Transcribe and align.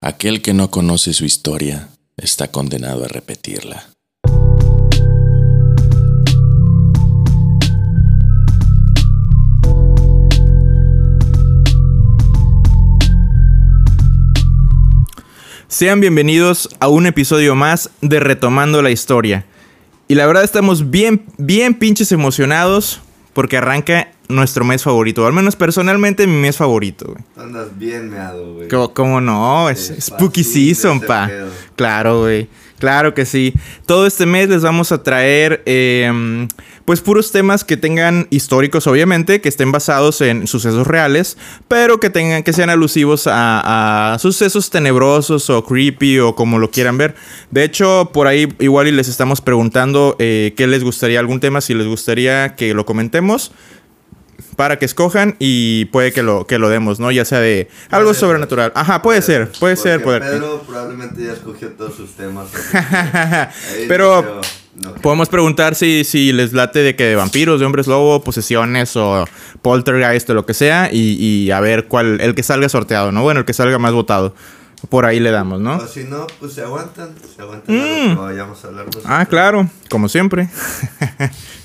Aquel 0.00 0.42
que 0.42 0.54
no 0.54 0.70
conoce 0.70 1.12
su 1.12 1.24
historia 1.24 1.88
está 2.16 2.52
condenado 2.52 3.04
a 3.04 3.08
repetirla. 3.08 3.88
Sean 15.66 16.00
bienvenidos 16.00 16.68
a 16.78 16.86
un 16.86 17.06
episodio 17.06 17.56
más 17.56 17.90
de 18.00 18.20
Retomando 18.20 18.82
la 18.82 18.90
Historia. 18.90 19.46
Y 20.06 20.14
la 20.14 20.26
verdad 20.26 20.44
estamos 20.44 20.90
bien, 20.90 21.26
bien 21.38 21.74
pinches 21.74 22.12
emocionados 22.12 23.00
porque 23.32 23.56
arranca 23.56 24.12
nuestro 24.28 24.64
mes 24.64 24.82
favorito. 24.82 25.26
Al 25.26 25.32
menos 25.32 25.56
personalmente 25.56 26.26
mi 26.26 26.36
mes 26.36 26.56
favorito, 26.56 27.06
güey. 27.06 27.24
Andas 27.36 27.76
bien 27.78 28.10
meado, 28.10 28.54
güey. 28.54 28.68
¿Cómo, 28.68 28.94
cómo 28.94 29.20
no? 29.20 29.70
Es 29.70 29.92
Spooky 30.00 30.44
Season, 30.44 31.00
pa. 31.00 31.26
pedo. 31.26 31.48
Claro, 31.76 32.20
güey. 32.20 32.48
Claro 32.78 33.12
que 33.12 33.26
sí. 33.26 33.54
Todo 33.86 34.06
este 34.06 34.24
mes 34.24 34.48
les 34.48 34.62
vamos 34.62 34.92
a 34.92 35.02
traer, 35.02 35.62
eh, 35.66 36.46
pues, 36.84 37.00
puros 37.00 37.32
temas 37.32 37.64
que 37.64 37.76
tengan 37.76 38.28
históricos, 38.30 38.86
obviamente, 38.86 39.40
que 39.40 39.48
estén 39.48 39.72
basados 39.72 40.20
en 40.20 40.46
sucesos 40.46 40.86
reales, 40.86 41.36
pero 41.66 41.98
que 41.98 42.08
tengan, 42.08 42.44
que 42.44 42.52
sean 42.52 42.70
alusivos 42.70 43.26
a, 43.26 44.12
a 44.14 44.18
sucesos 44.20 44.70
tenebrosos 44.70 45.50
o 45.50 45.64
creepy 45.64 46.20
o 46.20 46.36
como 46.36 46.58
lo 46.58 46.70
quieran 46.70 46.98
ver. 46.98 47.16
De 47.50 47.64
hecho, 47.64 48.10
por 48.12 48.28
ahí 48.28 48.48
igual 48.60 48.86
y 48.86 48.92
les 48.92 49.08
estamos 49.08 49.40
preguntando 49.40 50.14
eh, 50.20 50.54
qué 50.56 50.68
les 50.68 50.84
gustaría, 50.84 51.18
algún 51.18 51.40
tema, 51.40 51.60
si 51.60 51.74
les 51.74 51.86
gustaría 51.86 52.54
que 52.54 52.74
lo 52.74 52.86
comentemos 52.86 53.50
para 54.58 54.76
que 54.76 54.86
escojan 54.86 55.36
y 55.38 55.84
puede 55.84 56.12
que 56.12 56.24
lo, 56.24 56.44
que 56.44 56.58
lo 56.58 56.68
demos, 56.68 56.98
¿no? 56.98 57.12
Ya 57.12 57.24
sea 57.24 57.38
de 57.38 57.68
algo 57.90 58.12
ser. 58.12 58.22
sobrenatural. 58.22 58.72
Ajá, 58.74 59.02
puede 59.02 59.22
ser, 59.22 59.52
puede 59.60 59.76
ser, 59.76 60.02
puede 60.02 60.18
Pedro 60.18 60.64
probablemente 60.66 61.24
ya 61.24 61.32
escogió 61.34 61.68
todos 61.74 61.94
sus 61.94 62.10
temas. 62.16 62.48
Pero 63.88 64.40
no. 64.74 64.94
podemos 64.96 65.28
preguntar 65.28 65.76
si, 65.76 66.02
si 66.02 66.32
les 66.32 66.54
late 66.54 66.80
de 66.80 66.96
que 66.96 67.04
de 67.04 67.14
vampiros, 67.14 67.60
de 67.60 67.66
hombres 67.66 67.86
lobo, 67.86 68.24
posesiones 68.24 68.96
o 68.96 69.26
poltergeist 69.62 70.28
o 70.30 70.34
lo 70.34 70.44
que 70.44 70.54
sea 70.54 70.90
y, 70.92 71.12
y 71.12 71.52
a 71.52 71.60
ver 71.60 71.86
cuál, 71.86 72.20
el 72.20 72.34
que 72.34 72.42
salga 72.42 72.68
sorteado, 72.68 73.12
¿no? 73.12 73.22
Bueno, 73.22 73.38
el 73.38 73.46
que 73.46 73.52
salga 73.52 73.78
más 73.78 73.92
votado. 73.92 74.34
Por 74.88 75.06
ahí 75.06 75.20
le 75.20 75.30
damos, 75.30 75.60
¿no? 75.60 75.76
O 75.76 75.86
si 75.86 76.02
no, 76.02 76.26
pues 76.40 76.54
se 76.54 76.62
aguantan. 76.62 77.14
Se 77.36 77.42
aguantan 77.42 77.76
que 77.76 78.14
vayamos 78.16 78.64
a 78.64 78.66
hablar. 78.66 78.86
Ah, 79.04 79.24
claro, 79.24 79.70
como 79.88 80.08
siempre. 80.08 80.48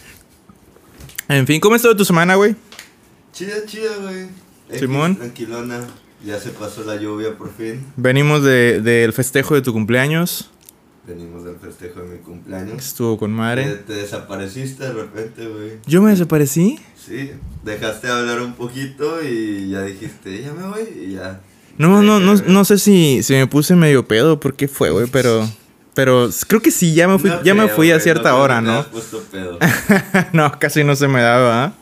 en 1.27 1.47
fin, 1.47 1.59
¿cómo 1.59 1.75
estuvo 1.75 1.95
tu 1.95 2.05
semana, 2.05 2.35
güey? 2.35 2.55
Chida, 3.33 3.65
chida, 3.65 3.89
güey. 4.01 4.27
Simón. 4.79 5.15
Tranquilona. 5.15 5.81
Ya 6.25 6.39
se 6.39 6.51
pasó 6.51 6.83
la 6.85 6.95
lluvia 6.95 7.35
por 7.37 7.51
fin. 7.53 7.85
Venimos 7.97 8.43
de- 8.43 8.79
del 8.81 9.11
festejo 9.11 9.55
de 9.55 9.61
tu 9.61 9.73
cumpleaños. 9.73 10.49
Venimos 11.05 11.43
del 11.43 11.57
festejo 11.57 11.99
de 12.01 12.07
mi 12.13 12.17
cumpleaños. 12.19 12.77
Estuvo 12.85 13.17
con 13.17 13.31
madre. 13.33 13.65
te 13.85 13.93
desapareciste 13.93 14.85
de 14.85 14.93
repente, 14.93 15.45
güey. 15.47 15.71
¿Yo 15.85 16.01
me 16.01 16.11
desaparecí? 16.11 16.79
Sí, 16.95 17.31
dejaste 17.65 18.07
de 18.07 18.13
hablar 18.13 18.41
un 18.41 18.53
poquito 18.53 19.21
y 19.21 19.69
ya 19.71 19.81
dijiste, 19.81 20.41
ya 20.41 20.53
me 20.53 20.65
voy 20.65 20.87
y 21.07 21.13
ya. 21.15 21.41
No, 21.77 22.01
no, 22.01 22.21
no, 22.21 22.37
de- 22.37 22.47
no 22.47 22.63
sé 22.63 22.77
si, 22.77 23.21
si 23.23 23.33
me 23.33 23.47
puse 23.47 23.75
medio 23.75 24.07
pedo, 24.07 24.39
por 24.39 24.55
qué 24.55 24.67
fue, 24.67 24.91
güey, 24.91 25.07
pero... 25.11 25.49
Pero 25.95 26.27
creo 26.47 26.59
que 26.61 26.71
sí, 26.71 26.95
ya 26.95 27.07
me 27.07 27.19
fui, 27.19 27.29
No 27.29 27.43
ya 27.43 27.53
me 27.53 27.67
fui 27.67 27.91
a 27.91 27.99
cierta 27.99 28.33
hora, 28.35 28.61
¿no? 28.61 28.79
has 28.79 28.85
puesto 28.87 29.21
pedo. 29.31 29.59
no, 30.33 30.57
casi 30.57 30.83
no 30.83 30.95
se 30.95 31.07
me 31.07 31.21
daba, 31.21 31.65
¿ah? 31.65 31.73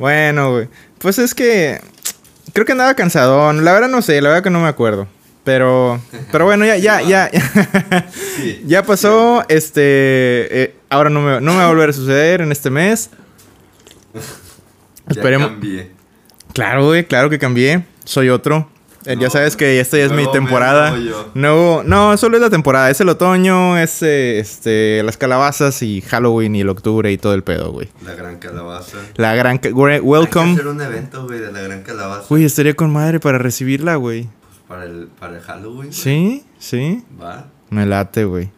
Bueno, 0.00 0.52
güey. 0.52 0.68
Pues 0.96 1.18
es 1.18 1.34
que... 1.34 1.78
Creo 2.54 2.64
que 2.64 2.72
andaba 2.72 2.94
cansadón. 2.94 3.66
La 3.66 3.74
verdad 3.74 3.90
no 3.90 4.00
sé, 4.00 4.18
la 4.22 4.30
verdad 4.30 4.42
que 4.42 4.48
no 4.48 4.62
me 4.62 4.68
acuerdo. 4.68 5.06
Pero... 5.44 6.00
Pero 6.32 6.46
bueno, 6.46 6.64
ya, 6.64 6.76
ya, 6.78 7.02
ya. 7.06 7.30
Sí. 8.10 8.62
ya 8.66 8.82
pasó. 8.82 9.44
Este... 9.50 10.62
eh, 10.62 10.74
ahora 10.88 11.10
no 11.10 11.20
me, 11.20 11.40
no 11.42 11.52
me 11.52 11.58
va 11.58 11.66
a 11.66 11.68
volver 11.68 11.90
a 11.90 11.92
suceder 11.92 12.40
en 12.40 12.50
este 12.50 12.70
mes. 12.70 13.10
Ya 15.06 15.22
Esperemos... 15.22 15.48
cambié. 15.48 15.90
Claro, 16.52 16.86
güey, 16.86 17.04
claro 17.04 17.30
que 17.30 17.38
cambié. 17.40 17.84
Soy 18.04 18.28
otro. 18.28 18.70
Eh, 19.06 19.16
ya 19.18 19.30
sabes 19.30 19.56
que 19.56 19.80
esta 19.80 19.96
ya 19.96 20.04
es 20.04 20.12
mi 20.12 20.30
temporada. 20.30 20.94
No, 21.34 21.82
no, 21.82 22.16
solo 22.18 22.36
es 22.36 22.42
la 22.42 22.50
temporada. 22.50 22.90
Es 22.90 23.00
el 23.00 23.08
otoño, 23.08 23.78
es 23.78 24.02
eh, 24.02 24.38
este, 24.38 25.02
las 25.02 25.16
calabazas 25.16 25.82
y 25.82 26.02
Halloween 26.02 26.54
y 26.56 26.60
el 26.60 26.68
octubre 26.68 27.10
y 27.10 27.16
todo 27.16 27.32
el 27.34 27.42
pedo, 27.42 27.72
güey. 27.72 27.88
La 28.04 28.14
gran 28.14 28.38
calabaza. 28.38 28.98
La 29.16 29.34
gran... 29.34 29.56
ca- 29.58 29.70
güey, 29.70 29.94
Hay 29.94 30.00
que 30.00 30.06
Welcome. 30.06 30.52
hacer 30.52 30.66
un 30.66 30.80
evento, 30.82 31.26
güey, 31.26 31.38
de 31.40 31.50
la 31.50 31.60
gran 31.62 31.82
calabaza. 31.82 32.26
Güey, 32.28 32.44
estaría 32.44 32.74
con 32.74 32.90
madre 32.92 33.20
para 33.20 33.38
recibirla, 33.38 33.96
güey. 33.96 34.24
Pues 34.24 34.58
para 34.68 34.84
el, 34.84 35.08
para 35.18 35.36
el 35.38 35.42
Halloween. 35.42 35.76
güey. 35.88 35.92
Sí, 35.92 36.44
sí. 36.58 37.02
Va. 37.20 37.46
Me 37.70 37.86
late, 37.86 38.24
güey. 38.24 38.50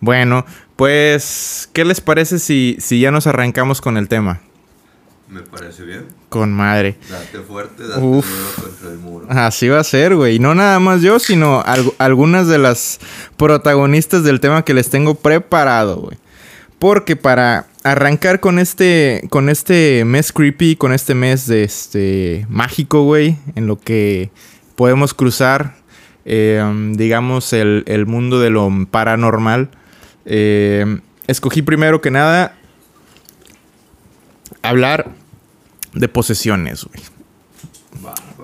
Bueno, 0.00 0.44
pues, 0.76 1.68
¿qué 1.72 1.84
les 1.84 2.00
parece 2.00 2.38
si, 2.38 2.76
si 2.80 3.00
ya 3.00 3.10
nos 3.10 3.26
arrancamos 3.26 3.80
con 3.80 3.96
el 3.96 4.08
tema? 4.08 4.40
Me 5.30 5.40
parece 5.42 5.84
bien. 5.84 6.06
Con 6.30 6.52
madre. 6.52 6.96
Date 7.10 7.38
fuerte, 7.46 7.86
date 7.86 8.00
Uf. 8.00 8.26
contra 8.62 8.90
el 8.90 8.98
muro. 8.98 9.26
Así 9.28 9.68
va 9.68 9.80
a 9.80 9.84
ser, 9.84 10.14
güey. 10.16 10.36
Y 10.36 10.38
no 10.38 10.54
nada 10.54 10.78
más 10.80 11.02
yo, 11.02 11.18
sino 11.18 11.62
algu- 11.64 11.94
algunas 11.98 12.48
de 12.48 12.58
las 12.58 12.98
protagonistas 13.36 14.24
del 14.24 14.40
tema 14.40 14.64
que 14.64 14.74
les 14.74 14.88
tengo 14.90 15.14
preparado, 15.16 15.96
güey. 15.96 16.16
Porque 16.78 17.16
para 17.16 17.66
arrancar 17.82 18.40
con 18.40 18.58
este, 18.58 19.22
con 19.30 19.48
este 19.48 20.04
mes 20.04 20.32
creepy, 20.32 20.76
con 20.76 20.92
este 20.92 21.14
mes 21.14 21.46
de 21.46 21.64
este 21.64 22.46
mágico, 22.48 23.02
güey, 23.04 23.36
en 23.54 23.66
lo 23.66 23.78
que 23.78 24.30
podemos 24.76 25.12
cruzar, 25.12 25.74
eh, 26.24 26.62
digamos, 26.94 27.52
el, 27.52 27.82
el 27.86 28.06
mundo 28.06 28.38
de 28.40 28.50
lo 28.50 28.70
paranormal, 28.90 29.70
eh, 30.24 31.00
escogí 31.26 31.62
primero 31.62 32.00
que 32.00 32.10
nada 32.10 32.54
hablar 34.68 35.10
de 35.94 36.08
posesiones, 36.08 36.84
güey. 36.84 37.02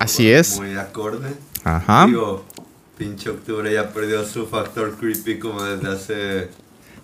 Así 0.00 0.30
es. 0.30 0.58
Muy 0.58 0.74
acorde. 0.76 1.34
Ajá. 1.62 2.06
Digo, 2.06 2.44
pinche 2.98 3.30
octubre 3.30 3.72
ya 3.72 3.90
perdió 3.90 4.24
su 4.26 4.46
factor 4.46 4.96
creepy 4.98 5.38
como 5.38 5.62
desde 5.62 5.88
hace. 5.88 6.48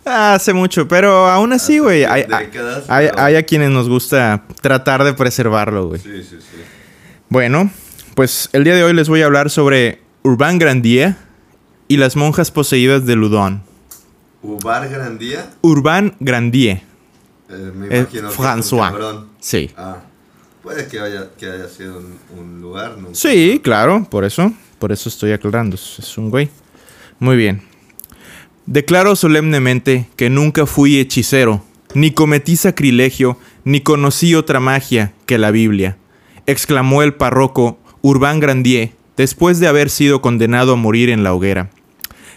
Hace 0.04 0.53
mucho, 0.54 0.88
pero 0.88 1.26
aún 1.28 1.53
así, 1.53 1.78
güey, 1.78 2.04
hay, 2.04 2.22
décadas, 2.22 2.84
hay- 2.88 3.08
pero- 3.08 3.20
hay 3.22 3.36
a 3.36 3.42
quienes 3.44 3.70
nos 3.70 3.88
gusta 3.88 4.44
tratar 4.62 5.04
de 5.04 5.12
preservarlo, 5.12 5.88
güey. 5.88 6.00
Sí, 6.00 6.22
sí, 6.22 6.38
sí. 6.41 6.62
Bueno, 7.28 7.70
pues 8.14 8.48
el 8.52 8.64
día 8.64 8.75
de 8.75 8.82
hoy 8.82 8.94
les 8.94 9.08
voy 9.08 9.20
a 9.22 9.26
hablar 9.26 9.50
sobre 9.50 10.00
Urbain 10.22 10.58
Grandier 10.58 11.16
y 11.87 11.98
las 11.98 12.16
monjas 12.16 12.50
poseídas 12.50 13.04
de 13.04 13.14
Ludon. 13.14 13.62
Ubar 14.42 14.88
Grandía. 14.88 15.50
Urbain 15.60 16.14
Grandier, 16.19 16.82
eh, 17.50 17.72
me 17.75 17.87
Eh, 17.87 17.99
imagino 18.00 18.31
que 18.31 18.37
un 18.37 18.44
François. 18.44 19.25
sí. 19.41 19.71
Ah, 19.77 19.99
puede 20.62 20.87
que 20.88 21.00
haya, 21.00 21.28
que 21.38 21.47
haya 21.47 21.69
sido 21.69 21.99
un, 21.99 22.19
un 22.38 22.61
lugar. 22.61 22.97
Sí, 23.12 23.61
claro, 23.62 24.06
por 24.11 24.25
eso, 24.25 24.53
por 24.78 24.93
eso 24.93 25.09
estoy 25.09 25.33
aclarando, 25.33 25.77
es 25.77 26.16
un 26.19 26.31
güey. 26.31 26.49
Muy 27.19 27.37
bien. 27.37 27.62
Declaro 28.66 29.16
solemnemente 29.16 30.09
que 30.16 30.31
nunca 30.31 30.66
fui 30.66 30.99
hechicero, 30.99 31.65
ni 31.94 32.12
cometí 32.12 32.56
sacrilegio, 32.56 33.37
ni 33.65 33.81
conocí 33.81 34.34
otra 34.34 34.61
magia 34.61 35.12
que 35.27 35.38
la 35.38 35.50
Biblia, 35.50 35.97
exclamó 36.47 37.03
el 37.03 37.15
párroco 37.15 37.78
Urbain 38.03 38.38
Grandier 38.41 38.93
después 39.17 39.59
de 39.61 39.67
haber 39.67 39.91
sido 39.91 40.22
condenado 40.22 40.75
a 40.75 40.77
morir 40.77 41.11
en 41.11 41.25
la 41.25 41.34
hoguera. 41.34 41.71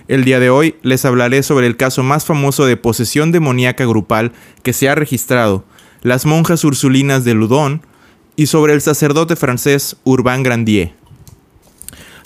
El 0.07 0.25
día 0.25 0.39
de 0.39 0.49
hoy 0.49 0.75
les 0.81 1.05
hablaré 1.05 1.43
sobre 1.43 1.67
el 1.67 1.77
caso 1.77 2.03
más 2.03 2.25
famoso 2.25 2.65
de 2.65 2.75
posesión 2.75 3.31
demoníaca 3.31 3.85
grupal 3.85 4.33
que 4.61 4.73
se 4.73 4.89
ha 4.89 4.95
registrado, 4.95 5.63
las 6.01 6.25
monjas 6.25 6.63
ursulinas 6.65 7.23
de 7.23 7.33
Ludon, 7.33 7.81
y 8.35 8.47
sobre 8.47 8.73
el 8.73 8.81
sacerdote 8.81 9.35
francés 9.35 9.95
Urbain 10.03 10.43
Grandier. 10.43 10.93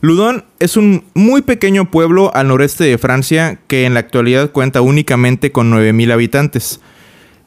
Ludon 0.01 0.45
es 0.59 0.77
un 0.77 1.03
muy 1.13 1.41
pequeño 1.41 1.91
pueblo 1.91 2.33
al 2.33 2.47
noreste 2.47 2.83
de 2.83 2.97
Francia 2.97 3.59
que 3.67 3.85
en 3.85 3.93
la 3.93 3.99
actualidad 3.99 4.51
cuenta 4.51 4.81
únicamente 4.81 5.51
con 5.51 5.71
9.000 5.71 6.13
habitantes. 6.13 6.79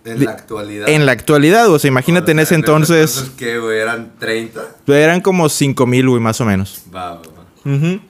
En 0.05 0.25
la 0.25 0.33
actualidad. 0.33 0.89
En 0.89 1.07
la 1.07 1.13
actualidad, 1.13 1.69
o 1.69 1.79
sea, 1.79 1.89
imagínate 1.89 2.31
O 2.31 2.33
en 2.33 2.39
ese 2.41 2.55
entonces, 2.55 3.33
¿qué, 3.37 3.59
güey? 3.59 3.79
¿Eran 3.79 4.13
30? 4.19 4.77
eran 4.89 5.21
como 5.21 5.47
5.000, 5.47 6.09
güey, 6.09 6.21
más 6.21 6.41
o 6.41 6.45
menos. 6.45 6.83
Va, 6.95 7.15
va, 7.15 7.23
va. 7.23 8.01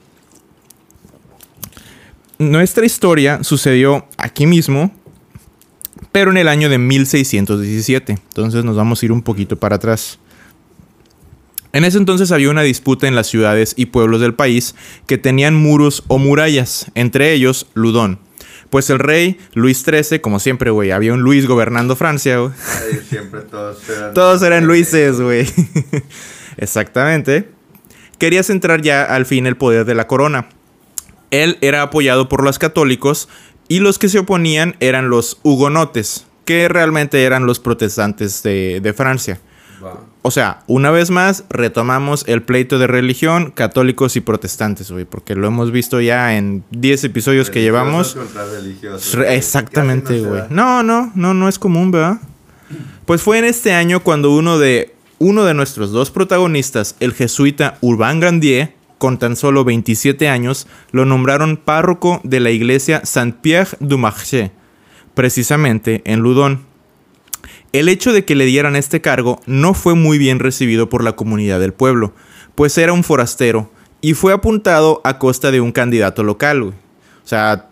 Nuestra 2.41 2.87
historia 2.87 3.43
sucedió 3.43 4.07
aquí 4.17 4.47
mismo, 4.47 4.91
pero 6.11 6.31
en 6.31 6.37
el 6.37 6.47
año 6.47 6.69
de 6.69 6.79
1617. 6.79 8.13
Entonces 8.13 8.65
nos 8.65 8.75
vamos 8.75 8.99
a 8.99 9.05
ir 9.05 9.11
un 9.11 9.21
poquito 9.21 9.57
para 9.57 9.75
atrás. 9.75 10.17
En 11.71 11.85
ese 11.85 11.99
entonces 11.99 12.31
había 12.31 12.49
una 12.49 12.63
disputa 12.63 13.07
en 13.07 13.13
las 13.13 13.27
ciudades 13.27 13.75
y 13.77 13.85
pueblos 13.85 14.21
del 14.21 14.33
país 14.33 14.73
que 15.05 15.19
tenían 15.19 15.53
muros 15.53 16.03
o 16.07 16.17
murallas, 16.17 16.87
entre 16.95 17.31
ellos 17.31 17.67
Ludón. 17.75 18.17
Pues 18.71 18.89
el 18.89 18.97
rey 18.97 19.37
Luis 19.53 19.83
XIII, 19.83 20.19
como 20.19 20.39
siempre, 20.39 20.71
güey, 20.71 20.89
había 20.89 21.13
un 21.13 21.21
Luis 21.21 21.45
gobernando 21.45 21.95
Francia, 21.95 22.39
güey. 22.39 22.53
Siempre 23.07 23.41
todos 23.41 23.87
eran. 23.87 24.13
Todos 24.15 24.41
eran 24.41 24.65
Luises, 24.65 25.21
güey. 25.21 25.45
Exactamente. 26.57 27.51
Quería 28.17 28.41
centrar 28.41 28.81
ya 28.81 29.03
al 29.03 29.27
fin 29.27 29.45
el 29.45 29.57
poder 29.57 29.85
de 29.85 29.93
la 29.93 30.07
corona. 30.07 30.49
Él 31.31 31.57
era 31.61 31.81
apoyado 31.81 32.29
por 32.29 32.43
los 32.43 32.59
católicos 32.59 33.27
y 33.67 33.79
los 33.79 33.97
que 33.97 34.09
se 34.09 34.19
oponían 34.19 34.75
eran 34.79 35.09
los 35.09 35.39
hugonotes, 35.43 36.25
que 36.45 36.67
realmente 36.67 37.23
eran 37.23 37.45
los 37.45 37.59
protestantes 37.59 38.43
de, 38.43 38.79
de 38.81 38.93
Francia. 38.93 39.39
O 40.23 40.29
sea, 40.29 40.61
una 40.67 40.91
vez 40.91 41.09
más, 41.09 41.45
retomamos 41.49 42.23
el 42.27 42.43
pleito 42.43 42.77
de 42.77 42.85
religión, 42.85 43.51
católicos 43.51 44.15
y 44.15 44.21
protestantes, 44.21 44.91
güey, 44.91 45.05
porque 45.05 45.33
lo 45.33 45.47
hemos 45.47 45.71
visto 45.71 45.99
ya 45.99 46.37
en 46.37 46.63
10 46.71 47.05
episodios 47.05 47.49
que 47.49 47.61
llevamos. 47.61 48.13
Contra. 48.13 49.33
Exactamente, 49.33 50.19
güey. 50.19 50.43
No, 50.49 50.83
no, 50.83 51.11
no, 51.15 51.33
no 51.33 51.49
es 51.49 51.57
común, 51.57 51.91
¿verdad? 51.91 52.19
Pues 53.05 53.21
fue 53.23 53.39
en 53.39 53.45
este 53.45 53.73
año 53.73 54.03
cuando 54.03 54.31
uno 54.31 54.59
de, 54.59 54.93
uno 55.17 55.43
de 55.43 55.55
nuestros 55.55 55.91
dos 55.91 56.11
protagonistas, 56.11 56.95
el 56.99 57.13
jesuita 57.13 57.77
Urbain 57.81 58.19
Grandier, 58.19 58.75
con 59.01 59.17
tan 59.17 59.35
solo 59.35 59.63
27 59.63 60.29
años, 60.29 60.67
lo 60.91 61.05
nombraron 61.05 61.57
párroco 61.57 62.21
de 62.23 62.39
la 62.39 62.51
iglesia 62.51 63.01
Saint-Pierre 63.03 63.75
du 63.79 63.97
Marché, 63.97 64.51
precisamente 65.15 66.03
en 66.05 66.19
Ludon. 66.19 66.61
El 67.73 67.89
hecho 67.89 68.13
de 68.13 68.25
que 68.25 68.35
le 68.35 68.45
dieran 68.45 68.75
este 68.75 69.01
cargo 69.01 69.41
no 69.47 69.73
fue 69.73 69.95
muy 69.95 70.19
bien 70.19 70.37
recibido 70.37 70.87
por 70.87 71.03
la 71.03 71.13
comunidad 71.13 71.59
del 71.59 71.73
pueblo, 71.73 72.13
pues 72.53 72.77
era 72.77 72.93
un 72.93 73.03
forastero 73.03 73.71
y 74.01 74.13
fue 74.13 74.33
apuntado 74.33 75.01
a 75.03 75.17
costa 75.17 75.49
de 75.49 75.61
un 75.61 75.71
candidato 75.71 76.21
local, 76.23 76.61
güey. 76.61 76.73
O 77.23 77.27
sea, 77.27 77.69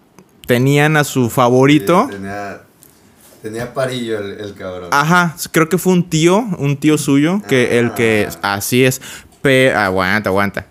tenían 0.47 0.97
a 0.97 1.03
su 1.03 1.29
favorito. 1.29 2.07
Sí, 2.09 2.15
tenía, 2.15 2.61
tenía 3.43 3.73
parillo 3.75 4.17
el, 4.17 4.31
el 4.39 4.55
cabrón. 4.55 4.89
Ajá, 4.91 5.35
creo 5.51 5.69
que 5.69 5.77
fue 5.77 5.93
un 5.93 6.09
tío, 6.09 6.39
un 6.57 6.75
tío 6.77 6.97
suyo, 6.97 7.39
que 7.47 7.77
el 7.77 7.93
que... 7.93 8.27
Así 8.41 8.83
es. 8.83 8.99
Pe- 9.43 9.75
aguanta, 9.75 10.29
aguanta. 10.31 10.65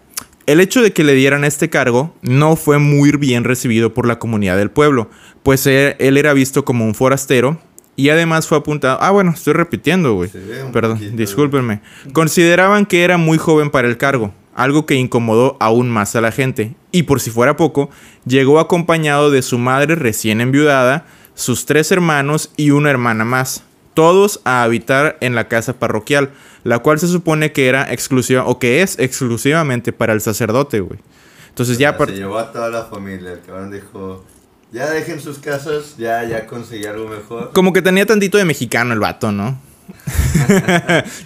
El 0.49 0.61
hecho 0.61 0.81
de 0.81 0.95
que 0.95 1.05
le 1.05 1.13
dieran 1.13 1.45
este 1.45 1.69
cargo 1.69 2.15
no 2.23 2.57
fue 2.57 2.79
muy 2.79 3.11
bien 3.11 3.45
recibido 3.45 3.93
por 3.93 4.07
la 4.07 4.19
comunidad 4.19 4.57
del 4.57 4.71
pueblo, 4.71 5.11
pues 5.43 5.67
él, 5.67 5.95
era 5.99 6.33
visto 6.33 6.65
como 6.65 6.87
un 6.87 6.95
forastero 6.95 7.61
y 7.97 8.09
además 8.09 8.47
fue 8.47 8.57
apuntado... 8.57 8.97
Ah, 9.03 9.11
bueno, 9.11 9.33
estoy 9.33 9.53
repitiendo, 9.53 10.15
güey. 10.15 10.31
Perdón, 10.73 10.97
poquito, 10.97 11.17
discúlpenme. 11.19 11.83
Consideraban 12.15 12.87
que 12.87 13.05
era 13.05 13.19
muy 13.19 13.37
joven 13.37 13.69
para 13.69 13.89
el 13.89 13.99
cargo, 13.99 14.33
algo 14.55 14.87
que 14.87 14.95
incomodó 14.95 15.59
aún 15.61 15.91
más 15.91 16.17
a 16.17 16.23
la 16.23 16.33
gente. 16.33 16.75
Y 16.93 17.03
por 17.03 17.21
si 17.21 17.31
fuera 17.31 17.55
poco, 17.55 17.91
llegó 18.25 18.59
acompañado 18.59 19.31
de 19.31 19.43
su 19.43 19.59
madre 19.59 19.97
recién 19.97 20.41
enviudada, 20.41 21.05
sus 21.35 21.67
tres 21.67 21.93
hermanos 21.93 22.53
y 22.57 22.71
una 22.71 22.89
hermana 22.89 23.27
más, 23.27 23.65
todos 23.99 24.41
a 24.45 24.63
habitar 24.63 25.17
en 25.21 25.35
la 25.35 25.49
casa 25.49 25.73
parroquial, 25.73 26.31
la 26.63 26.79
cual 26.79 27.01
se 27.01 27.09
supone 27.09 27.51
que 27.51 27.67
era 27.67 27.93
exclusiva 27.93 28.45
o 28.47 28.61
que 28.61 28.81
es 28.81 28.97
exclusivamente 29.01 29.93
para 29.93 30.13
el 30.13 30.21
sacerdote, 30.21 30.79
güey. 30.79 31.01
Entonces 31.49 31.79
ya 31.79 31.89
O 31.89 31.93
sea, 31.93 31.99
par- 31.99 32.09
Se 32.11 32.15
llevó 32.15 32.39
a 32.39 32.53
toda 32.53 32.71
la 32.71 32.85
familia. 32.85 33.33
El 33.33 33.41
cabrón 33.41 33.73
dijo: 33.73 34.25
Ya 34.71 34.89
dejen 34.89 35.21
sus 35.21 35.39
casas, 35.41 35.97
ya, 35.99 36.23
ya 36.23 36.47
conseguí 36.47 36.85
algo 36.87 37.09
mejor. 37.09 37.51
como 37.53 37.73
que 37.73 37.83
tenía 37.83 38.07
tantito 38.07 38.39
de 38.39 38.45
mexicano 38.45 38.93
el 38.95 39.01
vato, 39.01 39.33
¿no? 39.33 39.59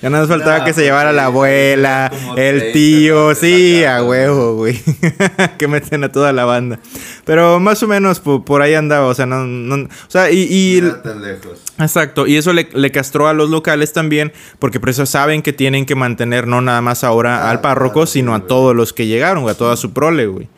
ya 0.03 0.11
no 0.11 0.19
nos 0.19 0.29
faltaba 0.29 0.59
No, 0.61 0.65
que 0.65 0.73
se 0.73 0.83
llevara 0.83 1.13
la 1.13 1.27
abuela, 1.27 2.11
el 2.37 2.59
30 2.59 2.73
tío, 2.73 3.35
sí, 3.35 3.85
a 3.85 4.03
huevo, 4.03 4.57
güey. 4.57 4.81
que 5.59 5.69
meten 5.69 6.05
a 6.05 6.13
toda 6.13 6.33
la 6.33 6.45
banda. 6.45 6.79
Pero 7.25 7.61
más 7.61 7.83
o 7.83 7.89
menos 7.89 8.21
por, 8.21 8.45
por 8.45 8.63
ahí 8.63 8.75
andaba, 8.75 9.07
o 9.07 9.15
sea, 9.15 9.27
no, 9.27 9.45
no- 9.47 9.85
o 9.87 9.89
sea, 10.11 10.31
y, 10.31 10.47
y- 10.51 10.81
tan 11.03 11.23
lejos. 11.23 11.61
Exacto, 11.79 12.27
y 12.27 12.37
eso 12.37 12.53
le, 12.53 12.69
le 12.73 12.91
castró 12.91 13.29
a 13.29 13.33
los 13.35 13.51
locales 13.51 13.93
también, 13.93 14.33
porque 14.59 14.81
por 14.81 14.91
eso 14.91 15.07
saben 15.07 15.43
que 15.43 15.53
tienen 15.53 15.87
que 15.87 15.95
mantener 15.95 16.47
no 16.47 16.61
nada 16.61 16.81
más 16.81 17.05
ahora 17.05 17.47
Ah, 17.47 17.51
al 17.51 17.61
párroco, 17.61 17.95
claro, 17.95 18.07
sino 18.07 18.35
a 18.35 18.47
todos 18.47 18.75
los 18.77 18.93
que 18.93 19.07
llegaron, 19.07 19.49
a 19.49 19.55
toda 19.55 19.77
su 19.77 19.93
prole, 19.93 20.27
güey. 20.27 20.49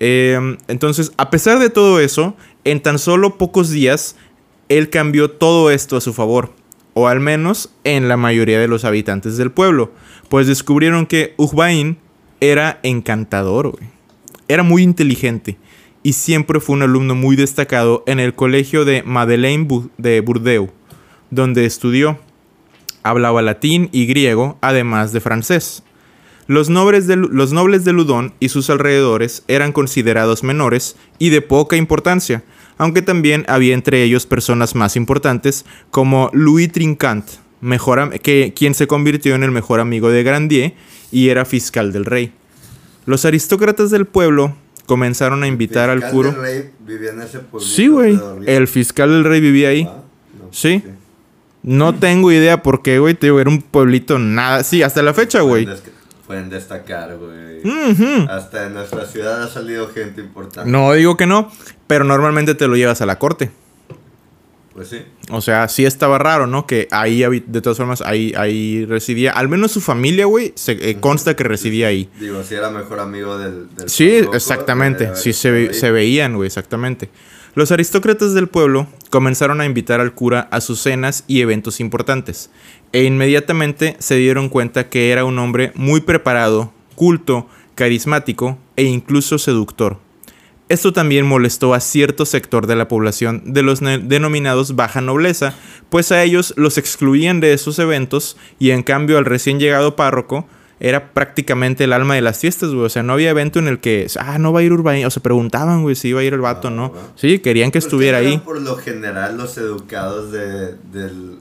Eh, 0.00 0.56
entonces, 0.68 1.12
a 1.16 1.30
pesar 1.30 1.58
de 1.58 1.70
todo 1.70 2.00
eso, 2.00 2.36
en 2.64 2.80
tan 2.82 2.98
solo 2.98 3.36
pocos 3.38 3.70
días, 3.70 4.16
él 4.68 4.90
cambió 4.90 5.30
todo 5.30 5.70
esto 5.70 5.96
a 5.96 6.00
su 6.00 6.12
favor, 6.12 6.52
o 6.98 7.06
al 7.06 7.20
menos 7.20 7.70
en 7.84 8.08
la 8.08 8.16
mayoría 8.16 8.58
de 8.58 8.66
los 8.66 8.84
habitantes 8.84 9.36
del 9.36 9.52
pueblo, 9.52 9.92
pues 10.28 10.48
descubrieron 10.48 11.06
que 11.06 11.32
Ujbain 11.36 11.96
era 12.40 12.80
encantador. 12.82 13.78
Era 14.48 14.64
muy 14.64 14.82
inteligente 14.82 15.58
y 16.02 16.14
siempre 16.14 16.58
fue 16.58 16.74
un 16.74 16.82
alumno 16.82 17.14
muy 17.14 17.36
destacado 17.36 18.02
en 18.08 18.18
el 18.18 18.34
colegio 18.34 18.84
de 18.84 19.04
Madeleine 19.04 19.68
de 19.96 20.20
Bourdeaux, 20.20 20.72
donde 21.30 21.66
estudió. 21.66 22.18
Hablaba 23.04 23.42
latín 23.42 23.90
y 23.92 24.06
griego, 24.06 24.58
además 24.60 25.12
de 25.12 25.20
francés. 25.20 25.84
Los 26.48 26.68
nobles, 26.68 27.06
de, 27.06 27.14
los 27.14 27.52
nobles 27.52 27.84
de 27.84 27.92
Ludón 27.92 28.34
y 28.40 28.48
sus 28.48 28.70
alrededores 28.70 29.44
eran 29.46 29.70
considerados 29.70 30.42
menores 30.42 30.96
y 31.20 31.28
de 31.28 31.42
poca 31.42 31.76
importancia, 31.76 32.42
aunque 32.78 33.02
también 33.02 33.44
había 33.48 33.74
entre 33.74 34.02
ellos 34.02 34.24
personas 34.26 34.74
más 34.74 34.96
importantes 34.96 35.64
como 35.90 36.30
Louis 36.32 36.70
Trincant, 36.72 37.26
mejor 37.60 38.18
que, 38.20 38.52
quien 38.56 38.74
se 38.74 38.86
convirtió 38.86 39.34
en 39.34 39.42
el 39.42 39.50
mejor 39.50 39.80
amigo 39.80 40.08
de 40.10 40.22
Grandier 40.22 40.74
y 41.10 41.28
era 41.28 41.44
fiscal 41.44 41.92
del 41.92 42.04
rey. 42.04 42.32
Los 43.04 43.24
aristócratas 43.24 43.90
del 43.90 44.06
pueblo 44.06 44.54
comenzaron 44.86 45.42
a 45.42 45.46
invitar 45.46 45.90
al 45.90 46.08
curo. 46.10 46.32
del 46.32 46.40
rey 46.40 46.70
vivía 46.86 47.10
en 47.10 47.22
ese 47.22 47.40
Sí, 47.60 47.88
güey. 47.88 48.18
El 48.46 48.68
fiscal 48.68 49.10
del 49.10 49.24
rey 49.24 49.40
vivía 49.40 49.68
ahí. 49.70 49.86
Ah, 49.88 50.02
no, 50.38 50.48
Sí. 50.50 50.80
pues, 50.82 50.94
No 51.62 51.94
tengo 51.94 52.30
idea 52.32 52.62
por 52.62 52.82
qué, 52.82 52.98
güey. 52.98 53.14
Te 53.14 53.26
digo, 53.26 53.40
era 53.40 53.50
un 53.50 53.60
pueblito 53.60 54.18
nada. 54.18 54.62
Sí, 54.62 54.82
hasta 54.82 55.02
la 55.02 55.12
fecha, 55.12 55.40
güey. 55.40 55.66
Pueden, 56.28 56.48
des- 56.50 56.64
pueden 56.64 56.84
destacar, 56.84 57.16
güey. 57.16 58.28
Hasta 58.28 58.66
en 58.66 58.74
nuestra 58.74 59.04
ciudad 59.06 59.42
ha 59.42 59.48
salido 59.48 59.88
gente 59.88 60.20
importante. 60.20 60.70
No 60.70 60.92
digo 60.92 61.16
que 61.16 61.26
no, 61.26 61.50
pero 61.88 62.04
normalmente 62.04 62.54
te 62.54 62.68
lo 62.68 62.76
llevas 62.76 63.00
a 63.00 63.06
la 63.06 63.18
corte. 63.18 63.50
Pues 64.74 64.88
sí. 64.90 65.02
O 65.30 65.40
sea, 65.40 65.66
sí 65.66 65.84
estaba 65.84 66.18
raro, 66.18 66.46
¿no? 66.46 66.64
Que 66.66 66.86
ahí, 66.92 67.24
de 67.46 67.60
todas 67.60 67.78
formas, 67.78 68.00
ahí, 68.02 68.32
ahí 68.36 68.84
residía. 68.84 69.32
Al 69.32 69.48
menos 69.48 69.72
su 69.72 69.80
familia, 69.80 70.26
güey, 70.26 70.52
se 70.54 70.72
eh, 70.90 71.00
consta 71.00 71.34
que 71.34 71.42
residía 71.42 71.88
ahí. 71.88 72.08
Digo, 72.20 72.44
si 72.44 72.54
era 72.54 72.70
mejor 72.70 73.00
amigo 73.00 73.36
del. 73.38 73.74
del 73.74 73.88
Sí, 73.88 74.08
exactamente. 74.32 75.06
Sí, 75.16 75.30
haber 75.30 75.34
se, 75.34 75.50
ve- 75.50 75.74
se 75.74 75.90
veían, 75.90 76.36
güey, 76.36 76.46
exactamente. 76.46 77.10
Los 77.58 77.72
aristócratas 77.72 78.34
del 78.34 78.46
pueblo 78.46 78.86
comenzaron 79.10 79.60
a 79.60 79.64
invitar 79.64 80.00
al 80.00 80.14
cura 80.14 80.46
a 80.52 80.60
sus 80.60 80.78
cenas 80.78 81.24
y 81.26 81.40
eventos 81.40 81.80
importantes, 81.80 82.52
e 82.92 83.02
inmediatamente 83.02 83.96
se 83.98 84.14
dieron 84.14 84.48
cuenta 84.48 84.88
que 84.88 85.10
era 85.10 85.24
un 85.24 85.40
hombre 85.40 85.72
muy 85.74 86.00
preparado, 86.00 86.72
culto, 86.94 87.48
carismático 87.74 88.58
e 88.76 88.84
incluso 88.84 89.38
seductor. 89.38 89.98
Esto 90.68 90.92
también 90.92 91.26
molestó 91.26 91.74
a 91.74 91.80
cierto 91.80 92.26
sector 92.26 92.68
de 92.68 92.76
la 92.76 92.86
población 92.86 93.42
de 93.46 93.62
los 93.62 93.80
denominados 93.80 94.76
baja 94.76 95.00
nobleza, 95.00 95.52
pues 95.88 96.12
a 96.12 96.22
ellos 96.22 96.54
los 96.56 96.78
excluían 96.78 97.40
de 97.40 97.54
esos 97.54 97.80
eventos 97.80 98.36
y 98.60 98.70
en 98.70 98.84
cambio 98.84 99.18
al 99.18 99.24
recién 99.24 99.58
llegado 99.58 99.96
párroco 99.96 100.46
era 100.80 101.12
prácticamente 101.12 101.84
el 101.84 101.92
alma 101.92 102.14
de 102.14 102.20
las 102.20 102.38
fiestas, 102.38 102.70
güey. 102.70 102.86
O 102.86 102.88
sea, 102.88 103.02
no 103.02 103.12
había 103.14 103.30
evento 103.30 103.58
en 103.58 103.68
el 103.68 103.80
que, 103.80 104.06
ah, 104.20 104.38
no 104.38 104.52
va 104.52 104.60
a 104.60 104.62
ir 104.62 104.72
Urbain. 104.72 105.04
O 105.06 105.10
se 105.10 105.20
preguntaban, 105.20 105.82
güey, 105.82 105.94
si 105.96 106.08
iba 106.08 106.20
a 106.20 106.24
ir 106.24 106.34
el 106.34 106.40
vato, 106.40 106.68
Ah, 106.68 106.70
¿no? 106.72 106.92
va. 106.92 106.98
Sí, 107.16 107.40
querían 107.40 107.70
que 107.70 107.78
estuviera 107.78 108.18
ahí. 108.18 108.38
Por 108.38 108.60
lo 108.60 108.76
general, 108.76 109.36
los 109.36 109.56
educados 109.58 110.30
de, 110.32 110.74
del- 110.92 111.38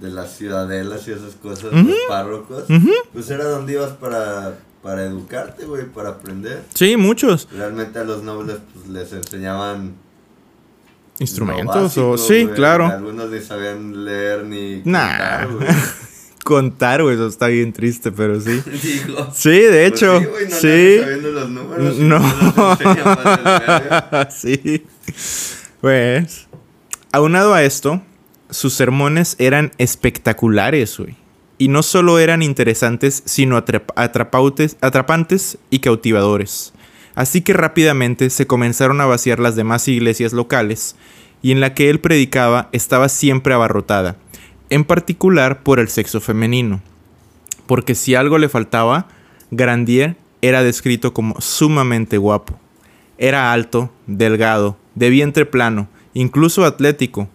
de 0.00 0.10
las 0.10 0.36
ciudadelas 0.36 1.06
y 1.08 1.10
esas 1.10 1.34
cosas, 1.34 1.72
los 1.72 1.96
párrocos, 2.08 2.64
pues 3.12 3.28
era 3.30 3.44
donde 3.44 3.72
ibas 3.72 3.90
para, 3.94 4.54
para 4.80 5.04
educarte, 5.04 5.64
güey, 5.64 5.86
para 5.86 6.10
aprender. 6.10 6.62
Sí, 6.72 6.96
muchos 6.96 7.48
Realmente 7.52 7.98
a 7.98 8.04
los 8.04 8.22
nobles 8.22 8.58
pues, 8.72 8.86
les 8.88 9.12
enseñaban 9.12 9.94
instrumentos 11.18 11.74
básico, 11.82 12.10
o 12.10 12.16
sí, 12.18 12.48
claro. 12.54 12.86
Algunos 12.86 13.28
ni 13.30 13.40
sabían 13.40 14.04
leer 14.04 14.44
ni 14.44 14.82
Nah. 14.84 15.08
contar, 15.08 15.48
güey. 15.52 15.68
Contar, 16.48 17.02
güey, 17.02 17.14
eso 17.14 17.26
está 17.26 17.48
bien 17.48 17.74
triste, 17.74 18.10
pero 18.10 18.40
sí. 18.40 18.62
Digo, 18.82 19.28
Sí, 19.34 19.50
de 19.50 19.68
pues 19.68 20.02
hecho. 20.02 20.18
sí, 20.18 20.24
güey, 20.24 20.48
no 20.48 20.56
sí. 20.56 20.98
los 21.32 21.50
números 21.50 21.98
los 21.98 22.78
verga. 22.78 24.28
sí. 24.34 24.82
Pues, 25.82 26.46
aunado 27.12 27.52
a 27.52 27.62
esto, 27.64 28.00
sus 28.48 28.72
sermones 28.72 29.36
eran 29.38 29.72
espectaculares, 29.76 30.96
güey. 30.98 31.16
Y 31.58 31.68
no 31.68 31.82
solo 31.82 32.18
eran 32.18 32.40
interesantes, 32.42 33.22
sino 33.26 33.58
atrap- 33.62 33.92
atrapautes- 33.94 34.76
atrapantes 34.80 35.58
y 35.68 35.80
cautivadores. 35.80 36.72
Así 37.14 37.42
que 37.42 37.52
rápidamente 37.52 38.30
se 38.30 38.46
comenzaron 38.46 39.00
a 39.02 39.06
vaciar 39.06 39.38
las 39.38 39.54
demás 39.54 39.86
iglesias 39.88 40.32
locales, 40.32 40.96
y 41.42 41.52
en 41.52 41.60
la 41.60 41.74
que 41.74 41.90
él 41.90 42.00
predicaba 42.00 42.68
estaba 42.72 43.08
siempre 43.10 43.52
abarrotada, 43.54 44.16
en 44.70 44.84
particular 44.84 45.62
por 45.62 45.78
el 45.78 45.88
sexo 45.88 46.20
femenino. 46.20 46.80
Porque 47.66 47.94
si 47.94 48.14
algo 48.14 48.38
le 48.38 48.48
faltaba, 48.48 49.08
Grandier 49.50 50.16
era 50.42 50.62
descrito 50.62 51.12
como 51.12 51.40
sumamente 51.40 52.18
guapo. 52.18 52.58
Era 53.18 53.52
alto, 53.52 53.90
delgado, 54.06 54.76
de 54.94 55.10
vientre 55.10 55.46
plano, 55.46 55.88
incluso 56.14 56.64
atlético, 56.64 57.28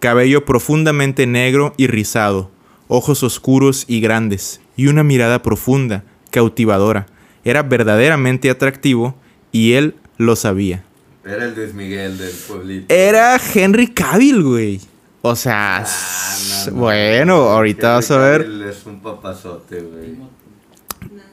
cabello 0.00 0.44
profundamente 0.44 1.26
negro 1.26 1.74
y 1.76 1.86
rizado, 1.86 2.50
ojos 2.88 3.22
oscuros 3.22 3.84
y 3.86 4.00
grandes, 4.00 4.60
y 4.76 4.88
una 4.88 5.04
mirada 5.04 5.42
profunda, 5.42 6.04
cautivadora. 6.30 7.06
Era 7.44 7.62
verdaderamente 7.62 8.50
atractivo 8.50 9.16
y 9.52 9.72
él 9.74 9.94
lo 10.16 10.36
sabía. 10.36 10.84
Era 11.24 11.44
el 11.44 11.54
Luis 11.54 11.74
Miguel 11.74 12.18
del 12.18 12.32
pueblito. 12.46 12.94
Era 12.94 13.40
Henry 13.54 13.88
Cavill, 13.88 14.42
güey. 14.42 14.80
O 15.22 15.34
sea, 15.36 15.84
Ah, 15.84 16.36
no, 16.66 16.70
no. 16.72 16.76
bueno, 16.78 17.34
ahorita 17.34 17.94
vas 17.94 18.10
a 18.10 18.18
ver. 18.18 18.42
Es 18.68 18.86
un 18.86 19.00
papazote, 19.00 19.80
güey. 19.80 20.16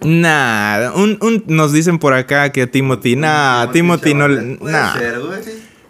Nah, 0.02 0.92
un, 0.96 1.18
un- 1.22 1.44
nos 1.48 1.72
dicen 1.72 1.98
por 2.00 2.14
acá 2.14 2.52
que 2.52 2.68
Timothy, 2.68 3.16
nah, 3.16 3.72
Timothy 3.72 4.14
no, 4.14 4.28
le- 4.28 4.36
Chalamet. 4.36 4.60
Puede 4.60 4.74
nah. 4.74 4.94
ser. 4.94 5.22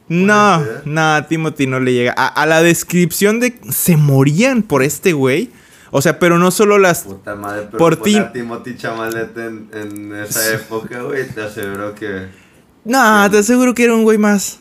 No, 0.08 0.64
no, 0.86 1.26
Timothy 1.26 1.68
no 1.68 1.80
le 1.80 1.94
llega. 1.94 2.14
A, 2.16 2.28
a 2.28 2.46
la 2.46 2.62
descripción 2.62 3.40
de 3.40 3.60
se 3.70 3.98
morían 3.98 4.62
por 4.62 4.84
este 4.84 5.14
güey. 5.14 5.50
O 5.92 6.02
sea, 6.02 6.20
pero 6.20 6.38
no 6.38 6.52
solo 6.52 6.78
las. 6.78 7.04
Puta 7.04 7.36
madre, 7.36 7.64
pero 7.72 7.78
Por 7.78 7.96
ti- 7.98 8.14
ti. 8.16 8.22
Timothy 8.34 8.76
Chamalet 8.78 9.36
en, 9.38 9.70
en 9.74 10.16
esa 10.16 10.54
época, 10.54 11.02
güey, 11.02 11.28
te 11.30 11.42
aseguro 11.44 11.96
que 11.96 12.28
No, 12.84 13.30
te 13.32 13.40
aseguro 13.40 13.74
que 13.74 13.86
era 13.86 13.96
un 13.96 14.04
güey 14.04 14.18
más. 14.18 14.60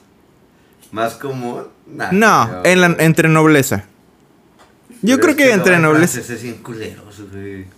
más 0.92 1.14
común. 1.14 1.62
Nah, 1.86 2.10
No, 2.12 2.62
en 2.64 2.80
la- 2.80 2.96
entre 2.98 3.28
nobleza. 3.28 3.84
Yo 5.02 5.16
Pero 5.16 5.34
creo 5.34 5.36
que 5.36 5.52
entre 5.52 5.78
nobleza. 5.78 6.20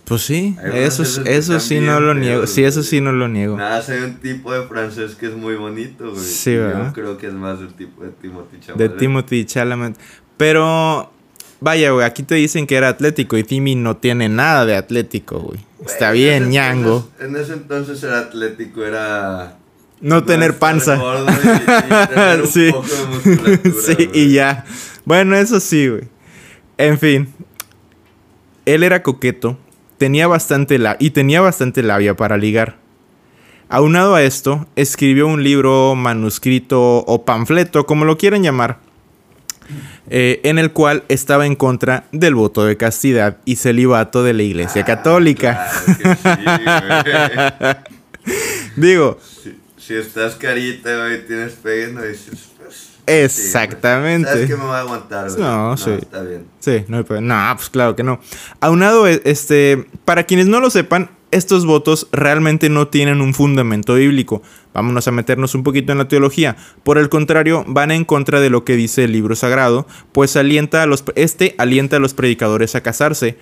Pues 0.05 0.21
sí, 0.21 0.55
eso, 0.73 1.03
eso 1.03 1.21
están 1.25 1.59
sí 1.61 1.79
no 1.81 1.99
lo 1.99 2.13
niego. 2.13 2.47
Sí, 2.47 2.63
eso 2.63 2.83
sí 2.83 3.01
no 3.01 3.11
lo 3.11 3.27
niego. 3.27 3.57
Nada, 3.57 3.81
soy 3.81 3.97
un 3.97 4.15
tipo 4.19 4.53
de 4.53 4.63
francés 4.67 5.15
que 5.15 5.27
es 5.27 5.35
muy 5.35 5.55
bonito, 5.55 6.09
güey. 6.11 6.23
Sí, 6.23 6.55
¿verdad? 6.55 6.87
Yo 6.87 6.93
creo 6.93 7.17
que 7.17 7.27
es 7.27 7.33
más 7.33 7.59
del 7.59 7.73
tipo 7.73 8.03
de 8.03 8.11
Timothy 8.11 8.57
De 8.57 8.61
Chamalet. 8.65 8.97
Timothy 8.97 9.45
Chalamet. 9.45 9.97
Pero, 10.37 11.11
vaya, 11.59 11.91
güey, 11.91 12.05
aquí 12.05 12.23
te 12.23 12.35
dicen 12.35 12.65
que 12.65 12.75
era 12.77 12.87
atlético 12.89 13.37
y 13.37 13.43
Timmy 13.43 13.75
no 13.75 13.97
tiene 13.97 14.29
nada 14.29 14.65
de 14.65 14.77
atlético, 14.77 15.39
güey. 15.39 15.59
Está 15.85 16.11
bien, 16.11 16.35
en 16.35 16.43
ese 16.43 16.51
ñango. 16.51 17.09
entonces- 17.19 17.27
En 17.27 17.35
ese 17.43 17.53
entonces 17.53 18.03
era 18.03 18.19
atlético, 18.19 18.85
era... 18.85 19.57
No 20.01 20.23
tener 20.23 20.57
panza. 20.59 20.95
gordo 20.95 21.25
y- 21.31 21.33
y 21.33 22.07
tener 22.07 22.41
un 22.41 22.47
Sí. 22.51 22.71
poco 22.71 22.87
de 22.87 23.05
musculatura, 23.07 23.75
sí, 23.97 24.09
y 24.13 24.33
ya. 24.33 24.63
Bueno, 25.05 25.35
eso 25.35 25.59
sí, 25.59 25.87
güey. 25.87 26.03
En 26.77 26.99
fin. 26.99 27.33
Él 28.65 28.83
era 28.83 29.01
coqueto, 29.01 29.57
tenía 29.97 30.27
bastante 30.27 30.77
la 30.77 30.97
y 30.99 31.11
tenía 31.11 31.41
bastante 31.41 31.81
labia 31.83 32.15
para 32.15 32.37
ligar. 32.37 32.77
Aunado 33.69 34.15
a 34.15 34.23
esto, 34.23 34.67
escribió 34.75 35.27
un 35.27 35.43
libro, 35.43 35.95
manuscrito 35.95 36.97
o 36.99 37.25
panfleto, 37.25 37.85
como 37.85 38.05
lo 38.05 38.17
quieran 38.17 38.43
llamar, 38.43 38.79
eh, 40.09 40.39
en 40.43 40.57
el 40.59 40.71
cual 40.71 41.03
estaba 41.09 41.45
en 41.45 41.55
contra 41.55 42.05
del 42.11 42.35
voto 42.35 42.63
de 42.65 42.77
castidad 42.77 43.37
y 43.45 43.55
celibato 43.57 44.23
de 44.23 44.33
la 44.33 44.43
Iglesia 44.43 44.83
Ah, 44.83 44.85
Católica. 44.85 45.67
claro 45.85 45.97
que 45.97 47.13
sí, 47.13 47.59
güey. 47.59 47.75
Digo, 48.75 49.17
si, 49.43 49.57
si 49.87 49.95
estás 49.95 50.35
carita, 50.35 50.97
güey, 50.97 51.25
tienes 51.25 51.53
pegue, 51.53 51.93
no 51.93 52.01
dices... 52.01 52.49
Pues, 52.57 52.75
sí, 52.75 52.91
Exactamente. 53.05 54.27
¿Sabes 54.27 54.49
que 54.49 54.57
me 54.57 54.65
va 54.65 54.79
a 54.79 54.81
aguantar, 54.81 55.29
güey? 55.29 55.39
No, 55.41 55.77
sí. 55.77 55.91
Está 55.91 56.23
bien. 56.23 56.45
Sí, 56.59 56.83
no 56.89 56.97
hay 56.97 57.03
problema. 57.03 57.47
No, 57.49 57.55
pues 57.55 57.69
claro 57.69 57.95
que 57.95 58.03
no. 58.03 58.19
Aunado, 58.59 59.07
e- 59.07 59.21
este, 59.23 59.85
para 60.03 60.25
quienes 60.25 60.47
no 60.47 60.59
lo 60.59 60.69
sepan, 60.69 61.09
estos 61.31 61.65
votos 61.65 62.07
realmente 62.11 62.67
no 62.67 62.89
tienen 62.89 63.21
un 63.21 63.33
fundamento 63.33 63.95
bíblico. 63.95 64.41
Vámonos 64.73 65.07
a 65.07 65.11
meternos 65.11 65.55
un 65.55 65.63
poquito 65.63 65.93
en 65.93 65.99
la 65.99 66.09
teología. 66.09 66.57
Por 66.83 66.97
el 66.97 67.07
contrario, 67.07 67.63
van 67.65 67.91
en 67.91 68.03
contra 68.03 68.41
de 68.41 68.49
lo 68.49 68.65
que 68.65 68.75
dice 68.75 69.05
el 69.05 69.13
libro 69.13 69.37
sagrado, 69.37 69.87
pues 70.11 70.35
alienta 70.35 70.83
a 70.83 70.85
los, 70.85 71.05
este 71.15 71.55
alienta 71.57 71.95
a 71.95 71.99
los 71.99 72.13
predicadores 72.13 72.75
a 72.75 72.81
casarse. 72.81 73.37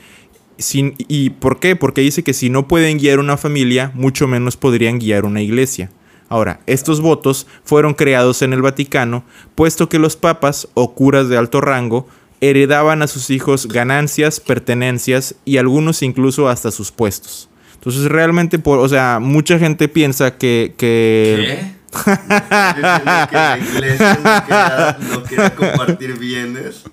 Sin, 0.60 0.94
¿Y 1.00 1.32
por 1.32 1.60
qué? 1.60 1.76
Porque 1.76 2.02
dice 2.02 2.24
que 2.24 2.34
si 2.34 2.52
no 2.52 2.68
pueden 2.68 3.00
guiar 3.00 3.18
una 3.18 3.36
familia, 3.36 3.92
mucho 3.96 4.28
menos 4.28 4.58
podrían 4.58 5.00
guiar 5.00 5.26
una 5.26 5.42
iglesia. 5.42 5.90
Ahora, 6.30 6.60
estos 6.66 7.02
votos 7.02 7.48
fueron 7.64 7.94
creados 7.94 8.42
en 8.42 8.54
el 8.54 8.62
Vaticano, 8.62 9.24
puesto 9.54 9.90
que 9.90 10.00
los 10.00 10.16
papas 10.16 10.68
o 10.74 10.94
curas 10.94 11.30
de 11.30 11.38
alto 11.38 11.62
rango 11.62 12.08
heredaban 12.42 13.02
a 13.02 13.08
sus 13.08 13.30
hijos 13.30 13.68
ganancias, 13.68 14.40
pertenencias 14.40 15.36
y 15.46 15.58
algunos 15.58 16.02
incluso 16.02 16.50
hasta 16.50 16.72
sus 16.72 16.92
puestos. 16.92 17.50
Entonces 17.76 18.06
realmente, 18.06 18.58
por, 18.58 18.80
o 18.80 18.90
sea, 18.90 19.20
mucha 19.22 19.60
gente 19.60 19.88
piensa 19.88 20.38
que... 20.38 20.74
que 20.78 21.36
¿Qué? 21.38 21.76
¿Estás 21.96 22.76
diciendo 22.76 23.28
que 23.30 23.36
la 23.36 23.58
iglesia 23.58 24.20
no 24.24 24.46
quería, 24.46 24.98
no 25.12 25.24
quería 25.24 25.56
compartir 25.56 26.20
bienes? 26.20 26.84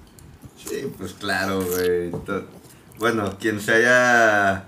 Sí, 0.57 0.93
pues 0.97 1.13
claro, 1.15 1.65
güey. 1.65 2.11
Bueno, 2.99 3.37
quien 3.41 3.61
se 3.61 3.73
haya, 3.73 4.67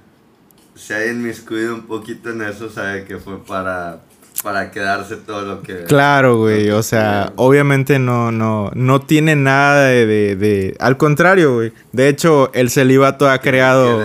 se 0.74 0.94
haya 0.94 1.12
inmiscuido 1.12 1.74
un 1.74 1.82
poquito 1.82 2.30
en 2.30 2.42
eso 2.42 2.68
sabe 2.68 3.04
que 3.04 3.18
fue 3.18 3.44
para, 3.44 4.00
para 4.44 4.70
quedarse 4.70 5.16
todo 5.16 5.42
lo 5.42 5.62
que... 5.62 5.84
Claro, 5.84 6.36
güey. 6.36 6.70
O 6.70 6.82
sea, 6.84 7.32
obviamente 7.36 7.98
no, 7.98 8.30
no, 8.30 8.70
no 8.74 9.00
tiene 9.00 9.34
nada 9.34 9.86
de, 9.86 10.06
de- 10.06 10.36
de- 10.36 10.76
Al 10.78 10.96
contrario, 10.98 11.54
güey. 11.54 11.72
De 11.92 12.08
hecho, 12.08 12.52
el 12.54 12.68
celibato 12.70 13.28
ha 13.28 13.38
creado... 13.40 14.04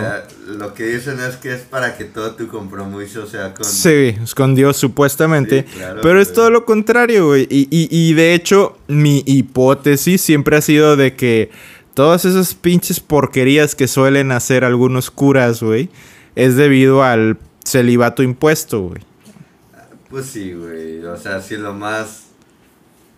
lo 0.58 0.74
que 0.74 0.84
dicen 0.84 1.20
es 1.20 1.36
que 1.36 1.52
es 1.52 1.60
para 1.60 1.96
que 1.96 2.04
todo 2.06 2.32
tu 2.34 2.48
compromiso 2.48 3.26
sea 3.26 3.54
con... 3.54 3.64
Sí, 3.66 4.16
escondió 4.22 4.72
supuestamente. 4.72 5.66
Sí, 5.68 5.76
claro, 5.76 6.00
pero 6.02 6.20
es 6.20 6.32
todo 6.32 6.50
lo 6.50 6.64
contrario, 6.64 7.26
güey. 7.28 7.46
Y, 7.50 7.68
y- 7.70 7.88
y 7.90 8.14
de 8.14 8.34
hecho, 8.34 8.76
mi 8.88 9.22
hipótesis 9.26 10.20
siempre 10.22 10.56
ha 10.56 10.60
sido 10.62 10.96
de 10.96 11.14
que 11.14 11.50
todas 11.94 12.24
esas 12.24 12.54
pinches 12.54 12.98
porquerías 12.98 13.74
que 13.74 13.86
suelen 13.86 14.32
hacer 14.32 14.64
algunos 14.64 15.10
curas, 15.10 15.62
güey, 15.62 15.90
es 16.34 16.56
debido 16.56 17.02
al 17.04 17.36
celibato 17.64 18.22
impuesto, 18.22 18.80
güey. 18.80 19.02
Pues 20.10 20.26
sí, 20.26 20.52
güey. 20.52 21.04
O 21.04 21.16
sea, 21.16 21.40
si 21.40 21.56
lo 21.56 21.72
más... 21.72 22.24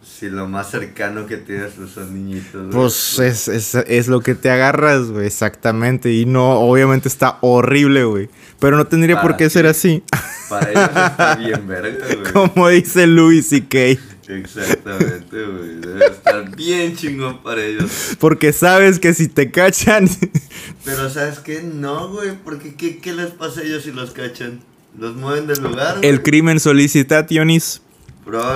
Si 0.04 0.28
lo 0.28 0.48
más 0.48 0.68
cercano 0.70 1.26
que 1.26 1.36
tienes 1.36 1.74
son 1.94 2.12
niñitos. 2.12 2.66
güey, 2.66 2.72
Pues 2.72 3.18
es, 3.20 3.46
es, 3.46 3.74
es 3.74 4.08
lo 4.08 4.20
que 4.20 4.34
te 4.34 4.50
agarras, 4.50 5.06
güey, 5.10 5.26
exactamente. 5.26 6.12
Y 6.12 6.26
no, 6.26 6.58
obviamente 6.58 7.08
está 7.08 7.38
horrible, 7.40 8.02
güey. 8.04 8.28
Pero 8.58 8.76
no 8.76 8.86
tendría 8.86 9.16
por 9.20 9.30
¿Para 9.30 9.36
qué 9.36 9.50
ser 9.50 9.66
así. 9.66 10.02
Para 10.48 10.70
ellos 10.70 10.84
está 10.84 11.36
bien 11.36 11.68
verga, 11.68 12.04
güey. 12.20 12.32
Como 12.32 12.68
dice 12.68 13.06
Louis 13.06 13.46
C.K. 13.46 13.78
Exactamente, 14.26 15.44
güey. 15.44 15.80
Debe 15.80 16.06
estar 16.06 16.56
bien 16.56 16.96
chingón 16.96 17.40
para 17.42 17.62
ellos. 17.64 18.16
Porque 18.18 18.52
sabes 18.52 18.98
que 18.98 19.14
si 19.14 19.28
te 19.28 19.52
cachan... 19.52 20.08
Pero 20.84 21.10
¿sabes 21.10 21.38
qué? 21.38 21.62
No, 21.62 22.08
güey. 22.08 22.32
Porque 22.44 22.74
¿qué, 22.74 22.98
qué 22.98 23.12
les 23.12 23.30
pasa 23.30 23.60
a 23.60 23.62
ellos 23.62 23.84
si 23.84 23.92
los 23.92 24.10
cachan? 24.10 24.60
¿Los 24.98 25.14
mueven 25.16 25.46
del 25.46 25.62
lugar? 25.62 25.96
güey? 25.98 26.08
El 26.08 26.22
crimen 26.22 26.60
solicitationis, 26.60 27.80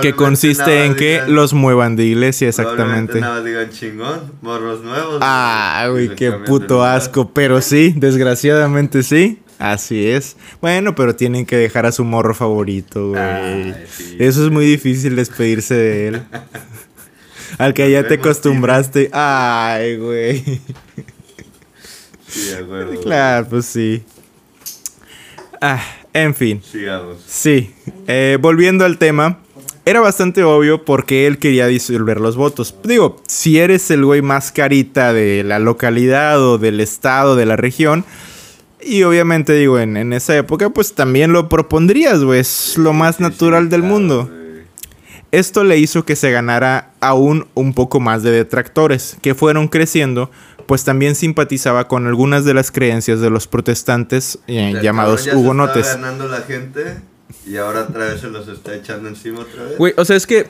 que 0.01 0.13
consiste 0.13 0.85
en 0.85 0.95
que 0.95 1.21
digan- 1.21 1.27
los 1.33 1.53
muevan 1.53 1.95
de 1.95 2.05
iglesia, 2.05 2.47
exactamente. 2.47 3.19
Nada 3.19 3.43
digan 3.43 3.69
chingón, 3.71 4.31
morros 4.41 4.81
nuevos. 4.83 5.17
Ah, 5.21 5.87
güey, 5.91 6.15
qué 6.15 6.31
puto 6.31 6.83
asco. 6.83 7.31
Pero 7.33 7.61
sí, 7.61 7.93
desgraciadamente 7.97 9.03
sí. 9.03 9.39
Así 9.59 10.07
es. 10.07 10.37
Bueno, 10.61 10.93
pero 10.93 11.15
tienen 11.15 11.45
que 11.45 11.55
dejar 11.57 11.87
a 11.87 11.91
su 11.91 12.03
morro 12.05 12.35
favorito, 12.35 13.09
güey. 13.09 13.19
Ay, 13.21 13.75
sí. 13.89 14.15
Eso 14.19 14.45
es 14.45 14.51
muy 14.51 14.65
difícil 14.65 15.15
despedirse 15.15 15.73
de 15.73 16.07
él. 16.09 16.21
Al 17.57 17.73
que 17.73 17.89
ya 17.89 18.07
te 18.07 18.13
acostumbraste. 18.15 19.09
Ay, 19.11 19.97
güey. 19.97 20.61
Sí, 22.27 22.51
a 22.53 22.63
huevo, 22.63 22.91
güey. 22.91 23.01
Claro, 23.01 23.47
pues 23.49 23.65
sí. 23.65 24.03
Ah, 25.59 25.81
en 26.23 26.35
fin. 26.35 26.61
Sigamos. 26.63 27.17
Sí, 27.25 27.73
eh, 28.07 28.37
volviendo 28.39 28.85
al 28.85 28.97
tema, 28.97 29.39
era 29.85 30.01
bastante 30.01 30.43
obvio 30.43 30.83
porque 30.83 31.27
él 31.27 31.37
quería 31.37 31.67
disolver 31.67 32.19
los 32.19 32.35
votos. 32.35 32.75
Digo, 32.83 33.21
si 33.27 33.59
eres 33.59 33.89
el 33.91 34.03
güey 34.03 34.21
más 34.21 34.51
carita 34.51 35.13
de 35.13 35.43
la 35.43 35.59
localidad 35.59 36.41
o 36.41 36.57
del 36.57 36.79
estado, 36.79 37.35
de 37.35 37.45
la 37.45 37.55
región, 37.55 38.03
y 38.81 39.03
obviamente 39.03 39.53
digo, 39.53 39.79
en, 39.79 39.97
en 39.97 40.13
esa 40.13 40.35
época, 40.37 40.69
pues 40.69 40.93
también 40.93 41.33
lo 41.33 41.49
propondrías, 41.49 42.23
güey, 42.23 42.41
es 42.41 42.77
lo 42.77 42.93
más 42.93 43.19
natural 43.19 43.69
del 43.69 43.83
mundo. 43.83 44.29
Esto 45.31 45.63
le 45.63 45.77
hizo 45.77 46.05
que 46.05 46.15
se 46.15 46.31
ganara 46.31 46.91
aún 47.07 47.47
un 47.53 47.73
poco 47.73 47.99
más 47.99 48.23
de 48.23 48.31
detractores, 48.31 49.17
que 49.21 49.35
fueron 49.35 49.67
creciendo, 49.67 50.29
pues 50.65 50.83
también 50.83 51.15
simpatizaba 51.15 51.87
con 51.87 52.07
algunas 52.07 52.43
de 52.45 52.53
las 52.53 52.71
creencias 52.71 53.19
de 53.21 53.29
los 53.29 53.47
protestantes 53.47 54.39
eh, 54.47 54.77
llamados 54.81 55.25
ya 55.25 55.31
se 55.31 55.37
hugonotes. 55.37 55.87
estaba 55.87 56.01
ganando 56.07 56.27
la 56.27 56.41
gente 56.41 56.97
y 57.45 57.57
ahora 57.57 57.83
otra 57.89 58.05
vez 58.05 58.21
se 58.21 58.27
los 58.29 58.47
está 58.47 58.75
echando 58.75 59.07
encima 59.09 59.39
otra 59.41 59.63
vez. 59.63 59.77
Güey, 59.77 59.93
o 59.97 60.03
sea, 60.05 60.15
es 60.15 60.27
que 60.27 60.49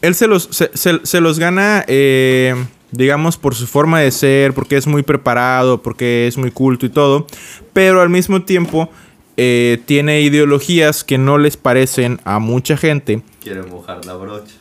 él 0.00 0.14
se 0.14 0.26
los, 0.26 0.48
se, 0.50 0.70
se- 0.74 1.00
se 1.04 1.20
los 1.20 1.38
gana, 1.38 1.84
eh, 1.86 2.54
digamos, 2.90 3.36
por 3.36 3.54
su 3.54 3.66
forma 3.66 4.00
de 4.00 4.10
ser, 4.10 4.52
porque 4.54 4.76
es 4.76 4.86
muy 4.86 5.02
preparado, 5.02 5.82
porque 5.82 6.26
es 6.26 6.36
muy 6.38 6.50
culto 6.50 6.86
y 6.86 6.88
todo, 6.88 7.26
pero 7.72 8.00
al 8.00 8.08
mismo 8.08 8.42
tiempo 8.42 8.90
eh, 9.36 9.80
tiene 9.86 10.20
ideologías 10.22 11.04
que 11.04 11.18
no 11.18 11.38
les 11.38 11.56
parecen 11.56 12.20
a 12.24 12.38
mucha 12.38 12.76
gente. 12.76 13.22
Quiere 13.42 13.62
mojar 13.62 14.04
la 14.06 14.14
brocha. 14.14 14.54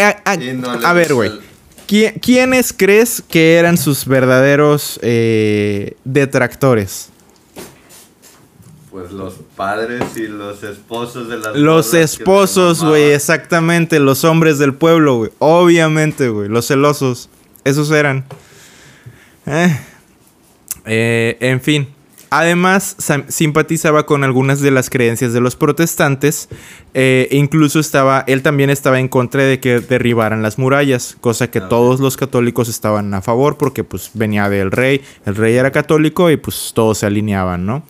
Eh, 0.00 0.16
a, 0.24 0.34
Y 0.34 0.52
no 0.54 0.76
le 0.76 0.86
a 0.86 0.92
ver, 0.92 1.14
güey. 1.14 1.30
el- 1.30 1.40
¿qui- 1.86 2.20
¿Quiénes 2.20 2.72
crees 2.72 3.22
que 3.28 3.56
eran 3.56 3.76
sus 3.78 4.06
verdaderos 4.06 4.98
eh, 5.02 5.96
detractores? 6.04 7.10
Pues 8.90 9.12
los 9.12 9.34
padres 9.56 10.02
y 10.16 10.26
los 10.26 10.62
esposos 10.64 11.28
de 11.28 11.38
las 11.38 11.54
Los 11.54 11.94
esposos, 11.94 12.82
güey, 12.82 13.12
exactamente, 13.12 14.00
los 14.00 14.24
hombres 14.24 14.58
del 14.58 14.74
pueblo, 14.74 15.16
güey. 15.18 15.30
Obviamente, 15.38 16.28
güey, 16.28 16.48
los 16.48 16.66
celosos. 16.66 17.28
Esos 17.64 17.90
eran. 17.92 18.24
Eh. 19.46 19.80
Eh, 20.86 21.36
en 21.40 21.60
fin. 21.60 21.88
Además, 22.30 22.96
simpatizaba 23.28 24.06
con 24.06 24.22
algunas 24.22 24.60
de 24.60 24.70
las 24.70 24.88
creencias 24.88 25.32
de 25.32 25.40
los 25.40 25.56
protestantes. 25.56 26.48
eh, 26.94 27.28
e 27.30 27.36
incluso 27.36 27.78
estaba, 27.80 28.24
él 28.26 28.42
también 28.42 28.70
estaba 28.70 28.98
en 28.98 29.08
contra 29.08 29.44
de 29.44 29.60
que 29.60 29.80
derribaran 29.80 30.42
las 30.42 30.58
murallas, 30.58 31.16
cosa 31.20 31.50
que 31.50 31.60
Ah, 31.60 31.68
todos 31.68 32.00
los 32.00 32.16
católicos 32.16 32.68
estaban 32.68 33.12
a 33.14 33.20
favor 33.22 33.56
porque 33.56 33.84
pues 33.84 34.10
venía 34.14 34.48
del 34.48 34.70
rey, 34.70 35.02
el 35.26 35.36
rey 35.36 35.54
era 35.56 35.70
católico 35.70 36.30
y 36.30 36.36
pues 36.36 36.72
todos 36.74 36.98
se 36.98 37.06
alineaban, 37.06 37.66
¿no? 37.66 37.82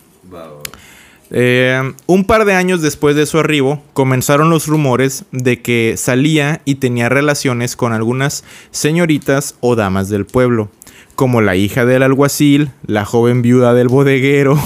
Eh, 1.33 1.93
un 2.07 2.25
par 2.25 2.43
de 2.43 2.53
años 2.53 2.81
después 2.81 3.15
de 3.15 3.25
su 3.25 3.39
arribo, 3.39 3.81
comenzaron 3.93 4.49
los 4.49 4.67
rumores 4.67 5.23
de 5.31 5.61
que 5.61 5.95
salía 5.97 6.61
y 6.65 6.75
tenía 6.75 7.07
relaciones 7.07 7.77
con 7.77 7.93
algunas 7.93 8.43
señoritas 8.71 9.55
o 9.61 9.77
damas 9.77 10.09
del 10.09 10.25
pueblo, 10.25 10.69
como 11.15 11.41
la 11.41 11.55
hija 11.55 11.85
del 11.85 12.03
alguacil, 12.03 12.71
la 12.85 13.05
joven 13.05 13.41
viuda 13.41 13.73
del 13.73 13.87
bodeguero. 13.89 14.57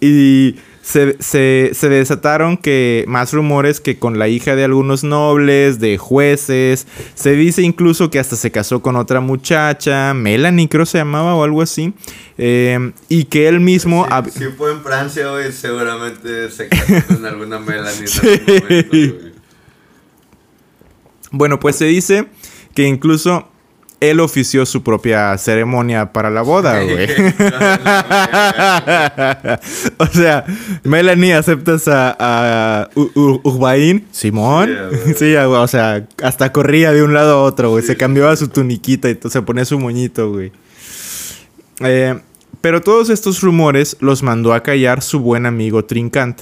y 0.00 0.56
se, 0.82 1.16
se- 1.22 1.70
se 1.74 1.88
desataron 1.88 2.56
que 2.56 3.04
más 3.06 3.32
rumores 3.32 3.80
que 3.80 3.98
con 3.98 4.18
la 4.18 4.26
hija 4.28 4.56
de 4.56 4.64
algunos 4.64 5.04
nobles, 5.04 5.78
de 5.78 5.96
jueces. 5.98 6.86
Se 7.14 7.32
dice 7.32 7.62
incluso 7.62 8.10
que 8.10 8.18
hasta 8.18 8.34
se 8.36 8.50
casó 8.50 8.82
con 8.82 8.96
otra 8.96 9.20
muchacha, 9.20 10.12
Melanie 10.14 10.68
creo 10.68 10.86
se 10.86 10.98
llamaba 10.98 11.34
o 11.36 11.44
algo 11.44 11.62
así. 11.62 11.94
eh, 12.38 12.92
y 13.08 13.24
que 13.24 13.46
él 13.46 13.60
mismo... 13.60 14.06
Si, 14.32 14.38
si 14.40 14.44
fue 14.56 14.72
en 14.72 14.82
Francia, 14.82 15.30
güey, 15.30 15.52
seguramente 15.52 16.50
se 16.50 16.68
casó 16.68 17.06
con 17.06 17.24
alguna 17.26 17.58
Melanie 17.60 18.04
en 18.22 18.28
algún 18.28 18.68
momento. 18.68 19.16
Bueno, 21.30 21.60
pues 21.60 21.76
se 21.76 21.86
dice 21.86 22.26
que 22.74 22.86
incluso 22.86 23.48
él 24.02 24.18
ofició 24.18 24.66
su 24.66 24.82
propia 24.82 25.38
ceremonia 25.38 26.12
para 26.12 26.28
la 26.28 26.42
boda, 26.42 26.82
güey. 26.84 27.06
o 29.98 30.06
sea, 30.06 30.44
Melanie, 30.82 31.34
¿aceptas 31.34 31.86
a, 31.86 32.16
a 32.18 32.90
Urbain? 32.94 34.04
Simón. 34.10 34.68
Sí, 34.68 34.74
güey. 34.74 35.14
Sí, 35.22 35.32
güey, 35.34 35.44
o 35.44 35.68
sea, 35.68 36.04
hasta 36.20 36.50
corría 36.50 36.92
de 36.92 37.04
un 37.04 37.14
lado 37.14 37.34
a 37.34 37.42
otro, 37.42 37.70
güey. 37.70 37.82
Sí. 37.82 37.88
Se 37.88 37.96
cambiaba 37.96 38.34
su 38.34 38.48
tuniquita 38.48 39.08
y 39.08 39.16
se 39.28 39.42
ponía 39.42 39.64
su 39.64 39.78
moñito, 39.78 40.32
güey. 40.32 40.50
Eh, 41.80 42.18
pero 42.60 42.80
todos 42.80 43.08
estos 43.08 43.40
rumores 43.40 43.96
los 44.00 44.24
mandó 44.24 44.52
a 44.52 44.64
callar 44.64 45.00
su 45.00 45.20
buen 45.20 45.46
amigo 45.46 45.84
Trincant, 45.84 46.40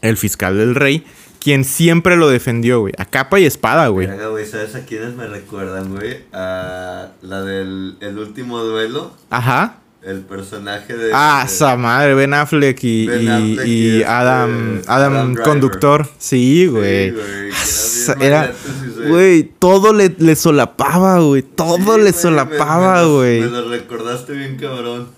el 0.00 0.16
fiscal 0.16 0.56
del 0.56 0.74
rey, 0.74 1.04
quien 1.40 1.64
siempre 1.64 2.16
lo 2.16 2.28
defendió, 2.28 2.80
güey. 2.80 2.92
A 2.98 3.04
capa 3.06 3.40
y 3.40 3.46
espada, 3.46 3.88
güey. 3.88 4.06
Güey, 4.06 4.46
¿sabes 4.46 4.74
a 4.76 4.84
quiénes 4.84 5.14
me 5.16 5.26
recuerdan, 5.26 5.90
güey? 5.94 6.18
A 6.32 7.08
la 7.22 7.42
del 7.42 7.96
el 8.00 8.18
último 8.18 8.58
duelo. 8.62 9.12
Ajá. 9.30 9.76
El 10.02 10.20
personaje 10.20 10.96
de. 10.96 11.10
Ah, 11.12 11.44
de- 11.46 11.52
esa 11.52 11.76
madre, 11.76 12.14
Ben 12.14 12.32
Affleck 12.32 12.82
y, 12.84 13.06
Ben 13.06 13.22
y- 13.22 13.28
Affleck 13.28 13.66
y 13.66 13.70
y 13.70 13.88
este, 13.96 14.06
Adam, 14.06 14.82
Adam. 14.86 15.34
Conductor. 15.34 16.06
Sí, 16.18 16.62
Sí, 16.62 16.66
güey. 16.68 17.10
güey, 17.10 17.52
Sa- 17.52 18.14
bien 18.14 18.26
Era, 18.32 18.52
güey, 19.08 19.42
todo 19.58 19.92
le, 19.92 20.14
le 20.18 20.36
solapaba, 20.36 21.18
güey. 21.20 21.42
Todo 21.42 21.76
Sí, 21.76 21.82
le 21.82 21.86
güey, 21.86 22.02
me- 22.04 22.12
solapaba, 22.14 23.02
me 23.02 23.08
güey. 23.14 23.40
Me 23.40 23.46
lo 23.48 23.68
recordaste 23.68 24.32
bien, 24.32 24.56
cabrón. 24.56 25.08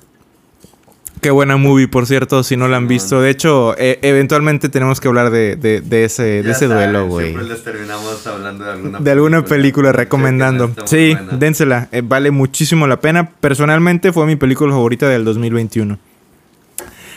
Qué 1.23 1.31
buena 1.31 1.57
movie, 1.57 1.87
por 1.88 2.07
cierto, 2.07 2.43
si 2.43 2.57
no 2.57 2.67
la 2.69 2.76
han 2.79 2.88
visto. 2.88 3.21
De 3.23 3.31
hecho, 3.31 3.75
e- 3.79 3.99
eventualmente 4.02 4.69
tenemos 4.69 5.00
que 5.00 5.07
hablar 5.07 5.31
de, 5.31 5.55
de- 5.57 5.81
de 5.81 6.05
ese, 6.05 6.43
de 6.43 6.50
ese 6.50 6.67
duelo, 6.67 7.07
güey. 7.07 7.29
Siempre 7.29 7.49
les 7.49 7.62
terminamos 7.64 8.26
hablando 8.26 8.64
de 8.64 8.71
alguna 8.73 8.99
De 8.99 9.11
alguna 9.12 9.45
película 9.45 9.93
recomendando. 9.93 10.75
Sí, 10.85 11.15
buena. 11.15 11.37
dénsela. 11.39 11.89
eh, 11.93 12.02
vale 12.04 12.32
muchísimo 12.32 12.89
la 12.89 13.00
pena. 13.00 13.30
Personalmente 13.41 14.13
fue 14.13 14.26
mi 14.26 14.35
película 14.35 14.73
favorita 14.73 15.08
del 15.08 15.25
2021. 15.25 15.97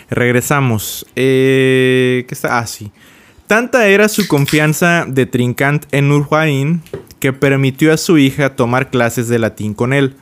Regresamos. 0.09 1.05
Eh, 1.15 2.25
¿Qué 2.27 2.33
está? 2.35 2.59
Ah, 2.59 2.67
sí. 2.67 2.91
Tanta 3.47 3.87
era 3.87 4.07
su 4.07 4.27
confianza 4.27 5.05
de 5.07 5.25
Trincant 5.25 5.85
en 5.91 6.11
Urbain 6.11 6.81
que 7.19 7.33
permitió 7.33 7.93
a 7.93 7.97
su 7.97 8.17
hija 8.17 8.55
tomar 8.55 8.89
clases 8.89 9.27
de 9.29 9.39
latín 9.39 9.73
con 9.73 9.93
él. 9.93 10.15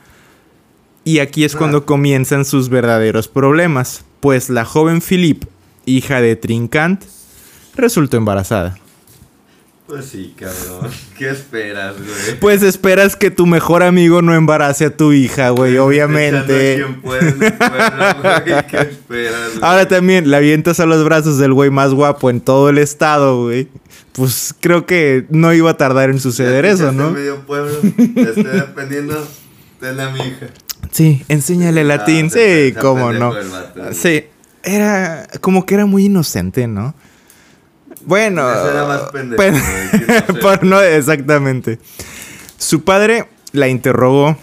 Y 1.04 1.18
aquí 1.18 1.44
es 1.44 1.54
cuando 1.54 1.84
comienzan 1.84 2.44
sus 2.44 2.70
verdaderos 2.70 3.28
problemas, 3.28 4.04
pues 4.20 4.48
la 4.48 4.64
joven 4.64 5.02
Philippe, 5.02 5.46
hija 5.84 6.20
de 6.22 6.34
Trincant, 6.34 7.04
resultó 7.76 8.16
embarazada. 8.16 8.78
Pues 9.86 10.06
sí, 10.06 10.34
cabrón. 10.38 10.90
¿Qué 11.18 11.28
esperas, 11.28 11.96
güey? 11.96 12.40
Pues 12.40 12.62
esperas 12.62 13.16
que 13.16 13.30
tu 13.30 13.44
mejor 13.44 13.82
amigo 13.82 14.22
no 14.22 14.34
embarace 14.34 14.86
a 14.86 14.96
tu 14.96 15.12
hija, 15.12 15.50
güey, 15.50 15.76
obviamente. 15.76 16.76
quien 16.76 17.02
puede 17.02 17.32
güey. 17.32 18.66
¿Qué 18.70 18.78
esperas, 18.78 19.50
güey? 19.50 19.58
Ahora 19.60 19.86
también 19.86 20.30
la 20.30 20.38
avientas 20.38 20.80
a 20.80 20.86
los 20.86 21.04
brazos 21.04 21.36
del 21.36 21.52
güey 21.52 21.68
más 21.68 21.92
guapo 21.92 22.30
en 22.30 22.40
todo 22.40 22.70
el 22.70 22.78
estado, 22.78 23.42
güey. 23.42 23.68
Pues 24.12 24.54
creo 24.58 24.86
que 24.86 25.26
no 25.28 25.52
iba 25.52 25.72
a 25.72 25.76
tardar 25.76 26.08
en 26.08 26.18
suceder 26.18 26.64
Ya 26.64 26.70
eso, 26.70 26.92
¿no? 26.92 27.10
medio 27.10 27.40
pueblo, 27.40 27.74
esté 28.16 28.48
dependiendo 28.48 29.28
de 29.82 29.92
la 29.92 30.08
mi 30.10 30.20
hija. 30.20 30.46
Sí, 30.94 31.24
enséñale 31.28 31.82
latín, 31.82 32.26
Ah, 32.26 32.30
se- 32.30 32.68
sí, 32.68 32.74
se 32.74 32.80
cómo 32.80 33.12
no. 33.12 33.32
vato. 33.32 33.92
Sí, 33.92 34.26
era 34.62 35.26
como 35.40 35.66
que 35.66 35.74
era 35.74 35.86
muy 35.86 36.04
inocente, 36.04 36.68
¿no? 36.68 36.94
Bueno, 38.06 38.48
era 38.48 38.86
más 38.86 39.00
pendejo, 39.10 39.42
pen- 39.42 39.60
por 40.40 40.62
no 40.62 40.80
exactamente. 40.80 41.80
Su 42.58 42.84
padre 42.84 43.26
la 43.50 43.66
interrogó 43.66 44.36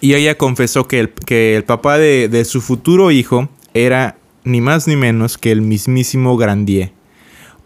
y 0.00 0.14
ella 0.14 0.36
confesó 0.36 0.88
que 0.88 0.98
el, 0.98 1.10
que 1.10 1.54
el 1.56 1.62
papá 1.62 1.96
de, 1.96 2.28
de 2.28 2.44
su 2.44 2.60
futuro 2.60 3.12
hijo 3.12 3.48
era 3.72 4.16
ni 4.42 4.60
más 4.60 4.88
ni 4.88 4.96
menos 4.96 5.38
que 5.38 5.52
el 5.52 5.62
mismísimo 5.62 6.36
Grandier. 6.36 6.92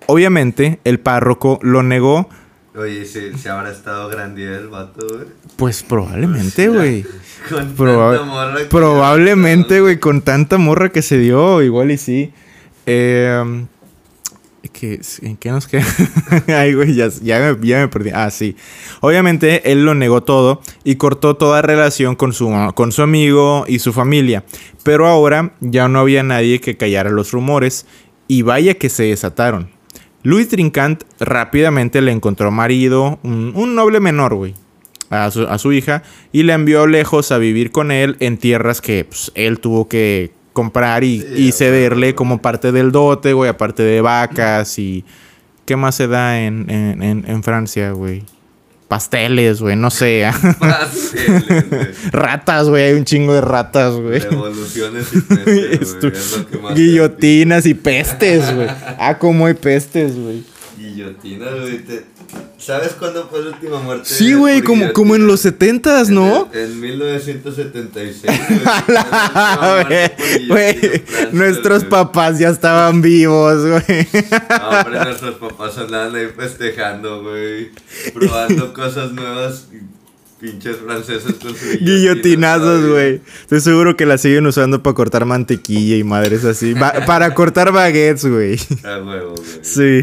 Obviamente, 0.07 0.81
el 0.85 1.01
párroco 1.01 1.59
lo 1.63 1.83
negó, 1.83 2.29
Oye, 2.75 3.05
si, 3.05 3.35
si 3.37 3.49
habrá 3.49 3.71
estado 3.71 4.09
grande 4.09 4.45
el 4.45 4.69
vato, 4.69 5.07
güey. 5.07 5.27
pues 5.57 5.83
probablemente, 5.83 6.69
güey. 6.69 7.05
Con 7.51 7.77
Proba- 7.77 8.17
tanta 8.17 8.25
morra 8.33 8.59
que- 8.59 8.65
Probablemente, 8.67 9.81
güey, 9.81 9.99
con 10.01 10.23
tanta 10.23 10.59
morra 10.59 10.89
que 10.91 11.03
se 11.03 11.19
dio, 11.19 11.61
igual 11.63 11.91
y 11.91 11.99
sí. 11.99 12.33
Eh, 12.87 13.65
¿qué, 14.73 15.01
¿En 15.23 15.37
qué 15.37 15.51
nos 15.51 15.67
queda? 15.67 15.85
Ay, 16.49 16.73
güey, 16.75 16.95
ya, 16.95 17.09
ya 17.23 17.39
me, 17.61 17.67
ya 17.67 17.79
me 17.81 17.89
perdí. 17.89 18.11
Ah, 18.15 18.31
sí. 18.31 18.57
Obviamente, 19.01 19.71
él 19.71 19.85
lo 19.85 19.95
negó 19.95 20.23
todo 20.23 20.63
y 20.85 20.95
cortó 20.97 21.37
toda 21.37 21.61
relación 21.63 22.17
con 22.17 22.33
su, 22.33 22.51
con 22.75 22.91
su 22.93 23.03
amigo 23.03 23.65
y 23.69 23.81
su 23.81 23.93
familia. 23.93 24.45
Pero 24.83 25.07
ahora 25.09 25.53
ya 25.61 25.89
no 25.89 25.99
había 26.01 26.23
nadie 26.23 26.61
que 26.61 26.77
callara 26.77 27.11
los 27.11 27.33
rumores 27.33 27.87
y 28.29 28.43
vaya 28.43 28.75
que 28.75 28.89
se 28.89 29.03
desataron. 29.05 29.69
Louis 30.23 30.49
Trincant 30.49 31.03
rápidamente 31.21 32.01
le 32.01 32.13
encontró 32.13 32.51
marido, 32.51 33.19
un, 33.23 33.53
un 33.55 33.75
noble 33.75 34.01
menor, 34.01 34.35
güey 34.35 34.55
a 35.11 35.31
su, 35.31 35.43
a 35.43 35.59
su 35.59 35.73
hija 35.75 36.03
y 36.33 36.43
la 36.45 36.55
envió 36.55 36.87
lejos 36.87 37.33
a 37.33 37.39
vivir 37.39 37.71
con 37.71 37.91
él 37.91 38.17
en 38.21 38.39
tierras 38.39 38.81
que 38.81 39.05
pues, 39.05 39.31
él 39.35 39.61
tuvo 39.61 39.87
que 39.87 40.33
comprar 40.55 41.05
y, 41.05 41.19
cederle 41.53 42.15
como 42.15 42.41
parte 42.41 42.73
del 42.73 42.93
dote, 42.93 43.35
güey, 43.35 43.51
aparte 43.51 43.83
de 43.83 44.01
vacas 44.01 44.79
y... 44.79 45.05
¿Qué 45.67 45.77
más 45.77 45.95
se 45.95 46.09
da 46.09 46.41
en, 46.43 46.69
en, 46.71 47.03
en- 47.03 47.25
en 47.29 47.43
Francia, 47.43 47.93
güey? 47.93 48.25
Pasteles, 48.93 49.63
güey, 49.63 49.75
no 49.75 49.89
sé. 49.91 50.31
Pasteles, 50.59 52.13
ratas, 52.13 52.69
güey, 52.69 52.85
hay 52.85 52.93
un 52.93 53.07
chingo 53.07 53.33
de 53.33 53.41
ratas, 53.41 53.95
güey. 53.95 54.19
Revoluciones 54.19 55.07
y 55.15 55.21
pestes, 55.23 55.45
güey. 55.47 55.79
Estu- 55.79 56.13
Es 56.13 56.37
lo 56.37 56.47
que 56.47 56.59
más 56.59 56.75
Guillotinas 56.75 57.65
y 57.65 57.73
pestes, 57.73 58.55
güey. 58.55 58.69
Ah, 58.99 59.17
como 59.19 59.47
hay 59.47 59.55
pestes, 59.55 60.15
güey. 60.15 60.43
Guillotinas, 60.77 61.53
güey. 61.61 61.79
te- 61.79 62.05
¿Sabes 62.59 62.93
cuándo 62.93 63.27
fue 63.29 63.43
la 63.43 63.51
última 63.51 63.81
muerte? 63.81 64.05
Sí, 64.09 64.35
güey, 64.35 64.63
como, 64.63 64.93
como 64.93 65.17
en 65.17 65.27
los 65.27 65.41
setentas, 65.41 66.11
¿no? 66.11 66.49
En, 66.53 66.61
en 66.73 66.81
1976. 66.81 68.33
Ah, 68.97 69.85
güey, 69.89 70.47
güey, 70.47 71.03
nuestros 71.33 71.83
papás 71.85 72.39
ya 72.39 72.51
estaban 72.51 73.03
vivos, 73.03 73.67
güey. 73.67 74.09
No, 74.49 74.69
hombre, 74.69 75.05
nuestros 75.05 75.35
papás 75.37 75.77
andaban 75.79 76.15
ahí 76.15 76.29
festejando, 76.37 77.23
güey. 77.23 77.71
Probando 78.15 78.73
cosas 78.75 79.11
nuevas. 79.13 79.67
Pinches 80.41 80.77
franceses 80.77 81.35
con 81.41 81.55
Guillotinazos, 81.81 82.89
güey. 82.89 83.21
Estoy 83.43 83.61
seguro 83.61 83.97
que 83.97 84.07
la 84.07 84.19
siguen 84.19 84.45
usando 84.47 84.83
para 84.83 84.95
cortar 84.95 85.25
mantequilla 85.25 85.97
y 85.97 86.03
madres 86.03 86.45
así. 86.45 86.75
Para 86.75 87.33
cortar 87.35 87.71
baguettes, 87.71 88.25
güey. 88.25 88.59
Huevo, 88.83 89.35
güey. 89.37 89.61
Sí. 89.63 90.01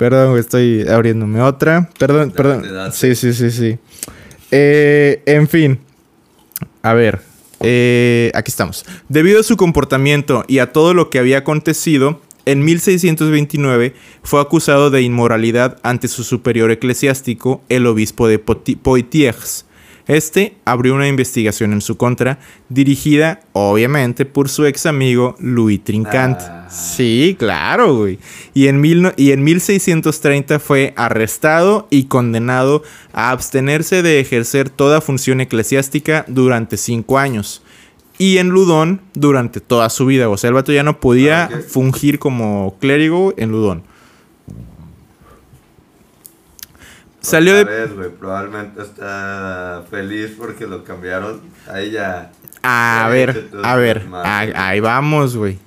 Perdón, 0.00 0.38
estoy 0.38 0.88
abriéndome 0.88 1.42
otra. 1.42 1.90
Perdón, 1.98 2.30
perdón. 2.30 2.90
Sí, 2.90 3.14
sí, 3.14 3.34
sí, 3.34 3.50
sí. 3.50 3.76
Eh, 4.50 5.22
en 5.26 5.46
fin. 5.46 5.78
A 6.80 6.94
ver. 6.94 7.20
Eh, 7.60 8.32
aquí 8.34 8.50
estamos. 8.50 8.86
Debido 9.10 9.40
a 9.40 9.42
su 9.42 9.58
comportamiento 9.58 10.42
y 10.48 10.60
a 10.60 10.72
todo 10.72 10.94
lo 10.94 11.10
que 11.10 11.18
había 11.18 11.36
acontecido, 11.36 12.22
en 12.46 12.64
1629 12.64 13.94
fue 14.22 14.40
acusado 14.40 14.88
de 14.88 15.02
inmoralidad 15.02 15.76
ante 15.82 16.08
su 16.08 16.24
superior 16.24 16.70
eclesiástico, 16.70 17.62
el 17.68 17.86
obispo 17.86 18.26
de 18.26 18.38
Poitiers. 18.38 19.66
Este 20.06 20.56
abrió 20.64 20.94
una 20.94 21.08
investigación 21.08 21.74
en 21.74 21.82
su 21.82 21.98
contra, 21.98 22.38
dirigida 22.70 23.40
obviamente 23.52 24.24
por 24.24 24.48
su 24.48 24.64
ex 24.64 24.86
amigo 24.86 25.36
Louis 25.40 25.84
Trincant. 25.84 26.40
Ah. 26.40 26.59
Sí, 26.70 27.36
claro, 27.38 27.96
güey. 27.96 28.18
Y 28.54 28.68
en, 28.68 28.80
mil 28.80 29.02
no- 29.02 29.12
y 29.16 29.32
en 29.32 29.42
1630 29.42 30.58
fue 30.60 30.94
arrestado 30.96 31.88
y 31.90 32.04
condenado 32.04 32.82
a 33.12 33.30
abstenerse 33.30 34.02
de 34.02 34.20
ejercer 34.20 34.70
toda 34.70 35.00
función 35.00 35.40
eclesiástica 35.40 36.24
durante 36.28 36.76
cinco 36.76 37.18
años. 37.18 37.62
Y 38.18 38.38
en 38.38 38.50
Ludón 38.50 39.00
durante 39.14 39.60
toda 39.60 39.88
su 39.90 40.06
vida. 40.06 40.28
O 40.28 40.36
sea, 40.36 40.48
el 40.48 40.54
vato 40.54 40.72
ya 40.72 40.82
no 40.82 41.00
podía 41.00 41.44
Ah, 41.44 41.50
fungir 41.66 42.18
como 42.18 42.76
clérigo 42.80 43.34
en 43.36 43.50
Ludón. 43.50 43.82
Salió 47.20 47.54
de... 47.54 47.64
vez, 47.64 47.90
probablemente 48.18 48.80
está 48.82 49.82
feliz 49.90 50.32
porque 50.38 50.66
lo 50.66 50.84
cambiaron. 50.84 51.40
Ahí 51.70 51.90
ya. 51.90 52.32
A 52.62 53.08
ver, 53.10 53.48
a 53.62 53.76
ver, 53.76 54.06
ahí, 54.22 54.50
güey. 54.50 54.62
ahí 54.62 54.80
vamos, 54.80 55.36
güey. 55.36 55.58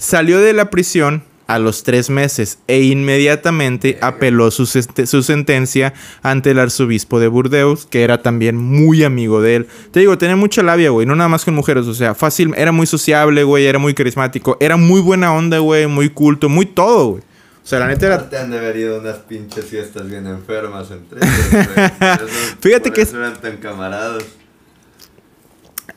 Salió 0.00 0.40
de 0.40 0.54
la 0.54 0.70
prisión 0.70 1.24
a 1.46 1.58
los 1.58 1.82
tres 1.82 2.08
meses 2.08 2.58
e 2.68 2.80
inmediatamente 2.80 3.98
apeló 4.00 4.50
su, 4.50 4.64
su 4.64 5.22
sentencia 5.22 5.92
ante 6.22 6.52
el 6.52 6.58
arzobispo 6.58 7.20
de 7.20 7.28
Burdeos, 7.28 7.84
que 7.84 8.02
era 8.02 8.22
también 8.22 8.56
muy 8.56 9.04
amigo 9.04 9.42
de 9.42 9.56
él. 9.56 9.68
Te 9.90 10.00
digo, 10.00 10.16
tenía 10.16 10.36
mucha 10.36 10.62
labia, 10.62 10.88
güey, 10.88 11.06
no 11.06 11.16
nada 11.16 11.28
más 11.28 11.44
con 11.44 11.54
mujeres, 11.54 11.86
o 11.86 11.92
sea, 11.92 12.14
fácil, 12.14 12.54
era 12.56 12.72
muy 12.72 12.86
sociable, 12.86 13.44
güey, 13.44 13.66
era 13.66 13.78
muy 13.78 13.92
carismático, 13.92 14.56
era 14.58 14.78
muy 14.78 15.02
buena 15.02 15.34
onda, 15.34 15.58
güey, 15.58 15.86
muy 15.86 16.08
culto, 16.08 16.48
muy 16.48 16.64
todo, 16.64 17.08
güey. 17.10 17.22
O 17.62 17.66
sea, 17.66 17.78
la 17.78 17.88
neta 17.88 18.06
era... 18.06 18.30
Te 18.30 18.38
han 18.38 18.50
de 18.50 18.56
haber 18.56 18.78
ido 18.78 19.00
unas 19.00 19.18
pinches 19.18 19.66
fiestas 19.66 20.08
bien 20.08 20.26
enfermas 20.26 20.90
entre 20.90 21.20
ellos, 21.20 22.30
Fíjate 22.58 22.90
que 22.90 23.02
eran 23.02 23.38
tan 23.38 23.58
camaradas. 23.58 24.24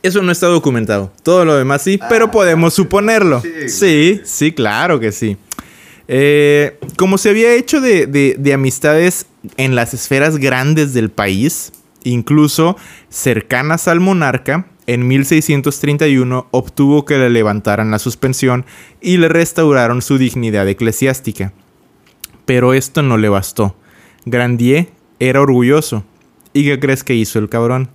Eso 0.04 0.22
no 0.22 0.32
está 0.32 0.48
documentado. 0.48 1.12
Todo 1.24 1.46
lo 1.46 1.56
demás 1.56 1.82
sí, 1.82 1.98
Ah, 2.02 2.08
pero 2.10 2.30
podemos 2.30 2.74
suponerlo. 2.74 3.42
sí, 3.68 4.22
sí, 4.26 4.52
claro 4.52 5.00
que 5.00 5.12
sí. 5.12 5.38
Eh, 6.10 6.78
como 6.98 7.18
se 7.18 7.30
había 7.30 7.54
hecho 7.56 7.80
de, 7.80 8.06
de- 8.06 8.36
de 8.38 8.54
amistades 8.54 9.26
en 9.58 9.76
las 9.76 9.94
esferas 9.94 10.38
grandes 10.38 10.94
del 10.94 11.10
país, 11.10 11.72
incluso 12.04 12.76
cercanas 13.10 13.88
al 13.88 14.02
monarca, 14.02 14.68
en 14.86 15.08
1631 15.08 16.48
obtuvo 16.52 17.06
que 17.06 17.18
le 17.18 17.30
levantaran 17.30 17.90
la 17.90 18.00
suspensión 18.00 18.66
y 19.00 19.16
le 19.16 19.30
restauraron 19.30 20.02
su 20.02 20.18
dignidad 20.18 20.68
eclesiástica. 20.68 21.54
Pero 22.46 22.74
esto 22.74 23.02
no 23.02 23.18
le 23.18 23.30
bastó. 23.30 23.78
Grandier 24.26 24.90
era 25.20 25.40
orgulloso. 25.40 26.04
¿Y 26.52 26.66
qué 26.66 26.80
crees 26.80 27.06
que 27.06 27.16
hizo 27.16 27.40
el 27.40 27.48
cabrón? 27.48 27.90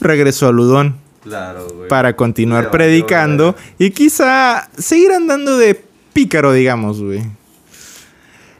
Regresó 0.00 0.48
a 0.48 0.52
Ludón 0.52 0.96
Claro, 1.22 1.66
güey. 1.74 1.88
para 1.88 2.14
continuar 2.16 2.64
valió, 2.64 2.70
predicando 2.72 3.52
güey. 3.52 3.88
y 3.88 3.90
quizá 3.90 4.68
seguir 4.78 5.12
andando 5.12 5.58
de 5.58 5.82
pícaro, 6.12 6.52
digamos, 6.52 7.00
güey. 7.02 7.22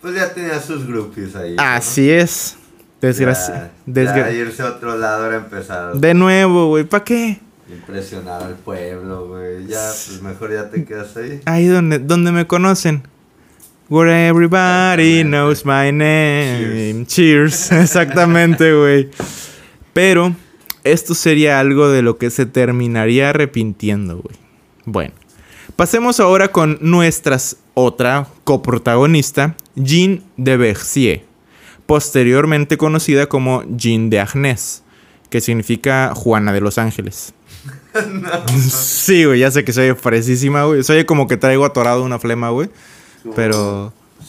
Pues 0.00 0.14
ya 0.14 0.32
tenía 0.32 0.60
sus 0.60 0.86
groupies 0.86 1.34
ahí. 1.36 1.54
¿no? 1.56 1.62
Así 1.62 2.10
es. 2.10 2.56
Desgracia. 3.00 3.70
Desgra- 3.86 4.32
irse 4.34 4.62
a 4.62 4.66
otro 4.66 4.96
lado 4.98 5.26
era 5.26 5.36
empezar. 5.36 5.94
De 5.94 6.14
nuevo, 6.14 6.68
güey. 6.68 6.84
¿Para 6.84 7.04
qué? 7.04 7.38
Impresionar 7.70 8.42
al 8.42 8.54
pueblo, 8.54 9.26
güey. 9.28 9.66
Ya, 9.66 9.90
pues 10.06 10.20
mejor 10.22 10.52
ya 10.52 10.68
te 10.70 10.84
quedas 10.84 11.16
ahí. 11.16 11.40
Ahí 11.44 11.66
donde, 11.66 11.98
donde 11.98 12.32
me 12.32 12.46
conocen. 12.46 13.02
Where 13.88 14.28
everybody 14.28 15.22
knows 15.22 15.64
my 15.64 15.90
name. 15.92 17.04
Cheers. 17.06 17.72
Exactamente, 17.72 18.72
güey. 18.74 19.10
Pero 19.92 20.34
esto 20.92 21.14
sería 21.14 21.60
algo 21.60 21.88
de 21.88 22.02
lo 22.02 22.18
que 22.18 22.30
se 22.30 22.46
terminaría 22.46 23.30
arrepintiendo, 23.30 24.16
güey. 24.18 24.36
Bueno. 24.84 25.12
Pasemos 25.76 26.18
ahora 26.18 26.48
con 26.48 26.78
nuestras 26.80 27.56
otra 27.74 28.26
coprotagonista, 28.44 29.54
Jean 29.76 30.24
de 30.36 30.56
Bercier, 30.56 31.24
posteriormente 31.86 32.76
conocida 32.76 33.28
como 33.28 33.62
Jean 33.76 34.10
de 34.10 34.18
Agnès, 34.18 34.82
que 35.30 35.40
significa 35.40 36.12
Juana 36.16 36.52
de 36.52 36.60
los 36.60 36.78
Ángeles. 36.78 37.32
Sí, 38.70 39.24
güey, 39.24 39.40
ya 39.40 39.50
sé 39.50 39.64
que 39.64 39.72
soy 39.72 39.94
fresísima, 39.94 40.64
güey. 40.64 40.82
Soy 40.82 41.04
como 41.04 41.26
que 41.26 41.36
traigo 41.36 41.64
atorado 41.64 42.02
una 42.04 42.18
flema, 42.18 42.50
güey. 42.50 42.68
Como- 43.22 43.34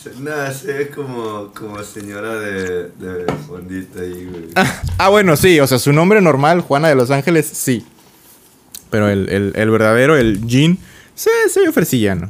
Pero. 0.03 0.15
Se- 0.15 0.21
No, 0.21 0.53
sé 0.53 0.89
como, 0.89 1.51
como 1.53 1.83
señora 1.83 2.35
de, 2.39 2.89
de 2.89 3.25
fondita 3.47 4.01
ahí, 4.01 4.27
güey. 4.29 4.45
Ah, 4.97 5.09
bueno, 5.09 5.35
sí, 5.38 5.59
o 5.59 5.67
sea, 5.67 5.79
su 5.79 5.93
nombre 5.93 6.21
normal, 6.21 6.62
Juana 6.62 6.89
de 6.89 6.95
los 6.95 7.12
Ángeles, 7.12 7.45
sí. 7.51 7.85
Pero 8.89 9.07
el, 9.09 9.29
el- 9.29 9.53
el 9.55 9.69
verdadero, 9.69 10.17
el 10.17 10.45
Jean, 10.47 10.77
sí, 11.15 11.29
soy 11.53 11.71
fresillano. 11.71 12.29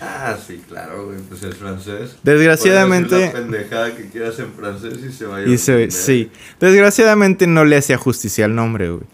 Ah, 0.00 0.36
sí, 0.46 0.60
claro, 0.68 1.06
güey, 1.06 1.18
pues 1.28 1.42
es 1.44 1.54
francés. 1.56 2.16
Desgraciadamente- 2.22 3.18
la 3.26 3.32
pendejada 3.32 3.96
que 3.96 4.08
quieras 4.10 4.38
en 4.38 4.52
francés 4.52 4.94
y 5.08 5.12
se 5.12 5.24
va 5.24 5.36
a 5.38 5.42
ir 5.42 5.48
Y 5.48 5.56
se, 5.58 5.90
sí. 5.90 6.30
Desgraciadamente 6.60 7.46
no 7.46 7.64
le 7.64 7.76
hacía 7.76 7.96
justicia 7.96 8.44
al 8.44 8.54
nombre, 8.54 8.90
güey. 8.90 9.04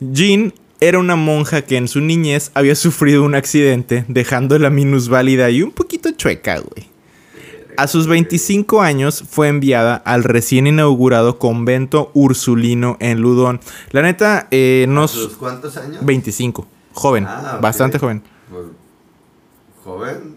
Jean 0.00 0.54
era 0.80 0.98
una 0.98 1.14
monja 1.16 1.60
que 1.62 1.76
en 1.76 1.88
su 1.88 2.00
niñez 2.00 2.52
había 2.54 2.74
sufrido 2.74 3.22
un 3.22 3.34
accidente, 3.34 4.06
dejándola 4.08 4.70
minusválida 4.70 5.50
y 5.50 5.62
un 5.62 5.72
poquito 5.72 6.10
chueca, 6.12 6.58
güey. 6.60 6.88
A 7.80 7.86
sus 7.86 8.06
25 8.06 8.82
años 8.82 9.24
fue 9.26 9.48
enviada 9.48 9.94
al 9.96 10.22
recién 10.22 10.66
inaugurado 10.66 11.38
convento 11.38 12.10
ursulino 12.12 12.98
en 13.00 13.20
Ludón. 13.22 13.58
La 13.92 14.02
neta, 14.02 14.48
eh, 14.50 14.84
no... 14.86 15.02
¿A 15.02 15.04
s- 15.06 15.14
sus 15.14 15.36
cuántos 15.36 15.78
años? 15.78 16.04
25. 16.04 16.66
Joven. 16.92 17.24
Ah, 17.26 17.52
ok. 17.56 17.62
Bastante 17.62 17.98
joven. 17.98 18.22
Pues, 18.50 18.66
joven 19.82 20.36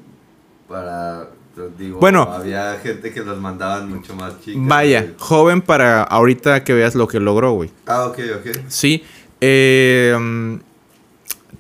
para 0.70 1.28
pues, 1.54 1.78
digo 1.78 2.00
Bueno. 2.00 2.22
había 2.24 2.80
gente 2.82 3.12
que 3.14 3.22
los 3.24 3.38
mandaban 3.42 3.90
mucho 3.90 4.16
más 4.16 4.40
chicos 4.40 4.62
Vaya, 4.66 5.14
joven 5.20 5.62
para 5.62 6.02
ahorita 6.04 6.64
que 6.64 6.72
veas 6.74 6.96
lo 6.96 7.08
que 7.10 7.20
logró, 7.20 7.52
güey. 7.52 7.70
ah 7.88 8.06
ok 8.06 8.20
ok 8.40 8.58
Sí. 8.70 9.04
eh, 9.42 10.16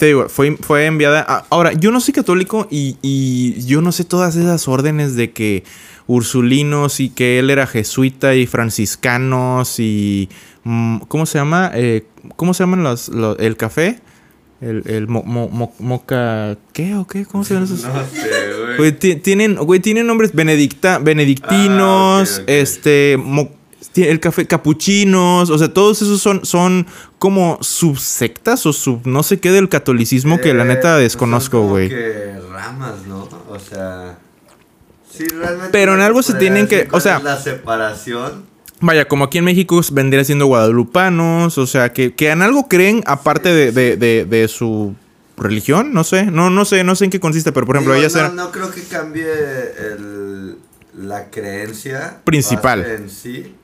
te 0.03 0.07
digo, 0.07 0.27
fue, 0.27 0.57
fue 0.57 0.85
enviada. 0.85 1.21
a- 1.25 1.45
ahora, 1.49 1.71
yo 1.71 1.89
no 1.89 2.01
soy 2.01 2.13
católico 2.13 2.67
y, 2.69 2.97
y 3.01 3.65
yo 3.65 3.81
no 3.81 3.93
sé 3.93 4.03
todas 4.03 4.35
esas 4.35 4.67
órdenes 4.67 5.15
de 5.15 5.31
que 5.31 5.63
ursulinos 6.07 6.99
y 6.99 7.07
que 7.09 7.39
él 7.39 7.49
era 7.49 7.67
jesuita 7.67 8.35
y 8.35 8.45
franciscanos 8.45 9.79
y. 9.79 10.27
mm, 10.65 10.97
¿Cómo 11.07 11.25
se 11.25 11.37
llama? 11.37 11.71
Eh, 11.73 12.05
¿Cómo 12.35 12.53
se 12.53 12.63
llaman 12.63 12.83
los, 12.83 13.07
los- 13.07 13.39
el 13.39 13.55
café? 13.55 14.01
El, 14.59 14.83
el 14.87 15.07
mo- 15.07 15.23
mo- 15.23 15.47
mo- 15.47 15.73
moca. 15.79 16.57
¿Qué 16.73 16.95
o 16.95 17.07
qué? 17.07 17.25
¿Cómo 17.25 17.45
se 17.45 17.53
llaman 17.53 17.69
esos? 17.69 17.83
no 17.85 18.05
sé 18.05 18.29
güey 18.65 18.77
Güey, 18.77 18.91
ti- 18.99 19.15
tienen, 19.15 19.55
güey, 19.55 19.79
tienen 19.79 20.05
nombres 20.05 20.33
benedicta, 20.33 20.99
benedictinos, 20.99 22.39
Ah, 22.39 22.43
este, 22.47 23.15
el 24.01 24.19
café 24.19 24.47
capuchinos, 24.47 25.49
o 25.51 25.57
sea, 25.57 25.71
todos 25.73 26.01
esos 26.01 26.19
son, 26.21 26.43
son 26.45 26.87
como 27.19 27.59
subsectas 27.61 28.65
o 28.65 28.73
sub, 28.73 29.01
no 29.05 29.21
sé 29.23 29.39
qué 29.39 29.51
del 29.51 29.69
catolicismo 29.69 30.39
que 30.41 30.53
la 30.53 30.63
Eh, 30.63 30.67
neta 30.67 30.93
pues 30.93 31.03
desconozco, 31.03 31.67
güey. 31.67 31.89
ramas 32.51 33.05
no 33.07 33.29
o 33.49 33.59
sea 33.59 34.17
sí 35.11 35.25
realmente 35.27 35.69
Pero 35.71 35.93
en 35.93 36.01
algo 36.01 36.23
se 36.23 36.33
tienen 36.33 36.67
que- 36.67 36.87
o 36.91 36.99
sea- 36.99 37.19
la 37.19 37.39
separación 37.39 38.51
Vaya, 38.85 39.07
como 39.07 39.23
aquí 39.25 39.37
en 39.37 39.45
México 39.45 39.79
vendría 39.93 40.25
siendo 40.25 40.45
guadalupanos, 40.47 41.57
o 41.57 41.65
sea, 41.67 41.93
que, 41.93 42.13
que 42.15 42.31
en 42.31 42.41
algo 42.41 42.67
creen 42.67 43.01
aparte 43.05 43.47
de, 43.53 43.71
de, 43.71 43.95
de, 43.95 44.25
de 44.25 44.47
su 44.49 44.93
religión, 45.37 45.93
no 45.93 46.03
sé, 46.03 46.25
no, 46.25 46.49
no 46.49 46.65
sé, 46.65 46.83
no 46.83 46.93
sé 46.95 47.05
en 47.05 47.11
qué 47.11 47.19
consiste, 47.21 47.53
pero 47.53 47.65
por 47.65 47.77
ejemplo, 47.77 47.93
Digo, 47.93 48.01
ellas 48.01 48.13
no, 48.15 48.19
eran... 48.19 48.35
no 48.35 48.51
creo 48.51 48.71
que 48.71 48.81
cambie 48.83 49.25
el, 49.25 50.57
la 50.97 51.29
creencia 51.29 52.19
Principal. 52.25 52.83
en 52.85 53.09
sí, 53.09 53.55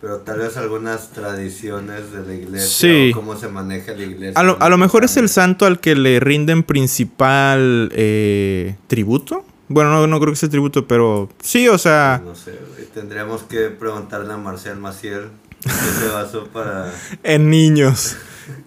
pero 0.00 0.18
tal 0.18 0.38
vez 0.38 0.56
algunas 0.56 1.10
tradiciones 1.10 2.12
de 2.12 2.26
la 2.26 2.34
iglesia 2.34 2.68
Sí. 2.68 3.10
o 3.12 3.16
cómo 3.16 3.36
se 3.36 3.48
maneja 3.48 3.92
la 3.92 4.02
iglesia. 4.02 4.38
A 4.40 4.42
lo, 4.42 4.56
a 4.60 4.68
lo 4.68 4.78
mejor 4.78 5.04
es 5.04 5.16
el 5.16 5.28
santo 5.28 5.66
al 5.66 5.80
que 5.80 5.94
le 5.94 6.20
rinden 6.20 6.62
principal 6.62 7.90
eh, 7.94 8.76
tributo. 8.88 9.44
Bueno, 9.68 9.90
no, 9.90 10.06
no 10.06 10.20
creo 10.20 10.32
que 10.32 10.38
sea 10.38 10.48
tributo, 10.48 10.86
pero 10.86 11.28
sí, 11.42 11.66
o 11.68 11.78
sea, 11.78 12.22
No 12.24 12.34
sé, 12.34 12.52
tendríamos 12.94 13.42
que 13.42 13.68
preguntarle 13.70 14.32
a 14.32 14.36
Marcial 14.36 14.78
Maciel 14.78 15.30
qué 15.62 15.70
se 15.70 16.08
basó 16.08 16.44
para... 16.46 16.92
en 17.24 17.50
niños. 17.50 18.16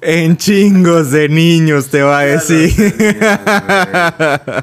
En 0.01 0.35
chingos 0.35 1.11
de 1.11 1.29
niños 1.29 1.87
te 1.87 2.01
va 2.01 2.19
a 2.19 2.25
decir. 2.25 2.73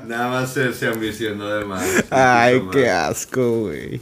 Nada 0.07 0.29
más 0.29 0.53
se, 0.53 0.87
ambicionó 0.87 1.49
de 1.49 1.65
más. 1.65 1.83
Ay, 2.11 2.63
qué 2.71 2.91
asco, 2.91 3.61
güey. 3.61 4.01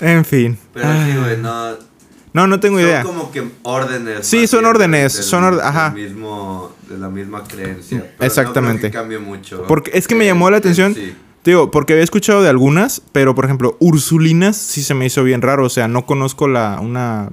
En 0.00 0.24
fin. 0.24 0.58
Pero 0.74 0.86
sí, 1.04 1.16
güey, 1.18 1.36
no... 1.38 1.90
No, 2.32 2.46
no 2.46 2.60
tengo 2.60 2.78
son 2.78 2.86
idea. 2.86 3.02
como 3.02 3.32
que 3.32 3.42
órdenes. 3.62 4.24
Sí, 4.24 4.46
son 4.46 4.64
órdenes, 4.64 5.14
del- 5.14 5.22
son 5.24 5.50
del 5.50 5.60
ajá. 5.60 5.90
mismo, 5.90 6.72
de 6.88 6.96
la 6.96 7.08
misma 7.08 7.42
creencia. 7.42 8.04
Pero 8.16 8.26
Exactamente. 8.28 8.74
No 8.86 8.90
creo 8.90 8.90
que 8.92 8.96
cambie 8.98 9.18
mucho. 9.18 9.64
Porque 9.66 9.90
es 9.94 10.06
que 10.06 10.14
me 10.14 10.24
Eh, 10.24 10.28
llamó 10.28 10.48
la 10.48 10.58
en 10.58 10.60
atención. 10.62 10.94
sí. 10.94 11.12
Digo, 11.42 11.70
porque 11.72 11.94
había 11.94 12.04
escuchado 12.04 12.42
de 12.42 12.48
algunas, 12.50 13.02
pero 13.12 13.34
por 13.34 13.46
ejemplo, 13.46 13.76
Ursulinas 13.80 14.56
sí 14.56 14.82
se 14.84 14.94
me 14.94 15.06
hizo 15.06 15.24
bien 15.24 15.42
raro. 15.42 15.64
O 15.64 15.70
sea, 15.70 15.88
no 15.88 16.06
conozco 16.06 16.46
la 16.46 16.78
una 16.80 17.30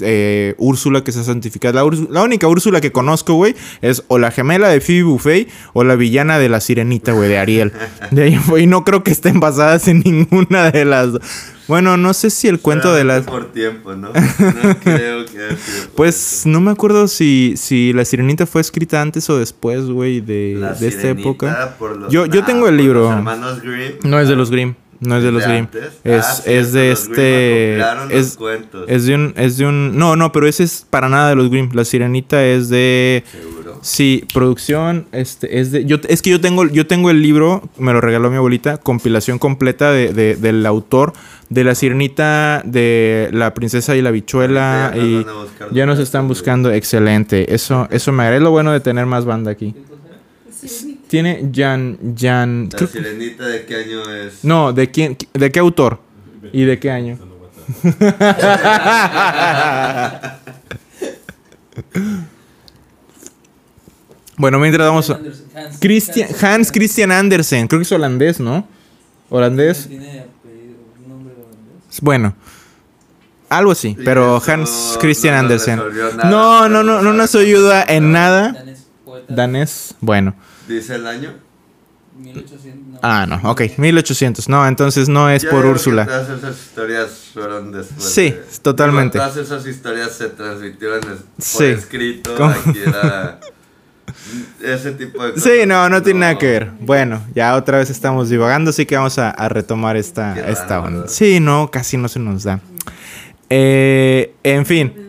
eh, 0.00 0.54
Úrsula 0.58 1.02
que 1.04 1.12
sea 1.12 1.22
santificada. 1.24 1.74
La, 1.74 1.84
Úrs- 1.84 2.08
la 2.10 2.22
única 2.22 2.46
Úrsula 2.48 2.80
que 2.80 2.92
conozco, 2.92 3.34
güey, 3.34 3.54
es 3.82 4.02
o 4.08 4.18
la 4.18 4.30
gemela 4.30 4.68
de 4.68 4.80
Phoebe 4.80 5.02
Buffet 5.04 5.48
o 5.72 5.84
la 5.84 5.96
villana 5.96 6.38
de 6.38 6.48
la 6.48 6.60
sirenita, 6.60 7.12
güey, 7.12 7.28
de 7.28 7.38
Ariel. 7.38 7.72
De 8.10 8.22
ahí, 8.24 8.40
güey, 8.48 8.66
no 8.66 8.84
creo 8.84 9.02
que 9.04 9.10
estén 9.10 9.40
basadas 9.40 9.88
en 9.88 10.00
ninguna 10.00 10.70
de 10.70 10.84
las. 10.84 11.12
dos. 11.12 11.22
Bueno, 11.66 11.96
no 11.96 12.12
sé 12.12 12.28
si 12.28 12.46
el 12.46 12.60
cuento 12.60 12.92
de 12.94 13.04
las. 13.04 13.24
Por 13.24 13.50
tiempo, 13.52 13.94
¿no? 13.94 14.08
No 14.08 14.78
creo 14.80 14.80
que 14.80 14.90
haya 15.38 15.56
sido 15.56 15.88
Pues 15.96 16.42
no 16.44 16.60
me 16.60 16.70
acuerdo 16.70 17.08
si, 17.08 17.54
si 17.56 17.94
la 17.94 18.04
sirenita 18.04 18.44
fue 18.44 18.60
escrita 18.60 19.00
antes 19.00 19.30
o 19.30 19.38
después, 19.38 19.86
güey, 19.86 20.20
de, 20.20 20.56
de 20.78 20.88
esta 20.88 21.08
época. 21.08 21.74
por 21.78 21.96
los- 21.96 22.12
Yo- 22.12 22.26
yo 22.26 22.42
ah, 22.42 22.44
tengo 22.44 22.68
el 22.68 22.76
libro. 22.76 23.04
Los 23.04 23.12
hermanos 23.12 23.62
Grimm. 23.62 23.92
No 24.02 24.20
es 24.20 24.28
de 24.28 24.36
los 24.36 24.50
Grimm. 24.50 24.74
No 25.04 25.16
es 25.16 25.22
de 25.22 25.28
¿Es 25.28 25.34
los 25.34 25.46
Grimm. 25.46 25.66
Es, 26.04 26.24
Ah, 26.24 26.42
es 26.46 26.72
de 26.72 26.92
este. 26.92 27.78
Es, 28.10 28.36
cuentos. 28.36 28.84
es 28.88 29.06
de 29.06 29.14
un. 29.14 29.34
Es 29.36 29.56
de 29.58 29.66
un. 29.66 29.96
No, 29.98 30.16
no, 30.16 30.32
pero 30.32 30.46
ese 30.48 30.64
es 30.64 30.86
para 30.88 31.08
nada 31.08 31.28
de 31.30 31.36
los 31.36 31.50
Grimm. 31.50 31.70
La 31.72 31.84
sirenita 31.84 32.44
es 32.44 32.68
de. 32.68 33.24
Seguro. 33.30 33.78
Sí, 33.82 34.24
producción, 34.32 35.06
este, 35.12 35.60
es 35.60 35.70
de. 35.72 35.84
Yo, 35.84 35.98
es 36.08 36.22
que 36.22 36.30
yo 36.30 36.40
tengo, 36.40 36.66
yo 36.66 36.86
tengo 36.86 37.10
el 37.10 37.20
libro, 37.22 37.62
me 37.78 37.92
lo 37.92 38.00
regaló 38.00 38.30
mi 38.30 38.36
abuelita, 38.36 38.78
compilación 38.78 39.38
completa 39.38 39.90
de, 39.92 40.12
de- 40.14 40.36
del 40.36 40.64
autor 40.64 41.12
de 41.50 41.64
la 41.64 41.74
sirenita, 41.74 42.62
de 42.64 43.28
la 43.32 43.52
princesa 43.52 43.94
y 43.94 44.00
la 44.02 44.10
bichuela. 44.10 44.92
Ya 44.94 44.96
nos 44.96 45.06
y 45.06 45.14
van 45.16 45.28
a 45.28 45.32
buscar 45.42 45.68
ya 45.72 45.86
nos 45.86 45.98
están 45.98 46.28
buscando. 46.28 46.72
Excelente. 46.72 47.54
Eso, 47.54 47.86
eso 47.90 48.10
me 48.12 48.22
agrada. 48.22 48.36
Es 48.38 48.42
lo 48.42 48.50
bueno 48.50 48.72
de 48.72 48.80
tener 48.80 49.04
más 49.06 49.24
banda 49.26 49.50
aquí. 49.50 49.74
Tiene 51.14 51.50
Jan. 51.54 52.16
Jan. 52.18 52.68
La 52.72 52.76
creo 52.76 52.88
sirenita 52.88 53.46
de 53.46 53.64
qué 53.66 53.76
año 53.76 54.10
es. 54.10 54.42
no, 54.42 54.72
¿de 54.72 54.90
quién? 54.90 55.16
¿De 55.32 55.52
qué 55.52 55.60
autor? 55.60 56.00
¿Y 56.52 56.64
de 56.64 56.80
qué 56.80 56.90
año? 56.90 57.16
bueno, 64.36 64.58
mientras 64.58 64.88
vamos 64.88 65.08
a... 65.08 65.20
Christian, 65.78 66.30
Hans 66.42 66.72
Christian 66.72 67.12
Andersen, 67.12 67.68
creo 67.68 67.78
que 67.78 67.84
es 67.84 67.92
holandés, 67.92 68.40
¿no? 68.40 68.66
Holandés. 69.30 69.86
Tiene 69.86 70.18
apellido, 70.18 70.78
un 71.00 71.08
nombre 71.08 71.34
holandés. 71.34 72.00
Bueno, 72.00 72.34
algo 73.48 73.70
así, 73.70 73.96
pero 74.04 74.42
Hans 74.44 74.98
Christian 75.00 75.36
Andersen. 75.36 75.80
No, 76.24 76.68
no, 76.68 76.82
no, 76.82 77.02
no 77.02 77.12
nos 77.12 77.36
ayuda 77.36 77.84
en 77.84 78.10
nada. 78.10 78.64
Danés, 79.28 79.94
bueno. 80.00 80.34
Dice 80.68 80.94
el 80.96 81.06
año. 81.06 81.34
1800. 82.16 82.92
No. 82.92 82.98
Ah, 83.02 83.26
no, 83.26 83.40
ok, 83.50 83.62
1800. 83.76 84.48
No, 84.48 84.66
entonces 84.68 85.08
no 85.08 85.28
es 85.28 85.42
Yo 85.42 85.50
por 85.50 85.66
Úrsula. 85.66 86.06
Todas 86.06 86.28
esas 86.30 86.56
historias 86.56 87.30
fueron 87.34 87.72
después. 87.72 88.04
Sí, 88.04 88.30
de- 88.30 88.40
totalmente. 88.62 89.18
Digo, 89.18 89.28
todas 89.30 89.44
esas 89.46 89.66
historias 89.66 90.12
se 90.12 90.28
transmitieron 90.28 90.98
es- 91.00 91.04
por 91.04 91.44
Sí. 91.44 91.64
escrito. 91.64 92.34
¿Cómo? 92.36 92.50
Aquí 92.50 92.78
era. 92.86 93.40
Ese 94.62 94.92
tipo 94.92 95.24
de 95.24 95.32
cosas. 95.32 95.42
Sí, 95.44 95.66
no, 95.66 95.88
no 95.88 96.02
tiene 96.02 96.20
nada 96.20 96.38
que 96.38 96.46
ver. 96.46 96.70
Bueno, 96.80 97.24
ya 97.34 97.56
otra 97.56 97.78
vez 97.78 97.90
estamos 97.90 98.28
divagando, 98.30 98.70
así 98.70 98.86
que 98.86 98.96
vamos 98.96 99.18
a, 99.18 99.30
a 99.30 99.48
retomar 99.48 99.96
esta, 99.96 100.34
Qué 100.34 100.52
esta 100.52 100.80
onda. 100.80 101.08
Sí, 101.08 101.40
no, 101.40 101.70
casi 101.70 101.96
no 101.96 102.08
se 102.08 102.20
nos 102.20 102.44
da. 102.44 102.60
Eh, 103.50 104.34
en 104.44 104.64
fin. 104.66 105.03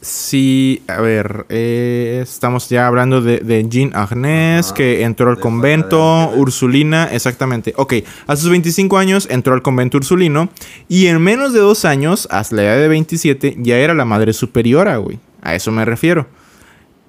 Sí, 0.00 0.82
a 0.86 1.00
ver, 1.00 1.46
eh, 1.48 2.20
estamos 2.22 2.68
ya 2.68 2.86
hablando 2.86 3.22
de, 3.22 3.38
de 3.38 3.66
Jean 3.68 3.90
Agnès, 3.94 4.66
Ajá, 4.66 4.74
que 4.74 5.02
entró 5.02 5.30
al 5.30 5.40
convento. 5.40 6.30
Ursulina, 6.36 7.08
exactamente. 7.12 7.72
Ok, 7.76 7.94
a 8.26 8.36
sus 8.36 8.50
25 8.50 8.98
años 8.98 9.26
entró 9.30 9.54
al 9.54 9.62
convento 9.62 9.96
ursulino 9.96 10.48
y 10.88 11.06
en 11.06 11.20
menos 11.20 11.52
de 11.52 11.60
dos 11.60 11.84
años, 11.84 12.28
hasta 12.30 12.56
la 12.56 12.62
edad 12.62 12.76
de 12.76 12.88
27, 12.88 13.56
ya 13.58 13.78
era 13.78 13.94
la 13.94 14.04
madre 14.04 14.32
superiora, 14.32 14.98
güey. 14.98 15.18
A 15.42 15.54
eso 15.54 15.72
me 15.72 15.84
refiero. 15.84 16.26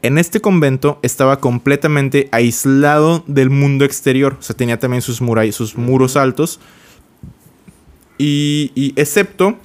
En 0.02 0.18
este 0.18 0.40
convento 0.40 1.00
estaba 1.02 1.40
completamente 1.40 2.30
aislado 2.32 3.24
del 3.28 3.50
mundo 3.50 3.84
exterior. 3.84 4.38
O 4.40 4.42
sea, 4.42 4.56
tenía 4.56 4.80
también 4.80 5.02
sus, 5.02 5.22
sus 5.52 5.78
muros 5.78 6.16
altos. 6.16 6.60
Y, 8.18 8.72
y 8.74 8.94
excepto 8.96 9.58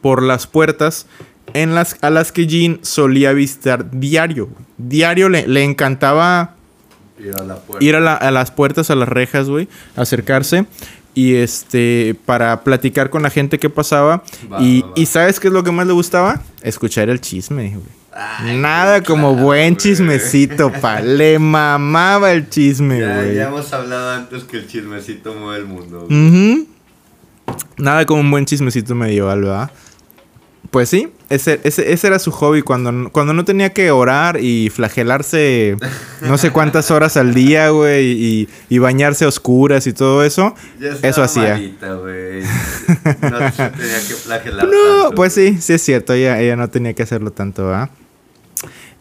por 0.00 0.22
las 0.22 0.46
puertas 0.46 1.06
en 1.54 1.74
las, 1.74 1.96
a 2.02 2.10
las 2.10 2.32
que 2.32 2.46
Jean 2.46 2.78
solía 2.82 3.32
visitar 3.32 3.90
diario. 3.90 4.48
Diario 4.78 5.28
le, 5.28 5.46
le 5.46 5.64
encantaba 5.64 6.54
Ir 7.18 7.34
a 7.34 7.42
la 7.44 7.58
ir 7.80 7.96
a, 7.96 8.00
la- 8.00 8.14
a 8.14 8.30
las 8.30 8.50
puertas, 8.50 8.90
a 8.90 8.94
las 8.94 9.08
rejas, 9.08 9.48
güey, 9.48 9.68
acercarse 9.96 10.64
y 11.14 11.34
este 11.34 12.14
para 12.24 12.62
platicar 12.62 13.10
con 13.10 13.22
la 13.22 13.30
gente 13.30 13.58
que 13.58 13.68
pasaba 13.68 14.22
Va, 14.50 14.62
y, 14.62 14.80
va, 14.82 14.86
va. 14.88 14.92
y 14.96 15.06
sabes 15.06 15.40
qué 15.40 15.48
es 15.48 15.52
lo 15.52 15.62
que 15.64 15.72
más 15.72 15.86
le 15.86 15.92
gustaba 15.92 16.40
escuchar 16.62 17.10
el 17.10 17.20
chisme 17.20 17.70
güey. 17.70 18.00
Ay, 18.12 18.56
nada 18.58 19.02
como 19.02 19.32
claro, 19.32 19.44
buen 19.46 19.76
chismecito 19.76 20.72
pa 20.80 21.00
le 21.00 21.38
mamaba 21.38 22.32
el 22.32 22.48
chisme 22.48 23.00
Ya, 23.00 23.16
güey 23.16 23.34
ya 23.34 23.48
hemos 23.48 23.72
hablado 23.72 24.10
antes 24.12 24.44
que 24.44 24.56
el 24.58 24.66
chismecito 24.68 25.34
mueve 25.34 25.58
el 25.60 25.66
mundo. 25.66 26.06
Nada 27.76 28.06
como 28.06 28.20
un 28.20 28.30
buen 28.30 28.46
chismecito 28.46 28.94
medieval 28.94 29.40
¿verdad? 29.42 29.70
Pues 30.70 30.88
sí 30.88 31.08
ese, 31.30 31.60
ese, 31.64 31.92
ese 31.92 32.06
era 32.06 32.18
su 32.18 32.30
hobby 32.32 32.62
cuando, 32.62 32.90
no- 32.92 33.10
cuando 33.10 33.32
no 33.32 33.44
tenía 33.44 33.72
que 33.72 33.90
orar 33.90 34.40
y 34.42 34.68
flagelarse 34.70 35.76
no 36.22 36.38
sé 36.38 36.50
cuántas 36.50 36.90
horas 36.90 37.16
al 37.16 37.34
día, 37.34 37.70
güey, 37.70 38.10
y, 38.12 38.48
y 38.68 38.78
bañarse 38.78 39.24
a 39.24 39.28
oscuras 39.28 39.86
y 39.86 39.92
todo 39.92 40.24
eso. 40.24 40.54
Ya 40.80 40.96
Eso 41.08 41.22
hacía. 41.22 41.54
malita, 41.54 41.94
güey. 41.94 42.42
No 42.42 43.52
se 43.52 43.68
tenía 43.70 43.98
que 44.08 44.14
flagelar. 44.14 44.64
No, 44.66 45.02
tanto. 45.02 45.14
pues 45.14 45.32
sí, 45.32 45.58
sí 45.60 45.72
es 45.74 45.82
cierto, 45.82 46.12
ella, 46.14 46.40
ella 46.40 46.56
no 46.56 46.68
tenía 46.68 46.94
que 46.94 47.02
hacerlo 47.04 47.30
tanto, 47.30 47.66
¿verdad? 47.66 47.90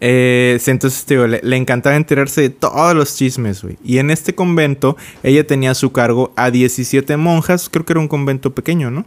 Eh, 0.02 0.58
entonces, 0.68 1.04
tío, 1.06 1.28
le, 1.28 1.42
le 1.44 1.56
encantaba 1.58 1.96
enterarse 1.98 2.42
de 2.42 2.50
todos 2.50 2.96
los 2.96 3.16
chismes, 3.16 3.62
güey. 3.64 3.78
Y 3.84 3.98
en 3.98 4.12
este 4.12 4.34
convento, 4.34 4.96
ella 5.24 5.46
tenía 5.46 5.72
a 5.72 5.76
su 5.76 5.92
cargo 5.92 6.32
a 6.38 6.52
17 6.52 7.18
monjas, 7.18 7.70
creo 7.70 7.86
que 7.86 7.94
era 7.94 8.00
un 8.00 8.08
convento 8.08 8.54
pequeño, 8.56 8.92
¿no? 8.92 9.06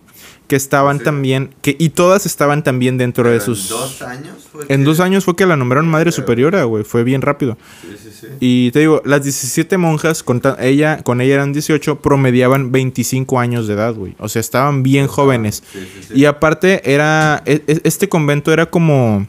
Que 0.52 0.56
estaban 0.56 0.98
Sí. 0.98 1.04
también, 1.04 1.48
que, 1.62 1.74
y 1.78 1.88
todas 1.88 2.26
estaban 2.26 2.62
también 2.62 2.98
dentro 2.98 3.24
Pero 3.24 3.32
de 3.32 3.40
sus... 3.40 3.70
En 3.70 3.78
dos 3.78 4.02
años 4.02 4.34
fue. 4.52 4.62
En 4.68 4.80
que- 4.80 4.84
dos 4.84 5.00
años 5.00 5.24
fue 5.24 5.34
que 5.34 5.46
la 5.46 5.56
nombraron 5.56 5.88
madre 5.88 6.12
superiora, 6.12 6.64
güey. 6.64 6.84
Fue 6.84 7.04
bien 7.04 7.22
rápido. 7.22 7.56
Sí, 7.80 7.96
sí, 8.02 8.10
sí. 8.20 8.26
Y 8.38 8.70
te 8.70 8.80
digo, 8.80 9.00
las 9.06 9.22
17 9.22 9.78
monjas, 9.78 10.22
con, 10.22 10.42
ella, 10.60 11.02
con 11.04 11.22
ella 11.22 11.32
eran 11.36 11.54
18, 11.54 12.00
promediaban 12.02 12.70
25 12.70 13.40
años 13.40 13.66
de 13.66 13.72
edad, 13.72 13.94
güey. 13.94 14.14
O 14.18 14.28
sea, 14.28 14.40
estaban 14.40 14.82
bien 14.82 15.06
jóvenes. 15.06 15.62
Sí, 15.72 15.78
sí, 15.80 16.06
sí. 16.08 16.12
Y 16.20 16.26
aparte, 16.26 16.82
era. 16.92 17.42
e- 17.46 17.62
e- 17.66 17.80
Este 17.84 18.10
convento 18.10 18.52
era 18.52 18.66
como. 18.66 19.26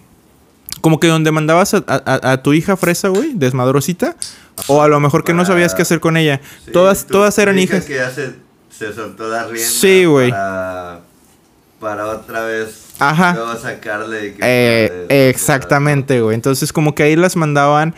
Como 0.82 1.00
que 1.00 1.08
donde 1.08 1.32
mandabas 1.32 1.74
a, 1.74 1.86
a- 1.88 2.32
a 2.34 2.44
tu 2.44 2.52
hija 2.52 2.76
fresa, 2.76 3.08
güey, 3.08 3.32
desmadrosita. 3.34 4.18
O 4.68 4.82
a 4.82 4.90
lo 4.90 5.00
mejor 5.00 5.24
que 5.24 5.34
no 5.34 5.46
sabías 5.46 5.74
qué 5.74 5.84
hacer 5.84 6.02
con 6.02 6.18
ella. 6.18 6.42
Todas, 6.74 7.06
todas 7.08 7.38
eran 7.38 7.58
hijas. 7.60 7.86
que 7.86 7.96
ya 7.96 8.10
se, 8.12 8.34
se 8.70 8.92
soltó 8.92 9.30
la 9.30 9.46
rienda. 9.48 9.70
Sí, 9.70 10.04
güey. 10.04 10.32
Para, 10.32 11.00
para 11.84 12.08
otra 12.08 12.46
vez. 12.46 12.86
Ajá. 12.98 13.34
Luego 13.36 13.56
sacarle. 13.58 14.36
Eh, 14.40 15.06
de- 15.10 15.30
exactamente, 15.30 16.22
güey. 16.22 16.34
Entonces, 16.34 16.74
como 16.74 16.96
que 16.96 17.04
ahí 17.04 17.16
las 17.16 17.36
mandaban. 17.36 17.94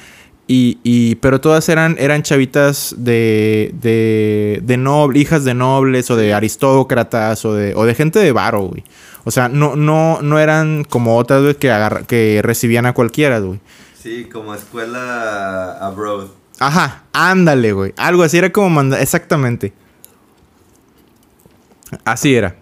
Y, 0.47 0.77
y- 0.83 1.15
pero 1.15 1.41
todas 1.41 1.69
eran, 1.69 1.95
eran 1.97 2.21
chavitas 2.21 2.93
de, 2.97 3.71
de, 3.81 4.59
de 4.63 4.77
noble, 4.77 5.19
hijas 5.19 5.43
de 5.43 5.53
nobles 5.55 6.11
o 6.11 6.15
de 6.15 6.33
aristócratas 6.35 7.43
o 7.45 7.53
de, 7.55 7.73
o 7.75 7.85
de 7.85 7.95
gente 7.95 8.19
de 8.19 8.31
varo, 8.31 8.61
güey. 8.63 8.83
O 9.23 9.31
sea, 9.31 9.49
no, 9.49 9.75
no, 9.75 10.21
no 10.21 10.37
eran 10.39 10.83
como 10.83 11.17
otras, 11.17 11.41
güey, 11.41 11.55
que, 11.55 11.71
agarra- 11.71 12.03
que 12.05 12.41
recibían 12.43 12.85
a 12.85 12.93
cualquiera, 12.93 13.39
güey. 13.39 13.59
Sí, 13.99 14.25
como 14.31 14.53
escuela 14.53 15.79
abroad. 15.79 16.27
Ajá, 16.59 17.05
ándale, 17.11 17.71
güey. 17.73 17.93
Algo 17.97 18.21
así 18.21 18.37
era 18.37 18.51
como 18.51 18.69
mandar. 18.69 19.01
Exactamente. 19.01 19.73
Así 22.03 22.35
era. 22.35 22.55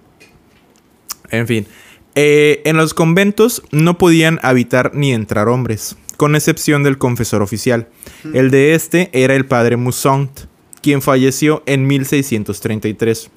En 1.34 1.48
fin. 1.48 1.66
Eh, 2.14 2.62
en 2.64 2.78
los 2.78 2.94
conventos 2.94 3.64
no 3.72 3.98
podían 3.98 4.40
habitar 4.44 4.92
ni 4.94 5.14
entrar 5.14 5.48
hombres, 5.48 5.98
con 6.16 6.36
excepción 6.36 6.84
del 6.84 7.00
confesor 7.00 7.42
oficial. 7.42 7.88
El 8.36 8.52
de 8.52 8.76
este 8.76 9.10
era 9.14 9.36
el 9.36 9.48
padre 9.48 9.76
Moussaint, 9.76 10.42
quien 10.82 11.02
falleció 11.02 11.64
en 11.66 11.88
1633. 11.88 13.32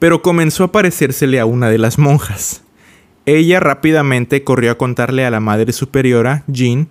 Pero 0.00 0.20
comenzó 0.20 0.64
a 0.64 0.72
parecérsele 0.72 1.38
a 1.38 1.46
una 1.46 1.70
de 1.70 1.78
las 1.78 1.96
monjas. 1.96 2.62
Ella 3.24 3.60
rápidamente 3.60 4.42
corrió 4.42 4.72
a 4.72 4.78
contarle 4.78 5.24
a 5.24 5.30
la 5.30 5.38
madre 5.38 5.72
superiora, 5.72 6.42
Jean, 6.48 6.88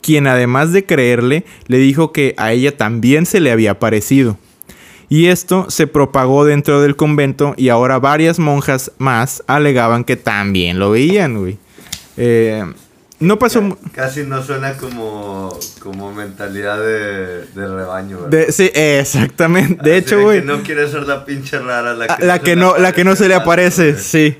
quien 0.00 0.28
además 0.28 0.72
de 0.72 0.86
creerle, 0.86 1.44
le 1.66 1.76
dijo 1.76 2.10
que 2.10 2.34
a 2.38 2.52
ella 2.52 2.74
también 2.74 3.26
se 3.26 3.40
le 3.40 3.50
había 3.50 3.78
parecido. 3.78 4.38
Y 5.10 5.26
esto 5.26 5.66
se 5.70 5.86
propagó 5.88 6.44
dentro 6.46 6.80
del 6.80 6.94
convento 6.96 7.52
y 7.58 7.68
ahora 7.68 7.98
varias 7.98 8.38
monjas 8.38 8.92
más 8.98 9.42
alegaban 9.48 10.04
que 10.04 10.16
también 10.16 10.78
lo 10.78 10.92
veían, 10.92 11.36
güey. 11.38 11.58
Eh, 12.16 12.64
no 13.18 13.38
pasó... 13.38 13.76
Casi 13.92 14.22
no 14.22 14.42
suena 14.42 14.74
como, 14.78 15.58
como 15.80 16.12
mentalidad 16.12 16.78
de, 16.78 17.44
de 17.46 17.66
rebaño, 17.66 18.18
¿verdad? 18.22 18.30
de- 18.46 18.52
sí, 18.52 18.70
exactamente. 18.72 19.82
De 19.82 19.96
Así 19.96 19.98
hecho, 20.04 20.16
que 20.18 20.22
güey... 20.22 20.42
no 20.42 20.62
quiere 20.62 20.88
ser 20.88 21.02
la 21.06 21.24
pinche 21.24 21.58
rara, 21.58 21.92
la 21.92 22.06
Ah, 22.08 22.16
que, 22.16 22.24
La 22.26 22.36
se 22.36 22.42
que 22.42 22.56
no, 22.56 22.78
la 22.78 22.92
que 22.92 23.04
no 23.04 23.16
se 23.16 23.28
le 23.28 23.34
aparece, 23.34 23.98
sí. 23.98 24.38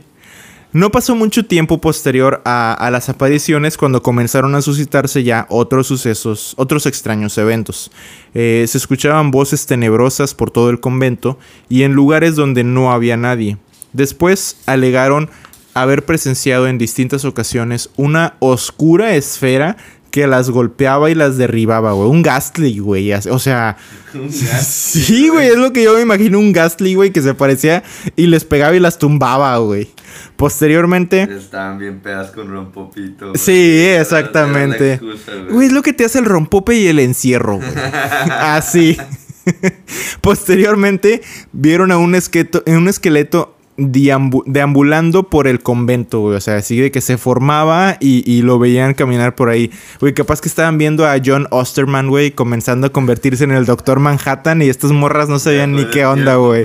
No 0.73 0.93
pasó 0.93 1.17
mucho 1.17 1.45
tiempo 1.45 1.81
posterior 1.81 2.43
a, 2.45 2.89
las 2.93 3.09
apariciones 3.09 3.77
cuando 3.77 4.05
comenzaron 4.05 4.55
a 4.55 4.63
suscitarse 4.63 5.25
ya 5.25 5.47
otros 5.49 5.89
sucesos, 5.89 6.55
otros 6.57 6.87
extraños 6.87 7.37
eventos. 7.39 7.91
Eh, 8.35 8.65
se 8.69 8.79
escuchaban 8.79 9.33
voces 9.33 9.67
tenebrosas 9.67 10.33
por 10.33 10.53
todo 10.53 10.71
el 10.71 10.79
convento 10.79 11.39
y 11.69 11.83
en 11.83 11.95
lugares 11.95 12.37
donde 12.37 12.63
no 12.63 12.93
había 12.93 13.17
nadie. 13.17 13.59
Después 13.93 14.59
alegaron 14.67 15.29
haber 15.75 16.05
presenciado 16.05 16.69
en 16.69 16.79
distintas 16.79 17.25
ocasiones 17.25 17.91
una 17.97 18.37
oscura 18.39 19.17
esfera 19.17 19.77
que 20.11 20.27
las 20.27 20.51
golpeaba 20.51 21.11
y 21.11 21.15
las 21.15 21.37
derribaba, 21.37 21.93
güey. 21.93 22.09
Un 22.09 22.23
Ghastly, 22.23 22.79
güey. 22.79 23.13
O 23.13 23.39
sea, 23.39 23.77
Un 24.15 24.31
Sí, 24.33 25.29
güey, 25.29 25.49
es 25.49 25.57
lo 25.57 25.73
que 25.73 25.85
yo 25.85 25.95
me 25.95 26.01
imagino 26.03 26.39
un 26.39 26.53
Ghastly, 26.53 26.95
güey, 26.95 27.11
que 27.13 27.23
se 27.23 27.35
parecía 27.35 27.83
y 28.17 28.27
les 28.27 28.45
pegaba 28.45 28.75
y 28.75 28.81
las 28.81 28.99
tumbaba, 28.99 29.57
güey. 29.59 29.89
Posteriormente, 30.37 31.29
Estaban 31.31 31.79
bien 31.79 32.01
pedas 32.01 32.31
con 32.31 32.49
rompopito. 32.51 33.29
güey. 33.29 33.39
sí, 33.39 33.85
exactamente. 33.87 34.95
excusa, 34.95 35.33
güey. 35.35 35.53
Güey, 35.53 35.67
es 35.69 35.73
lo 35.73 35.83
que 35.83 35.93
te 35.93 36.05
hace 36.05 36.19
el 36.19 36.25
rompope 36.25 36.75
y 36.75 36.89
el 36.89 36.99
encierro, 36.99 37.57
güey. 37.57 37.71
Así. 38.31 38.97
Posteriormente, 40.21 41.23
vieron 41.53 41.93
a 41.93 41.99
un 41.99 42.15
esqueleto, 42.15 42.63
un 42.67 42.89
esqueleto 42.89 43.57
deambu- 43.81 44.45
deambulando 44.47 45.25
por 45.25 45.47
el 45.47 45.61
convento, 45.63 46.21
güey. 46.21 46.37
O 46.37 46.41
sea, 46.41 46.57
así 46.57 46.79
de 46.79 46.91
que 46.91 47.01
se 47.01 47.19
formaba 47.19 47.97
y, 48.01 48.23
y 48.31 48.43
lo 48.43 48.59
veían 48.59 48.95
caminar 48.95 49.35
por 49.35 49.49
ahí. 49.49 49.71
Güey, 50.01 50.15
capaz 50.15 50.41
que 50.41 50.49
estaban 50.49 50.79
viendo 50.79 51.07
a 51.07 51.17
John 51.25 51.47
Osterman, 51.51 52.09
güey, 52.09 52.31
comenzando 52.31 52.87
a 52.87 52.91
convertirse 52.91 53.45
en 53.45 53.51
el 53.53 53.67
Doctor 53.67 53.99
Manhattan 54.01 54.63
y 54.63 54.69
estas 54.69 54.93
morras 54.93 55.29
no 55.29 55.39
sabían 55.39 55.75
ni 55.75 55.87
qué 55.87 56.05
onda, 56.07 56.37
güey. 56.37 56.65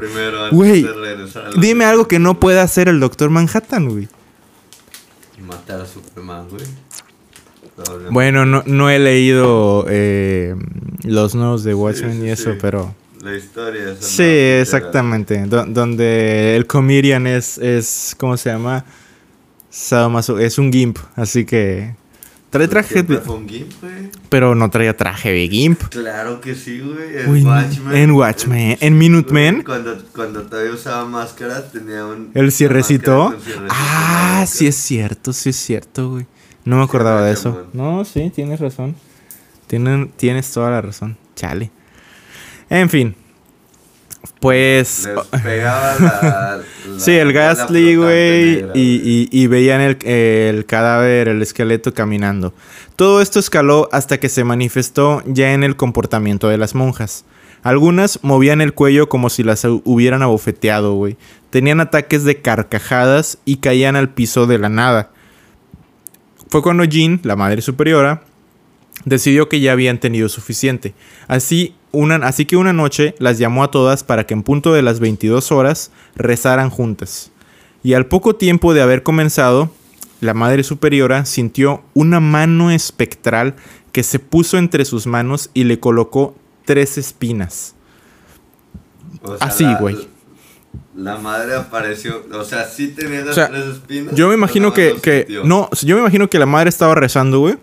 Güey, 0.52 0.86
Dime 1.60 1.86
algo 1.86 2.08
que 2.08 2.20
no 2.20 2.40
pueda 2.40 2.62
hacer 2.62 2.88
el 2.88 3.00
Doctor 3.00 3.30
Manhattan, 3.30 3.90
güey. 3.90 4.08
Matar 5.48 5.82
a 5.82 5.86
Superman, 5.86 6.48
güey. 6.50 6.64
Bueno, 8.10 8.46
no, 8.46 8.64
no 8.66 8.90
he 8.90 9.00
leído 9.00 9.86
eh, 9.90 10.56
los 11.04 11.36
nuevos 11.36 11.64
de 11.64 11.74
Watchmen 11.74 12.20
sí, 12.22 12.26
y 12.28 12.30
eso, 12.30 12.52
sí. 12.54 12.58
pero... 12.62 12.96
La 13.26 13.36
historia 13.36 13.96
Sí, 14.00 14.24
exactamente. 14.24 15.46
Do- 15.46 15.66
donde 15.66 16.56
el 16.56 16.68
comedian 16.68 17.26
es, 17.28 17.58
es 17.58 18.16
¿cómo 18.20 18.38
se 18.38 18.52
llama? 18.52 18.86
Sadomaso, 19.70 20.40
es 20.40 20.58
un 20.58 20.72
gimp, 20.72 20.98
así 21.16 21.44
que 21.44 21.96
trae 22.50 22.68
traje, 22.70 23.04
de- 23.04 23.18
Fue 23.18 23.36
un 23.36 23.50
gimp, 23.50 23.72
güey. 23.82 24.10
pero 24.30 24.56
no 24.56 24.70
traía 24.70 24.96
traje 24.96 25.32
de 25.32 25.48
gimp. 25.50 25.82
Claro 25.90 26.40
que 26.40 26.56
sí, 26.56 26.80
güey. 26.80 27.18
En 27.24 27.30
Uy, 27.30 27.44
Watchmen. 27.44 27.96
en 27.98 28.12
Watchmen, 28.12 28.78
en 28.80 28.98
Minutemen. 28.98 29.64
Cuando, 29.64 29.98
cuando 30.14 30.44
todavía 30.44 30.72
usaba 30.72 31.04
máscara, 31.06 31.62
tenía 31.70 32.06
un. 32.06 32.32
El 32.34 32.52
cierrecito. 32.54 33.32
máscara 33.32 33.68
Ah, 33.70 34.46
sí 34.48 34.68
es 34.68 34.76
cierto, 34.78 35.34
sí 35.34 35.50
es 35.50 35.58
cierto, 35.58 36.12
güey. 36.12 36.26
No 36.64 36.78
me 36.78 36.84
acordaba 36.84 37.24
de 37.26 37.34
eso. 37.34 37.68
No, 37.74 38.06
sí, 38.06 38.32
tienes 38.34 38.60
razón. 38.62 38.96
Tienen, 39.68 40.10
tienes 40.16 40.50
toda 40.52 40.70
la 40.72 40.82
razón. 40.82 41.18
Chale. 41.36 41.70
En 42.70 42.90
fin. 42.90 43.16
Pues. 44.40 45.08
Les 45.34 45.42
pegaba 45.42 45.96
la. 46.00 46.58
la 46.88 47.00
Sí, 47.00 47.12
el 47.12 47.32
flotante 47.32 47.96
güey, 47.96 48.56
negra, 48.56 48.72
y, 48.76 49.28
y- 49.32 49.44
y 49.44 49.48
veían 49.48 49.82
el, 49.82 49.98
el 50.06 50.66
cadáver, 50.66 51.28
el 51.28 51.42
esqueleto 51.42 51.94
caminando. 51.94 52.54
Todo 52.96 53.22
esto 53.22 53.40
escaló 53.40 53.90
hasta 53.92 54.20
que 54.20 54.30
se 54.30 54.44
manifestó 54.44 55.22
ya 55.26 55.54
en 55.54 55.64
el 55.64 55.76
comportamiento 55.76 56.48
de 56.50 56.58
las 56.58 56.76
monjas. 56.76 57.26
Algunas 57.64 58.20
movían 58.24 58.62
el 58.62 58.74
cuello 58.74 59.10
como 59.10 59.30
si 59.32 59.42
las 59.44 59.66
hubieran 59.66 60.22
abofeteado, 60.22 60.94
güey. 60.94 61.18
Tenían 61.50 61.80
ataques 61.80 62.24
de 62.24 62.42
carcajadas 62.42 63.40
y 63.46 63.58
caían 63.58 63.96
al 63.96 64.10
piso 64.10 64.46
de 64.46 64.60
la 64.60 64.70
nada. 64.70 65.10
Fue 66.50 66.62
cuando 66.62 66.84
Jean, 66.84 67.20
la 67.24 67.36
madre 67.36 67.62
superiora, 67.64 68.22
decidió 69.04 69.50
que 69.50 69.60
ya 69.60 69.72
habían 69.72 70.00
tenido 70.00 70.30
suficiente. 70.30 70.94
Así, 71.28 71.76
una, 71.96 72.16
así 72.28 72.46
que 72.46 72.58
una 72.58 72.74
noche 72.74 73.16
las 73.20 73.38
llamó 73.38 73.64
a 73.64 73.72
todas 73.72 74.04
para 74.04 74.26
que 74.26 74.34
en 74.34 74.44
punto 74.44 74.74
de 74.74 74.82
las 74.82 75.00
22 75.00 75.52
horas 75.52 75.92
rezaran 76.16 76.70
juntas. 76.70 77.32
Y 77.84 77.94
al 77.94 78.08
poco 78.08 78.36
tiempo 78.36 78.74
de 78.74 78.82
haber 78.82 79.04
comenzado, 79.04 79.70
la 80.22 80.34
Madre 80.34 80.64
Superiora 80.64 81.26
sintió 81.26 81.84
una 81.94 82.20
mano 82.20 82.72
espectral 82.72 83.56
que 83.92 84.04
se 84.04 84.20
puso 84.20 84.58
entre 84.58 84.86
sus 84.86 85.08
manos 85.08 85.50
y 85.54 85.64
le 85.64 85.80
colocó 85.80 86.36
tres 86.66 86.98
espinas. 86.98 87.76
O 89.22 89.38
sea, 89.38 89.48
Así, 89.48 89.66
güey. 89.80 90.08
La 90.96 91.18
madre 91.18 91.56
apareció. 91.56 92.24
O 92.34 92.44
sea, 92.44 92.66
sí 92.66 92.90
tenía 92.90 93.20
las 93.20 93.30
O 93.30 93.34
sea, 93.34 93.50
tres 93.50 93.66
espinas. 93.66 94.16
Yo 94.16 94.30
me 94.30 94.34
imagino 94.34 94.74
que, 94.74 94.96
que 95.02 95.42
no, 95.44 95.70
yo 95.82 95.96
me 95.96 96.02
imagino 96.02 96.30
que 96.30 96.40
la 96.40 96.46
madre 96.46 96.70
estaba 96.70 96.96
rezando, 96.96 97.40
güey. 97.40 97.56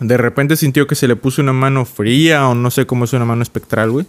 De 0.00 0.16
repente 0.16 0.56
sintió 0.56 0.86
que 0.86 0.94
se 0.94 1.08
le 1.08 1.16
puso 1.16 1.42
una 1.42 1.52
mano 1.52 1.84
fría 1.84 2.48
o 2.48 2.54
no 2.54 2.70
sé 2.70 2.86
cómo 2.86 3.04
es 3.04 3.12
una 3.12 3.24
mano 3.24 3.42
espectral, 3.42 3.90
güey. 3.90 4.06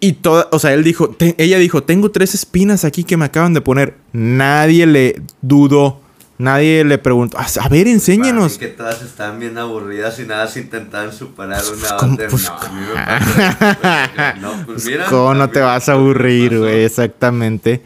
Y 0.00 0.14
toda, 0.14 0.48
o 0.50 0.58
sea, 0.58 0.72
él 0.74 0.82
dijo, 0.82 1.10
te- 1.10 1.34
ella 1.38 1.58
dijo, 1.58 1.82
tengo 1.84 2.10
tres 2.10 2.34
espinas 2.34 2.84
aquí 2.84 3.04
que 3.04 3.16
me 3.16 3.24
acaban 3.24 3.54
de 3.54 3.60
poner. 3.60 3.96
Nadie 4.12 4.84
le 4.86 5.22
dudó, 5.42 6.00
nadie 6.38 6.82
le 6.84 6.98
preguntó, 6.98 7.38
a 7.38 7.42
a 7.44 7.68
ver, 7.68 7.86
mí 7.86 8.58
que 8.58 8.66
todas 8.68 9.00
estaban 9.02 9.38
bien 9.38 9.56
aburridas 9.58 10.18
y 10.18 10.24
nada 10.24 10.48
se 10.48 10.60
intentaban 10.60 11.12
superar 11.12 11.62
una 11.72 11.88
Pues, 11.88 11.92
¿cómo? 12.00 12.14
otra. 12.14 12.28
Pues, 12.28 12.50
no, 12.50 12.56
a 12.56 12.70
mí 12.70 12.80
me 12.80 12.94
pasa 13.76 14.34
No, 14.40 14.66
pues 14.66 14.84
mira. 14.86 15.06
¿Cómo 15.06 15.34
no 15.34 15.50
te 15.50 15.60
vas 15.60 15.88
a 15.88 15.92
aburrir, 15.92 16.58
güey? 16.58 16.84
Exactamente. 16.84 17.80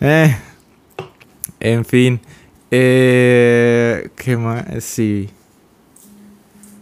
Eh, 0.00 0.36
en 1.60 1.84
fin. 1.84 2.20
Eh, 2.72 4.10
¿Qué 4.16 4.36
más? 4.36 4.64
Sí. 4.82 5.28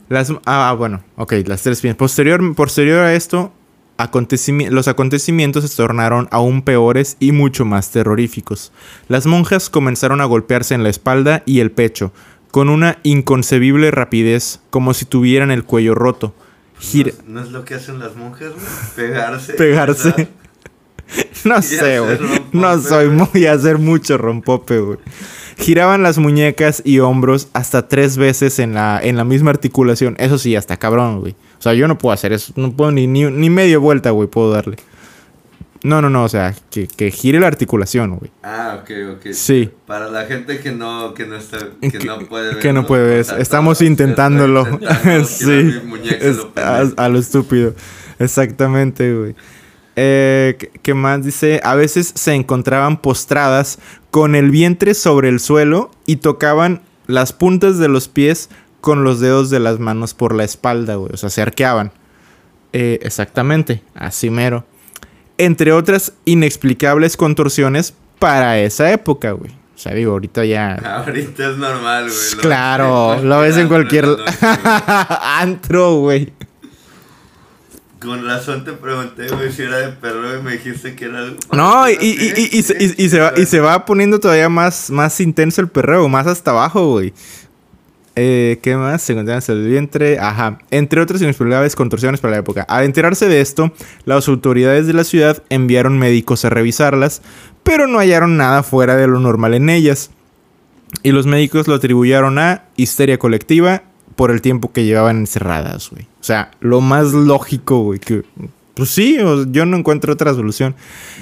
Las, 0.08 0.32
ah, 0.44 0.74
bueno, 0.78 1.02
ok, 1.16 1.32
las 1.46 1.62
tres 1.62 1.78
espinas. 1.78 1.96
Posterior, 1.96 2.54
posterior 2.54 3.00
a 3.00 3.14
esto, 3.14 3.52
acontecimi- 3.98 4.68
los 4.70 4.88
acontecimientos 4.88 5.68
se 5.68 5.76
tornaron 5.76 6.28
aún 6.30 6.62
peores 6.62 7.16
y 7.18 7.32
mucho 7.32 7.64
más 7.64 7.90
terroríficos. 7.90 8.72
Las 9.08 9.26
monjas 9.26 9.68
comenzaron 9.70 10.20
a 10.20 10.24
golpearse 10.26 10.74
en 10.74 10.82
la 10.82 10.90
espalda 10.90 11.42
y 11.46 11.60
el 11.60 11.70
pecho, 11.72 12.12
con 12.50 12.68
una 12.68 12.98
inconcebible 13.02 13.90
rapidez, 13.90 14.60
como 14.70 14.94
si 14.94 15.04
tuvieran 15.06 15.50
el 15.50 15.64
cuello 15.64 15.94
roto. 15.94 16.34
¿No 16.76 16.80
Gira- 16.82 17.08
es, 17.08 17.24
no 17.26 17.40
es 17.42 17.50
lo 17.50 17.64
que 17.64 17.74
hacen 17.74 17.98
las 17.98 18.14
monjas, 18.16 18.52
güey? 18.52 18.66
Pegarse. 19.08 19.54
Pegarse. 19.54 20.08
¿verdad? 20.10 20.28
No 21.44 21.62
sé, 21.62 22.00
güey. 22.00 22.18
No 22.52 22.80
soy 22.82 23.08
muy 23.08 23.46
a 23.46 23.52
hacer 23.52 23.78
mucho 23.78 24.18
rompope, 24.18 24.80
güey. 24.80 24.98
Giraban 25.56 26.02
las 26.02 26.18
muñecas 26.18 26.82
y 26.84 26.98
hombros 26.98 27.48
hasta 27.54 27.88
tres 27.88 28.16
veces 28.18 28.58
en 28.58 28.74
la, 28.74 29.00
en 29.02 29.16
la 29.16 29.24
misma 29.24 29.50
articulación. 29.50 30.14
Eso 30.18 30.36
sí, 30.38 30.54
hasta 30.54 30.76
cabrón, 30.76 31.20
güey. 31.20 31.34
O 31.58 31.62
sea, 31.62 31.72
yo 31.72 31.88
no 31.88 31.96
puedo 31.96 32.12
hacer 32.12 32.32
eso. 32.32 32.52
No 32.56 32.72
puedo 32.72 32.92
ni, 32.92 33.06
ni, 33.06 33.24
ni 33.24 33.48
medio 33.48 33.80
vuelta, 33.80 34.10
güey, 34.10 34.28
puedo 34.28 34.50
darle. 34.52 34.76
No, 35.82 36.02
no, 36.02 36.10
no. 36.10 36.24
O 36.24 36.28
sea, 36.28 36.54
que, 36.70 36.86
que 36.88 37.10
gire 37.10 37.40
la 37.40 37.46
articulación, 37.46 38.16
güey. 38.18 38.30
Ah, 38.42 38.80
ok, 38.82 38.90
ok. 39.16 39.32
Sí. 39.32 39.70
Para 39.86 40.08
la 40.10 40.26
gente 40.26 40.58
que 40.60 40.72
no, 40.72 41.14
que 41.14 41.26
no 41.26 41.36
está, 41.36 41.58
que, 41.80 41.90
Que- 41.90 42.04
no 42.04 42.18
puede 42.20 42.48
ver. 42.54 42.58
que 42.58 42.72
no 42.72 42.86
puede 42.86 43.06
ver. 43.06 43.26
Estamos 43.38 43.80
intentándolo. 43.80 44.64
sí. 45.26 45.44
girar 45.44 45.64
mi 45.84 45.88
muñeca, 45.88 46.16
Es- 46.16 46.36
lo 46.36 46.42
a, 46.44 46.52
pendejo. 46.80 47.00
a 47.00 47.08
lo 47.08 47.18
estúpido. 47.18 47.74
Exactamente, 48.18 49.14
güey. 49.14 49.34
Eh, 49.96 50.56
¿qué- 50.58 50.70
¿Qué 50.82 50.94
más 50.94 51.24
dice? 51.24 51.60
A 51.64 51.74
veces 51.74 52.12
se 52.14 52.34
encontraban 52.34 52.98
postradas 52.98 53.78
con 54.10 54.34
el 54.34 54.50
vientre 54.50 54.94
sobre 54.94 55.28
el 55.28 55.40
suelo 55.40 55.90
y 56.06 56.16
tocaban 56.16 56.82
las 57.06 57.32
puntas 57.32 57.78
de 57.78 57.88
los 57.88 58.08
pies 58.08 58.50
con 58.80 59.04
los 59.04 59.20
dedos 59.20 59.50
de 59.50 59.58
las 59.60 59.78
manos 59.78 60.14
por 60.14 60.34
la 60.34 60.44
espalda, 60.44 60.96
güey. 60.96 61.12
O 61.12 61.16
sea, 61.16 61.30
se 61.30 61.42
arqueaban. 61.42 61.92
Eh, 62.72 62.98
exactamente, 63.02 63.82
así 63.94 64.28
mero. 64.30 64.64
Entre 65.38 65.72
otras 65.72 66.12
inexplicables 66.24 67.16
contorsiones 67.16 67.94
para 68.18 68.58
esa 68.60 68.90
época, 68.92 69.32
güey. 69.32 69.50
O 69.74 69.78
sea, 69.78 69.92
digo, 69.92 70.12
ahorita 70.12 70.44
ya... 70.44 70.74
Ahorita 71.06 71.50
es 71.50 71.56
normal, 71.58 72.04
güey. 72.04 72.40
Claro, 72.42 73.20
lo 73.22 73.40
ves 73.40 73.56
en 73.58 73.68
cualquier 73.68 74.06
antro 75.38 75.96
güey. 75.96 76.32
Con 78.06 78.24
razón 78.24 78.64
te 78.64 78.72
pregunté, 78.72 79.26
güey, 79.28 79.52
si 79.52 79.62
era 79.62 79.78
de 79.78 79.88
perro 79.88 80.38
y 80.38 80.42
me 80.42 80.52
dijiste 80.52 80.94
que 80.94 81.06
era 81.06 81.18
algo. 81.18 81.36
No, 81.52 81.90
y, 81.90 81.94
y- 82.00 82.32
y- 82.52 82.58
y 82.58 82.62
se- 82.62 82.76
y- 82.82 83.04
y 83.04 83.08
se 83.08 83.18
va, 83.18 83.32
y 83.36 83.44
se 83.46 83.58
va 83.60 83.84
poniendo 83.84 84.20
todavía 84.20 84.48
más, 84.48 84.90
más 84.90 85.20
intenso 85.20 85.60
el 85.60 85.68
perreo, 85.68 86.08
más 86.08 86.26
hasta 86.28 86.52
abajo, 86.52 86.92
güey. 86.92 87.12
Eh, 88.14 88.60
¿Qué 88.62 88.76
más? 88.76 89.02
Se 89.02 89.12
encontraban 89.12 89.42
en 89.46 89.54
el 89.56 89.68
vientre. 89.68 90.18
Ajá. 90.18 90.58
Entre 90.70 91.00
otras 91.02 91.20
inexplicables 91.20 91.74
contorsiones 91.76 92.20
para 92.20 92.30
la 92.32 92.38
época. 92.38 92.62
Al 92.62 92.84
enterarse 92.84 93.28
de 93.28 93.40
esto, 93.42 93.72
las 94.06 94.26
autoridades 94.28 94.86
de 94.86 94.94
la 94.94 95.04
ciudad 95.04 95.42
enviaron 95.50 95.98
médicos 95.98 96.44
a 96.46 96.48
revisarlas, 96.50 97.20
pero 97.62 97.86
no 97.86 97.98
hallaron 97.98 98.36
nada 98.38 98.62
fuera 98.62 98.96
de 98.96 99.06
lo 99.08 99.20
normal 99.20 99.52
en 99.54 99.68
ellas. 99.68 100.10
Y 101.02 101.10
los 101.10 101.26
médicos 101.26 101.68
lo 101.68 101.74
atribuyeron 101.74 102.38
a 102.38 102.64
histeria 102.76 103.18
colectiva 103.18 103.82
por 104.16 104.30
el 104.30 104.40
tiempo 104.40 104.72
que 104.72 104.84
llevaban 104.84 105.18
encerradas, 105.18 105.90
güey. 105.90 106.04
O 106.20 106.24
sea, 106.24 106.50
lo 106.60 106.80
más 106.80 107.12
lógico, 107.12 107.80
güey, 107.80 108.00
que... 108.00 108.24
Pues 108.74 108.90
sí, 108.90 109.16
yo 109.48 109.64
no 109.64 109.76
encuentro 109.76 110.12
otra 110.12 110.34
solución. 110.34 110.74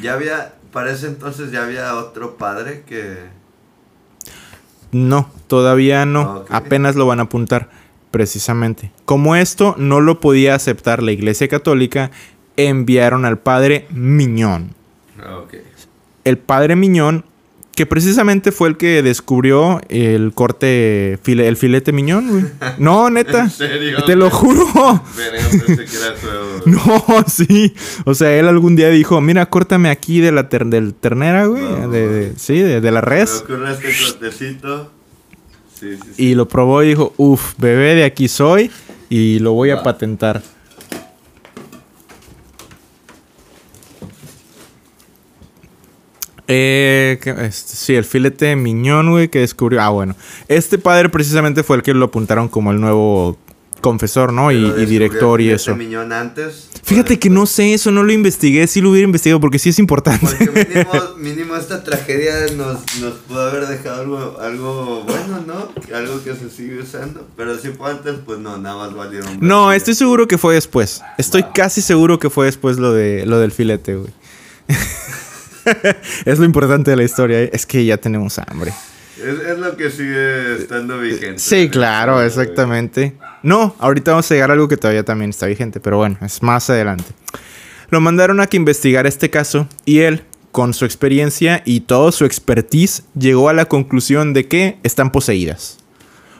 Ya 0.03 0.14
había, 0.14 0.55
para 0.72 0.90
ese 0.92 1.07
entonces 1.07 1.53
ya 1.53 1.64
había 1.64 1.95
otro 1.97 2.36
padre 2.36 2.82
que... 2.86 3.18
No, 4.90 5.28
todavía 5.49 6.07
no. 6.07 6.36
Ok. 6.36 6.47
Apenas 6.51 6.95
lo 6.97 7.07
van 7.07 7.18
a 7.20 7.24
apuntar, 7.24 7.68
precisamente. 8.11 8.92
Como 9.05 9.36
esto 9.36 9.74
no 9.76 10.01
lo 10.01 10.20
podía 10.20 10.55
aceptar 10.55 11.03
la 11.03 11.12
Iglesia 11.12 11.49
Católica, 11.49 12.11
enviaron 12.57 13.24
al 13.24 13.38
padre 13.38 13.86
Miñón. 13.90 14.74
Ah, 15.20 15.38
Ok. 15.38 15.55
El 16.24 16.38
padre 16.38 16.74
Miñón, 16.74 17.24
que 17.75 17.87
precisamente 17.87 18.53
fue 18.53 18.68
el 18.68 18.77
que 18.77 19.03
descubrió 19.03 19.81
el 19.89 20.33
corte, 20.35 21.18
file- 21.25 21.47
el 21.49 21.57
filete 21.57 21.93
Miñón, 21.93 22.29
güey. 22.31 22.45
No, 22.79 23.11
neta. 23.11 23.43
¿En 23.43 23.51
serio? 23.51 24.05
Te 24.05 24.16
lo 24.16 24.31
juro. 24.31 24.64
No, 26.66 27.05
sí. 27.27 27.75
O 28.05 28.14
sea, 28.14 28.37
él 28.39 28.49
algún 28.49 28.77
día 28.77 28.89
dijo, 28.91 29.20
mira, 29.20 29.47
córtame 29.47 29.91
aquí 29.91 30.20
de 30.20 30.33
la 30.33 30.49
ter- 30.49 30.66
del 30.66 30.95
ternera, 30.95 31.47
güey. 31.47 31.62
No, 31.62 31.89
de, 31.89 32.09
de- 32.09 32.33
sí, 32.39 32.59
de, 32.59 32.81
de 32.81 32.91
la 32.91 33.01
res. 33.01 33.45
este 33.49 33.93
cortecito. 34.05 34.91
Sí, 35.79 35.95
sí, 35.97 36.09
sí. 36.16 36.22
Y 36.31 36.35
lo 36.35 36.49
probó 36.49 36.83
y 36.83 36.89
dijo, 36.89 37.12
uff, 37.16 37.55
bebé 37.59 37.95
de 37.95 38.05
aquí 38.05 38.29
soy 38.29 38.70
y 39.11 39.39
lo 39.41 39.53
voy 39.53 39.70
a 39.70 39.77
Va. 39.77 39.83
patentar. 39.83 40.43
Eh, 46.49 47.18
¿qué- 47.22 47.30
este, 47.47 47.76
sí, 47.76 47.95
el 47.95 48.05
filete 48.05 48.47
de 48.47 48.57
miñón, 48.57 49.11
güey, 49.11 49.28
que 49.28 49.40
descubrió. 49.40 49.80
Ah, 49.80 49.88
bueno. 49.90 50.14
Este 50.49 50.78
padre 50.78 51.09
precisamente 51.09 51.62
fue 51.62 51.76
el 51.76 51.82
que 51.82 51.95
lo 51.95 52.07
apuntaron 52.07 52.49
como 52.49 52.70
el 52.70 52.80
nuevo 52.80 53.38
confesor, 53.80 54.32
¿no? 54.32 54.51
Y, 54.51 54.86
director 54.86 55.42
y 55.42 55.51
eso. 55.51 55.76
Miñón 55.76 56.11
antes. 56.12 56.70
Fíjate 56.82 57.18
que 57.18 57.28
no 57.28 57.45
sé, 57.45 57.74
eso 57.74 57.90
no 57.90 58.03
lo 58.03 58.12
investigué. 58.12 58.66
Sí 58.66 58.80
lo 58.80 58.90
hubiera 58.90 59.05
investigado 59.05 59.40
porque 59.40 59.59
sí 59.59 59.68
es 59.70 59.78
importante. 59.78 60.26
Porque 60.26 60.66
mínimo, 60.74 61.16
mínimo 61.18 61.57
esta 61.57 61.84
tragedia 61.84 62.47
nos, 62.57 62.78
nos 63.01 63.12
pudo 63.26 63.42
haber 63.42 63.66
dejado 63.66 64.01
algo, 64.01 64.38
algo 64.40 65.05
bueno, 65.05 65.45
¿no? 65.47 65.97
Algo 65.97 66.22
que 66.24 66.34
se 66.34 66.49
sigue 66.51 66.78
usando. 66.80 67.26
Pero 67.36 67.59
si 67.59 67.68
fue 67.70 67.90
antes, 67.90 68.14
pues 68.24 68.38
no, 68.38 68.57
nada 68.57 68.76
más 68.76 68.95
valieron. 68.95 69.38
No, 69.40 69.70
estoy 69.72 69.95
seguro 69.95 70.28
que 70.28 70.38
fue 70.38 70.55
después. 70.55 71.03
Estoy 71.18 71.45
casi 71.55 71.82
seguro 71.82 72.18
que 72.18 72.30
fue 72.30 72.47
después 72.47 72.78
lo 72.78 72.92
de 72.92 73.26
lo 73.26 73.38
del 73.38 73.53
filete, 73.53 73.97
güey. 73.97 74.12
es 76.25 76.39
lo 76.39 76.45
importante 76.45 76.91
de 76.91 76.97
la 76.97 77.05
historia, 77.05 77.43
¿eh? 77.43 77.51
es 77.53 77.67
que 77.67 77.85
ya 77.85 77.97
tenemos 77.97 78.39
hambre. 78.39 78.73
Es, 79.17 79.47
es 79.47 79.59
lo 79.59 79.77
que 79.77 79.91
sigue 79.91 80.57
estando 80.57 80.99
vigente. 80.99 81.39
Sí, 81.39 81.69
claro, 81.69 82.21
exactamente. 82.23 83.15
No, 83.43 83.77
ahorita 83.79 84.12
vamos 84.12 84.31
a 84.31 84.35
llegar 84.35 84.51
a 84.51 84.55
algo 84.55 84.69
que 84.69 84.77
todavía 84.77 85.05
también 85.05 85.31
está 85.31 85.47
vigente, 85.47 85.81
pero 85.81 85.99
bueno, 85.99 86.19
es 86.23 86.43
más 86.43 86.69
adelante. 86.71 87.05
Lo 87.91 88.01
mandaron 88.01 88.41
a 88.41 88.47
que 88.47 88.57
investigara 88.57 89.09
este 89.09 89.31
caso 89.31 89.69
y 89.85 90.01
él, 90.01 90.25
con 90.51 90.75
su 90.75 90.85
experiencia 90.85 91.62
y 91.65 91.81
todo 91.81 92.11
su 92.12 92.25
expertise, 92.25 93.05
llegó 93.19 93.49
a 93.49 93.53
la 93.53 93.67
conclusión 93.67 94.33
de 94.33 94.49
que 94.49 94.79
están 94.83 95.12
poseídas. 95.12 95.79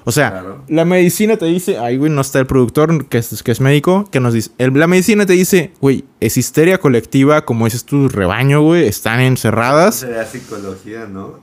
O 0.07 0.13
sea, 0.13 0.31
Claro. 0.31 0.63
la 0.69 0.85
medicina 0.85 1.37
te 1.39 1.47
dice, 1.47 1.79
ay, 1.79 1.97
güey, 1.97 2.11
no 2.13 2.21
está 2.21 2.39
el 2.39 2.47
productor 2.47 3.07
que 3.07 3.19
es, 3.19 3.43
que 3.43 3.53
es 3.53 3.61
médico, 3.61 4.05
que 4.11 4.21
nos 4.21 4.35
dice, 4.35 4.51
el- 4.59 4.79
la 4.79 4.87
medicina 4.87 5.25
te 5.25 5.33
dice, 5.33 5.73
güey, 5.81 6.05
es 6.21 6.37
histeria 6.37 6.79
colectiva, 6.79 7.45
como 7.47 7.65
dices 7.65 7.85
tu 7.85 8.09
rebaño, 8.09 8.61
güey, 8.63 8.87
están 8.87 9.21
encerradas. 9.21 9.95
Sería 9.97 10.27
psicología, 10.27 11.07
¿no? 11.07 11.39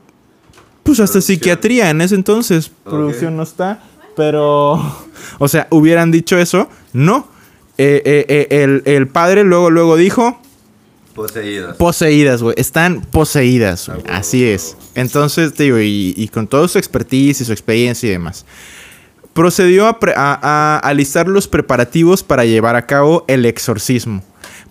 Pues 0.84 1.00
hasta 1.00 1.14
Producción. 1.14 1.22
psiquiatría 1.38 1.90
en 1.90 2.02
ese 2.02 2.16
entonces. 2.16 2.72
Producción 2.84 3.36
no 3.38 3.44
está. 3.44 3.84
Pero. 4.16 4.80
O 5.40 5.48
sea, 5.48 5.68
hubieran 5.72 6.12
dicho 6.12 6.38
eso. 6.38 6.68
No. 6.94 7.28
Eh, 7.78 8.02
eh, 8.06 8.26
eh, 8.50 8.64
el, 8.64 8.84
el 8.86 9.08
padre 9.08 9.44
luego, 9.44 9.70
luego 9.70 9.96
dijo. 9.96 10.40
Poseídas. 11.22 11.76
Poseídas, 11.78 12.42
güey. 12.44 12.56
Están 12.58 13.02
poseídas, 13.02 13.88
güey. 13.90 14.02
Ah, 14.10 14.18
Así 14.18 14.46
es. 14.46 14.76
Entonces, 14.96 15.54
te 15.54 15.64
digo, 15.64 15.80
y, 15.80 16.14
y 16.18 16.28
con 16.30 16.48
toda 16.48 16.68
su 16.68 16.78
expertise 16.78 17.42
y 17.42 17.46
su 17.46 17.52
experiencia 17.52 18.08
y 18.08 18.12
demás. 18.12 18.46
Procedió 19.34 19.88
a, 19.88 19.98
a- 20.16 20.40
a 20.42 20.78
alistar 20.80 21.28
los 21.28 21.48
preparativos 21.48 22.22
para 22.24 22.44
llevar 22.46 22.76
a 22.76 22.86
cabo 22.86 23.24
el 23.28 23.46
exorcismo. 23.46 24.22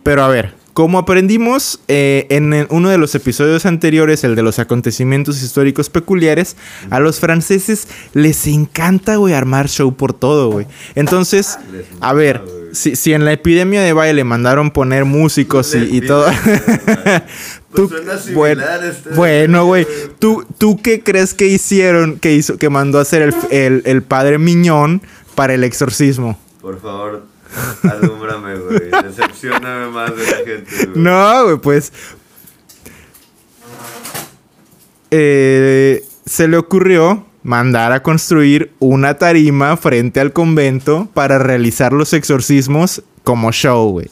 Pero 0.03 0.23
a 0.23 0.29
ver, 0.29 0.55
como 0.75 0.99
aprendimos 0.99 1.81
eh, 1.89 2.27
en 2.29 2.67
uno 2.71 2.91
de 2.91 2.99
los 2.99 3.15
episodios 3.15 3.65
anteriores, 3.65 4.23
el 4.23 4.37
de 4.37 4.43
los 4.43 4.59
acontecimientos 4.59 5.43
históricos 5.43 5.89
peculiares, 5.89 6.57
a 6.91 7.01
los 7.01 7.21
franceses 7.21 7.89
les 8.13 8.47
encanta, 8.47 9.17
güey, 9.17 9.33
armar 9.35 9.69
show 9.69 9.95
por 9.95 10.13
todo, 10.13 10.51
güey. 10.51 10.67
Entonces, 10.95 11.59
Les 11.73 11.87
a 12.01 12.13
ver. 12.13 12.43
Si, 12.73 12.97
si 12.97 13.13
en 13.13 13.25
la 13.25 13.33
epidemia 13.33 13.83
de 13.83 13.93
baile 13.93 14.25
mandaron 14.25 14.71
poner 14.71 15.05
músicos 15.05 15.75
y, 15.75 15.97
y 15.97 16.01
todo... 16.03 16.27
Pues 17.73 17.89
Tú- 17.89 17.89
similar 17.89 18.35
bueno, 18.35 18.63
este- 18.83 19.11
bueno, 19.11 19.65
güey. 19.65 19.87
¿tú, 20.19 20.45
¿Tú 20.59 20.77
qué 20.83 21.05
crees 21.05 21.35
que 21.35 21.47
hicieron, 21.47 22.19
que 22.19 22.33
hizo, 22.35 22.57
que 22.59 22.69
mandó 22.69 22.99
a 22.99 23.03
hacer 23.03 23.23
el, 23.23 23.35
el, 23.53 23.83
el 23.87 24.03
padre 24.03 24.39
Miñón 24.39 25.03
para 25.37 25.55
el 25.55 25.63
exorcismo? 25.63 26.37
Por 26.61 26.81
favor, 26.81 27.23
alúmbrame, 27.85 28.57
güey. 28.59 28.81
Decepcioname 29.05 29.87
más 29.93 30.17
de 30.17 30.25
la 30.25 30.37
gente, 30.39 30.87
güey. 30.87 30.89
No, 30.97 31.45
güey, 31.45 31.57
pues. 31.59 31.93
eh, 35.13 36.05
se 36.27 36.49
le 36.49 36.57
ocurrió 36.57 37.25
mandar 37.43 37.93
a 37.93 38.03
construir 38.03 38.73
una 38.79 39.15
tarima 39.15 39.77
frente 39.77 40.21
al 40.21 40.33
convento 40.33 41.09
para 41.15 41.39
realizar 41.39 41.93
los 41.93 42.13
exorcismos 42.13 43.03
como 43.25 43.53
show, 43.53 43.91
güey. 43.91 44.07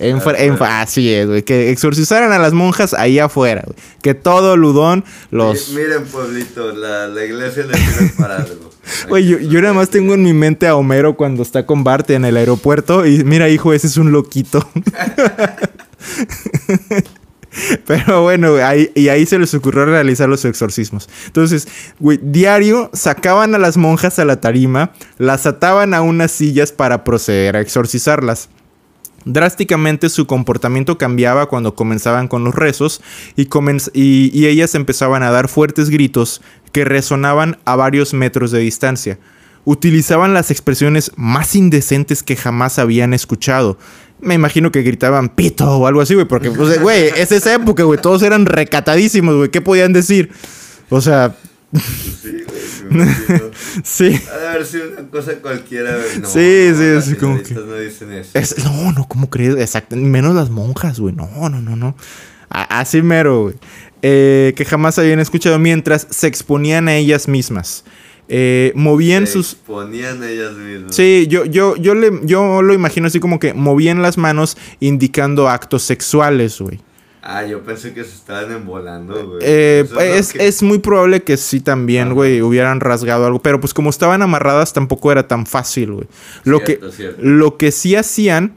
Así 0.83 1.13
es, 1.13 1.27
güey. 1.27 1.43
Que 1.43 1.71
exorcizaran 1.71 2.31
a 2.33 2.39
las 2.39 2.53
monjas 2.53 2.93
ahí 2.95 3.19
afuera, 3.19 3.63
güey. 3.67 3.77
Que 4.03 4.15
todo 4.15 4.57
ludón 4.57 5.05
los... 5.31 5.71
Mi- 5.71 5.77
Miren, 5.83 6.05
pueblito, 6.05 6.73
la, 6.73 7.07
la 7.09 7.25
iglesia 7.25 7.65
le 7.65 7.75
sirve 7.77 8.13
para 8.19 8.37
algo. 8.37 8.71
Güey, 9.11 9.27
yo, 9.27 9.39
yo 9.39 9.61
nada 9.61 9.75
más 9.75 9.91
tengo 9.91 10.15
en 10.15 10.23
mi 10.23 10.33
mente 10.33 10.67
a 10.67 10.75
Homero 10.75 11.15
cuando 11.15 11.43
está 11.43 11.67
con 11.67 11.85
Bart 11.85 12.09
en 12.09 12.25
el 12.25 12.39
aeropuerto 12.39 13.05
y 13.05 13.23
mira, 13.23 13.51
hijo, 13.51 13.75
ese 13.75 13.87
es 13.87 13.99
un 13.99 14.13
loquito. 14.13 14.67
Pero 17.87 18.23
bueno, 18.23 18.57
ahí, 18.57 18.91
y 18.95 19.09
ahí 19.09 19.27
se 19.27 19.39
les 19.39 19.53
ocurrió 19.55 19.87
realizar 19.87 20.29
los 20.29 20.45
exorcismos. 20.45 21.09
Entonces, 21.27 21.69
diario 22.23 22.91
sacaban 22.93 23.55
a 23.55 23.59
las 23.59 23.77
monjas 23.77 24.19
a 24.19 24.25
la 24.25 24.41
tarima, 24.41 24.93
las 25.19 25.47
ataban 25.47 25.95
a 25.95 26.03
unas 26.03 26.31
sillas 26.31 26.73
para 26.73 27.05
proceder 27.05 27.57
a 27.57 27.61
exorcizarlas. 27.61 28.49
Drásticamente 29.25 30.09
su 30.09 30.27
comportamiento 30.27 30.97
cambiaba 30.97 31.47
cuando 31.47 31.75
comenzaban 31.75 32.29
con 32.29 32.45
los 32.45 32.55
rezos 32.55 33.03
y 33.37 34.47
ellas 34.47 34.75
empezaban 34.75 35.23
a 35.23 35.31
dar 35.31 35.49
fuertes 35.49 35.91
gritos 35.91 36.41
que 36.73 36.85
resonaban 36.85 37.59
a 37.65 37.77
varios 37.77 38.15
metros 38.15 38.53
de 38.53 38.61
distancia. 38.61 39.19
Utilizaban 39.65 40.33
las 40.33 40.51
expresiones 40.51 41.13
más 41.17 41.55
indecentes 41.55 42.23
que 42.23 42.37
jamás 42.37 42.79
habían 42.79 43.13
escuchado. 43.13 43.77
Me 44.21 44.35
imagino 44.35 44.73
que 44.73 44.83
gritaban 44.83 45.29
pito 45.29 45.79
o 45.79 45.87
algo 45.87 46.01
así, 46.01 46.15
güey, 46.15 46.27
porque, 46.27 46.51
pues, 46.51 46.81
güey, 46.81 47.09
es 47.17 47.31
esa 47.33 47.55
época, 47.55 47.85
güey, 47.85 48.01
todos 48.01 48.23
eran 48.23 48.47
recatadísimos, 48.47 49.37
güey, 49.37 49.51
¿qué 49.51 49.61
podían 49.61 49.93
decir? 49.93 50.31
O 50.91 51.01
sea, 51.01 51.37
Sí, 52.23 52.45
güey, 52.91 53.09
sí. 53.85 54.21
Ha 54.33 54.39
de 54.39 54.49
haber 54.49 54.67
sido 54.67 54.89
una 54.91 55.09
cosa 55.11 55.33
cualquiera, 55.35 55.97
güey. 55.97 56.21
No, 56.21 56.29
Sí, 56.29 56.71
no, 56.73 57.01
sí, 57.03 57.15
como 57.17 57.37
señoritas 57.37 57.65
no 57.67 57.75
dicen 57.77 58.13
eso. 58.13 58.31
Es- 58.35 58.65
no, 58.65 58.93
no, 58.93 59.07
¿cómo 59.07 59.29
crees? 59.31 59.57
Exacto. 59.57 59.95
Menos 59.97 60.35
las 60.35 60.51
monjas, 60.51 60.99
güey. 60.99 61.15
No, 61.15 61.29
no, 61.49 61.61
no, 61.61 61.77
no. 61.77 61.95
A- 62.51 62.81
así 62.81 63.03
mero, 63.03 63.43
güey. 63.43 63.55
Eh, 64.03 64.55
que 64.57 64.65
jamás 64.65 64.99
habían 64.99 65.21
escuchado 65.21 65.59
mientras 65.59 66.07
se 66.11 66.27
exponían 66.27 66.89
a 66.89 66.97
ellas 66.97 67.29
mismas. 67.29 67.85
Eh, 68.29 68.73
movían 68.75 69.27
Se 69.27 69.33
sus... 69.35 69.53
exponían 69.55 70.23
ellas 70.23 70.53
mismas. 70.53 70.95
Sí, 70.95 71.27
yo, 71.31 71.45
yo, 71.47 71.77
yo, 71.77 71.95
le, 71.95 72.11
yo 72.25 72.61
lo 72.63 72.75
imagino 72.75 73.07
así 73.07 73.21
como 73.21 73.39
que 73.39 73.55
movían 73.55 74.03
las 74.03 74.19
manos 74.19 74.57
indicando 74.81 75.49
actos 75.49 75.83
sexuales, 75.83 76.61
güey. 76.61 76.81
Ah, 77.23 77.45
yo 77.45 77.63
pensé 77.63 77.93
que 77.93 78.05
se 78.05 78.15
estaban 78.15 78.53
embolando, 78.53 79.15
güey. 79.27 79.39
Eh, 79.43 79.85
es, 80.17 80.33
que- 80.33 80.47
es 80.47 80.63
muy 80.63 80.79
probable 80.79 81.23
que 81.23 81.37
sí 81.37 81.61
también, 81.61 82.15
güey, 82.15 82.41
hubieran 82.43 82.81
rasgado 82.81 83.27
algo. 83.27 83.41
Pero 83.43 83.61
pues 83.61 83.75
como 83.75 83.91
estaban 83.91 84.23
amarradas 84.23 84.73
tampoco 84.73 85.11
era 85.13 85.27
tan 85.27 85.45
fácil, 85.45 85.93
güey. 85.93 86.07
Lo, 86.45 86.59
Cierto, 86.61 86.87
que, 86.87 86.93
cierto. 86.97 87.21
lo 87.23 87.57
que 87.57 87.73
sí 87.73 87.97
hacían 87.97 88.53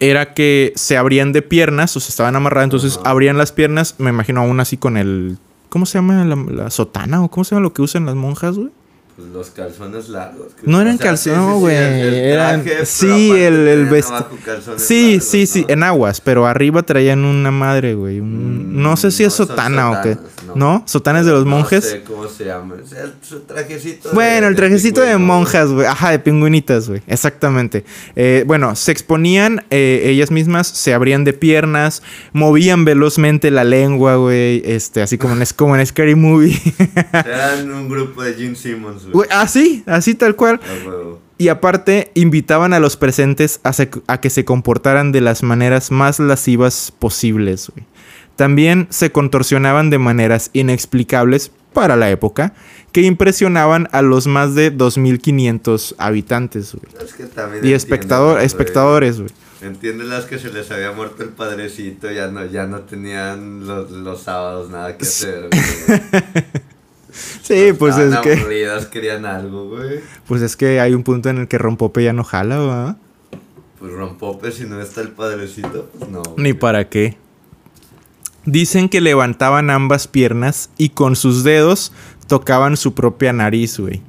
era 0.00 0.32
que 0.34 0.72
se 0.74 0.96
abrían 0.96 1.32
de 1.32 1.42
piernas, 1.42 1.96
o 1.96 2.00
sea, 2.00 2.08
estaban 2.08 2.34
amarradas, 2.36 2.64
entonces 2.66 3.00
abrían 3.04 3.36
las 3.38 3.52
piernas, 3.52 3.94
me 3.98 4.10
imagino 4.10 4.40
aún 4.42 4.58
así 4.60 4.76
con 4.76 4.96
el... 4.96 5.38
¿Cómo 5.76 5.84
se 5.84 5.98
llama? 5.98 6.24
La, 6.24 6.70
sotana 6.70 7.22
o 7.22 7.28
cómo 7.30 7.44
se 7.44 7.54
llama 7.54 7.64
lo 7.64 7.74
que 7.74 7.82
usan 7.82 8.06
las 8.06 8.14
monjas, 8.14 8.56
güey? 8.56 8.70
Pues 9.16 9.28
los 9.28 9.48
calzones 9.50 10.10
largos. 10.10 10.48
que- 10.54 10.70
No 10.70 10.76
o 10.78 10.80
eran 10.82 10.98
sea, 10.98 11.06
calzones, 11.06 11.58
güey. 11.60 11.74
el- 11.74 11.82
el 11.84 12.14
eran. 12.14 12.64
sí, 12.84 13.30
el, 13.30 13.54
el 13.54 13.64
tenían 13.64 13.88
vest- 13.90 14.08
abajo 14.10 14.36
calzones 14.44 14.82
Sí, 14.82 15.12
largos, 15.12 15.28
sí, 15.28 15.46
sí, 15.46 15.60
¿no? 15.62 15.66
en 15.72 15.82
aguas, 15.84 16.20
pero 16.20 16.46
arriba 16.46 16.82
traían 16.82 17.24
una 17.24 17.50
madre, 17.50 17.94
güey. 17.94 18.20
un- 18.20 18.76
Mm, 18.76 18.82
no 18.82 18.96
sé 18.98 19.10
si 19.10 19.24
es 19.24 19.28
no 19.30 19.36
son 19.36 19.46
sotana 19.48 19.90
o 19.90 20.02
qué. 20.02 20.18
¿No? 20.48 20.54
no. 20.54 20.82
¿Sotanes 20.86 21.24
de 21.26 21.32
los 21.32 21.44
monjes? 21.46 21.82
No 21.84 21.90
sé 21.90 22.02
cómo 22.02 22.28
se 22.28 22.44
llama. 22.44 22.74
O 22.82 22.86
sea, 22.86 23.06
su 23.22 23.40
trajecito. 23.40 24.10
de- 24.10 24.14
Bueno, 24.14 24.46
el 24.48 24.54
trajecito 24.54 25.00
de 25.00 25.16
monjas, 25.16 25.70
güey. 25.70 25.86
Ajá, 25.86 26.10
de 26.10 26.18
pingüinitas, 26.18 26.88
güey. 26.88 27.00
Exactamente. 27.06 27.84
Eh, 28.16 28.44
bueno, 28.46 28.76
se 28.76 28.92
exponían 28.92 29.64
eh, 29.70 30.02
ellas 30.04 30.30
mismas, 30.30 30.66
se 30.68 30.92
abrían 30.94 31.24
de 31.24 31.32
piernas, 31.32 32.02
movían 32.34 32.84
velozmente 32.84 33.50
la 33.50 33.64
lengua, 33.64 34.16
güey. 34.16 34.62
Este, 34.66 35.00
así 35.02 35.16
como 35.18 35.34
en, 35.34 35.42
como 35.56 35.74
en 35.76 35.84
Scary 35.86 36.14
Movie. 36.14 36.60
Eran 37.12 37.70
un 37.72 37.88
grupo 37.88 38.22
de 38.22 38.34
Gene 38.34 38.54
Simmons, 38.54 39.05
güey. 39.06 39.12
Güey, 39.12 39.28
así, 39.32 39.82
así 39.86 40.14
tal 40.14 40.36
cual. 40.36 40.60
A 40.62 40.86
huevo. 40.88 41.20
Y 41.38 41.48
aparte, 41.48 42.10
invitaban 42.14 42.72
a 42.72 42.80
los 42.80 42.96
presentes 42.96 43.60
a, 43.62 43.72
se- 43.72 43.90
a 44.06 44.20
que 44.20 44.30
se 44.30 44.44
comportaran 44.44 45.12
de 45.12 45.20
las 45.20 45.42
maneras 45.42 45.90
más 45.90 46.18
lascivas 46.18 46.92
posibles, 46.98 47.70
güey. 47.74 47.86
También 48.36 48.86
se 48.90 49.12
contorsionaban 49.12 49.88
de 49.90 49.98
maneras 49.98 50.50
inexplicables 50.52 51.50
para 51.72 51.96
la 51.96 52.10
época 52.10 52.54
que 52.92 53.02
impresionaban 53.02 53.88
a 53.92 54.00
los 54.00 54.26
más 54.26 54.54
de 54.54 54.72
2.500 54.74 55.94
habitantes, 55.98 56.74
güey. 56.74 57.04
Es 57.04 57.12
que 57.12 57.26
Y 57.66 57.72
espectador, 57.72 58.40
espectadores, 58.40 59.18
güey. 59.20 59.30
Entienden 59.62 60.08
las 60.10 60.26
que 60.26 60.38
se 60.38 60.50
les 60.50 60.70
había 60.70 60.92
muerto 60.92 61.22
el 61.22 61.30
padrecito, 61.30 62.10
ya 62.10 62.28
no, 62.28 62.44
ya 62.46 62.66
no 62.66 62.80
tenían 62.80 63.66
los, 63.66 63.90
los 63.90 64.22
sábados 64.22 64.70
nada 64.70 64.96
que 64.96 65.04
hacer, 65.04 65.48
Sí, 67.46 67.72
pues 67.78 67.96
es 67.96 68.16
que, 68.18 68.32
aburridas, 68.32 68.86
querían 68.86 69.24
algo, 69.24 69.68
güey. 69.68 70.00
pues 70.26 70.42
es 70.42 70.56
que 70.56 70.80
hay 70.80 70.94
un 70.94 71.04
punto 71.04 71.28
en 71.28 71.38
el 71.38 71.48
que 71.48 71.58
Rompope 71.58 72.02
ya 72.02 72.12
no 72.12 72.24
jala, 72.24 72.58
¿verdad? 72.58 72.96
Pues 73.78 73.92
rompope, 73.92 74.50
si 74.50 74.64
no 74.64 74.80
está 74.80 75.02
el 75.02 75.10
padrecito, 75.10 75.88
pues 75.96 76.10
no. 76.10 76.22
Ni 76.38 76.54
para 76.54 76.88
qué. 76.88 77.16
Dicen 78.46 78.88
que 78.88 79.00
levantaban 79.00 79.70
ambas 79.70 80.08
piernas 80.08 80.70
y 80.78 80.88
con 80.88 81.14
sus 81.14 81.44
dedos 81.44 81.92
tocaban 82.26 82.76
su 82.76 82.94
propia 82.94 83.32
nariz, 83.32 83.78
güey. 83.78 84.02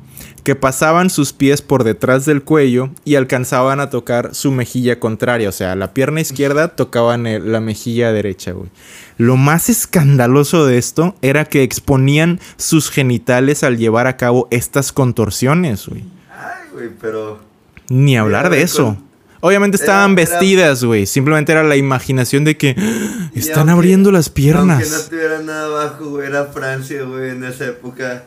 Que 0.48 0.56
pasaban 0.56 1.10
sus 1.10 1.34
pies 1.34 1.62
por 1.62 1.84
detrás 1.84 2.24
del 2.24 2.42
cuello 2.42 2.90
y 3.04 3.16
alcanzaban 3.16 3.82
a 3.82 3.90
tocar 3.90 4.34
su 4.34 4.50
mejilla 4.50 4.98
contraria. 4.98 5.50
O 5.50 5.52
sea, 5.52 5.76
la 5.76 5.94
pierna 5.94 6.22
izquierda 6.22 6.70
tocaban 6.70 7.28
el- 7.28 7.52
la 7.52 7.60
mejilla 7.60 8.14
derecha, 8.14 8.54
güey. 8.54 8.70
Lo 9.18 9.36
más 9.36 9.68
escandaloso 9.68 10.66
de 10.66 10.78
esto 10.78 11.16
era 11.22 11.44
que 11.44 11.64
exponían 11.64 12.40
sus 12.56 12.90
genitales 12.90 13.66
al 13.66 13.78
llevar 13.78 14.08
a 14.08 14.16
cabo 14.16 14.48
estas 14.50 14.94
contorsiones, 14.94 15.86
güey. 15.86 16.06
Ay, 16.32 16.70
güey, 16.72 16.90
pero. 17.02 17.42
Ni 17.90 18.16
hablar 18.16 18.50
de 18.50 18.62
eso. 18.62 18.86
con- 18.96 19.06
Obviamente 19.42 19.76
estaban 19.76 20.12
Era- 20.14 20.16
vestidas, 20.30 20.82
güey. 20.84 21.06
Simplemente 21.08 21.52
era 21.52 21.64
la 21.64 21.76
imaginación 21.76 22.46
de 22.46 22.56
que 22.56 22.74
"Ah, 22.78 23.30
están 23.36 23.68
aunque- 23.68 23.72
abriendo 23.74 24.12
las 24.14 24.28
Aunque 24.28 24.42
no 24.42 24.44
piernas. 24.78 25.10
tuviera 25.10 25.40
nada 25.42 25.66
abajo, 25.66 26.06
güey, 26.12 26.26
era 26.28 26.46
Francia, 26.46 27.04
güey, 27.04 27.32
en 27.32 27.44
esa 27.44 27.66
época. 27.66 28.24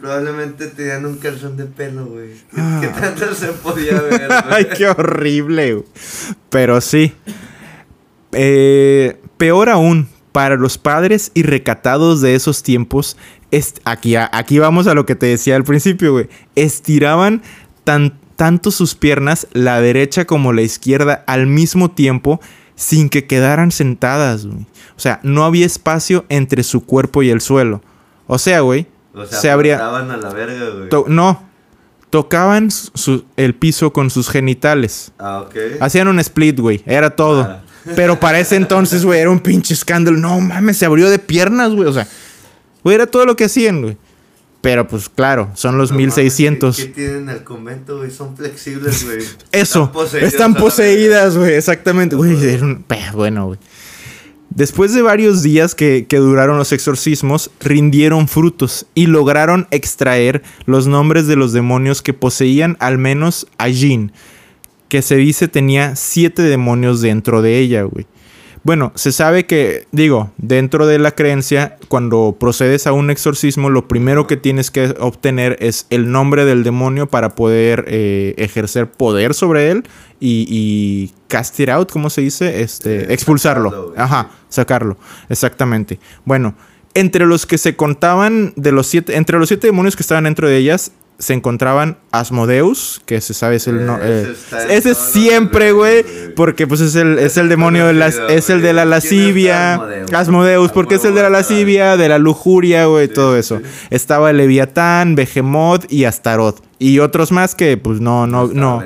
Probablemente 0.00 0.66
tenían 0.68 1.04
un 1.04 1.16
calzón 1.18 1.56
de 1.58 1.66
pelo, 1.66 2.06
güey. 2.06 2.30
¿Qué, 2.54 2.60
Ah. 2.60 2.78
qué 2.80 2.88
tanto 2.88 3.34
se 3.34 3.48
podía 3.48 4.00
ver, 4.00 4.26
güey? 4.28 4.40
Ay, 4.50 4.66
qué 4.76 4.88
horrible. 4.88 5.74
güey. 5.74 5.84
Pero 6.48 6.80
sí. 6.80 7.12
Eh, 8.32 9.20
peor 9.36 9.68
aún, 9.68 10.08
para 10.32 10.56
los 10.56 10.78
padres 10.78 11.30
y 11.34 11.42
recatados 11.42 12.20
de 12.20 12.34
esos 12.34 12.62
tiempos, 12.62 13.16
aquí, 13.84 14.14
aquí 14.16 14.58
vamos 14.58 14.86
a 14.86 14.94
lo 14.94 15.04
que 15.06 15.16
te 15.16 15.26
decía 15.26 15.56
al 15.56 15.64
principio, 15.64 16.12
güey. 16.12 16.28
Estiraban 16.54 17.42
tan, 17.84 18.18
tanto 18.36 18.70
sus 18.70 18.94
piernas, 18.94 19.48
la 19.52 19.80
derecha 19.80 20.24
como 20.24 20.52
la 20.52 20.62
izquierda, 20.62 21.24
al 21.26 21.46
mismo 21.46 21.90
tiempo, 21.90 22.40
sin 22.76 23.08
que 23.10 23.26
quedaran 23.26 23.72
sentadas, 23.72 24.46
güey. 24.46 24.60
O 24.96 25.00
sea, 25.00 25.20
no 25.22 25.44
había 25.44 25.66
espacio 25.66 26.24
entre 26.28 26.62
su 26.62 26.84
cuerpo 26.84 27.22
y 27.22 27.30
el 27.30 27.40
suelo. 27.40 27.82
O 28.26 28.38
sea, 28.38 28.60
güey, 28.60 28.86
O 29.14 29.26
sea, 29.26 29.40
se 29.40 29.50
abría... 29.50 29.76
flotaban 29.76 30.10
a 30.10 30.16
la 30.16 30.30
verga, 30.32 30.70
güey. 30.70 30.88
To- 30.88 31.06
no. 31.08 31.48
Tocaban 32.10 32.70
su- 32.70 33.24
el 33.36 33.54
piso 33.54 33.92
con 33.92 34.10
sus 34.10 34.28
genitales. 34.28 35.12
Ah, 35.18 35.42
ok. 35.42 35.54
Hacían 35.80 36.08
un 36.08 36.18
split, 36.20 36.58
güey. 36.58 36.82
Era 36.86 37.10
todo. 37.10 37.42
Ah. 37.42 37.62
Pero 37.96 38.18
para 38.20 38.40
ese 38.40 38.56
entonces, 38.56 39.04
güey, 39.04 39.20
era 39.20 39.30
un 39.30 39.40
pinche 39.40 39.74
escándalo. 39.74 40.16
No 40.18 40.40
mames, 40.40 40.76
se 40.76 40.86
abrió 40.86 41.08
de 41.08 41.18
piernas, 41.18 41.70
güey. 41.72 41.88
O 41.88 41.92
sea, 41.92 42.06
güey, 42.82 42.94
era 42.96 43.06
todo 43.06 43.26
lo 43.26 43.36
que 43.36 43.44
hacían, 43.44 43.82
güey. 43.82 43.96
Pero 44.60 44.86
pues 44.86 45.08
claro, 45.08 45.50
son 45.54 45.78
los 45.78 45.90
No 45.90 45.94
mames, 45.94 46.16
1600. 46.16 46.76
¿Qué, 46.76 46.82
qué 46.86 46.92
tienen 46.92 47.16
en 47.22 47.28
el 47.30 47.44
convento, 47.44 47.96
güey? 47.98 48.10
Son 48.10 48.36
flexibles, 48.36 49.04
güey. 49.04 49.18
Eso. 49.52 49.90
Están 50.20 50.54
poseídas, 50.54 51.36
güey. 51.38 51.54
Exactamente. 51.54 52.16
Güey, 52.16 52.36
bueno, 53.14 53.46
güey. 53.46 53.58
Después 54.50 54.92
de 54.92 55.02
varios 55.02 55.42
días 55.42 55.76
que, 55.76 56.06
que 56.08 56.16
duraron 56.16 56.58
los 56.58 56.72
exorcismos, 56.72 57.50
rindieron 57.60 58.26
frutos 58.26 58.86
y 58.94 59.06
lograron 59.06 59.68
extraer 59.70 60.42
los 60.66 60.88
nombres 60.88 61.28
de 61.28 61.36
los 61.36 61.52
demonios 61.52 62.02
que 62.02 62.14
poseían 62.14 62.76
al 62.80 62.98
menos 62.98 63.46
a 63.58 63.68
Jean, 63.68 64.12
que 64.88 65.02
se 65.02 65.16
dice 65.16 65.46
tenía 65.46 65.94
siete 65.94 66.42
demonios 66.42 67.00
dentro 67.00 67.42
de 67.42 67.58
ella, 67.60 67.82
güey. 67.82 68.06
Bueno, 68.62 68.92
se 68.94 69.10
sabe 69.10 69.46
que, 69.46 69.86
digo, 69.90 70.30
dentro 70.36 70.86
de 70.86 70.98
la 70.98 71.12
creencia, 71.12 71.78
cuando 71.88 72.36
procedes 72.38 72.86
a 72.86 72.92
un 72.92 73.10
exorcismo, 73.10 73.70
lo 73.70 73.88
primero 73.88 74.26
que 74.26 74.36
tienes 74.36 74.70
que 74.70 74.94
obtener 75.00 75.56
es 75.60 75.86
el 75.88 76.12
nombre 76.12 76.44
del 76.44 76.62
demonio 76.62 77.08
para 77.08 77.30
poder 77.30 77.86
eh, 77.88 78.34
ejercer 78.36 78.90
poder 78.90 79.32
sobre 79.32 79.70
él 79.70 79.84
y, 80.20 80.46
y 80.48 81.14
cast 81.28 81.58
it 81.58 81.70
out, 81.70 81.90
¿cómo 81.90 82.10
se 82.10 82.20
dice? 82.20 82.60
Este, 82.60 83.12
expulsarlo. 83.14 83.94
Ajá, 83.96 84.30
sacarlo. 84.50 84.98
Exactamente. 85.30 85.98
Bueno, 86.26 86.54
entre 86.94 87.24
los 87.24 87.46
que 87.46 87.56
se 87.56 87.76
contaban 87.76 88.52
de 88.56 88.72
los 88.72 88.86
siete, 88.86 89.16
entre 89.16 89.38
los 89.38 89.48
siete 89.48 89.68
demonios 89.68 89.96
que 89.96 90.02
estaban 90.02 90.24
dentro 90.24 90.48
de 90.48 90.56
ellas, 90.56 90.92
se 91.20 91.34
encontraban 91.34 91.98
Asmodeus, 92.10 93.00
que 93.06 93.20
se 93.20 93.32
sabe 93.34 93.56
es 93.56 93.68
el 93.68 93.86
no, 93.86 93.98
Ese 93.98 94.30
eh, 94.32 94.66
ese 94.70 94.94
siempre, 94.96 95.70
güey, 95.72 96.04
porque 96.34 96.66
pues 96.66 96.80
es 96.80 96.96
el, 96.96 97.18
es 97.20 97.36
el 97.36 97.48
demonio 97.48 97.86
de 97.86 97.92
las, 97.92 98.16
es 98.28 98.50
el 98.50 98.62
de 98.62 98.72
la 98.72 98.84
güey. 98.84 99.00
¿Quién 99.00 99.12
es 99.12 99.12
lascivia, 99.12 99.74
Asmodeus? 99.74 100.12
Asmodeus, 100.12 100.72
porque 100.72 100.94
es 100.96 101.04
el 101.04 101.14
de 101.14 101.22
la 101.22 101.30
lascivia, 101.30 101.96
de 101.96 102.08
la 102.08 102.18
lujuria, 102.18 102.86
güey, 102.86 103.06
todo 103.06 103.36
eso. 103.36 103.60
Estaba 103.90 104.32
Leviatán, 104.32 105.14
Behemoth 105.14 105.84
y 105.92 106.04
Astaroth 106.06 106.60
y 106.78 106.98
otros 106.98 107.30
más 107.30 107.54
que 107.54 107.76
pues 107.76 108.00
no, 108.00 108.26
no, 108.26 108.48
no, 108.48 108.82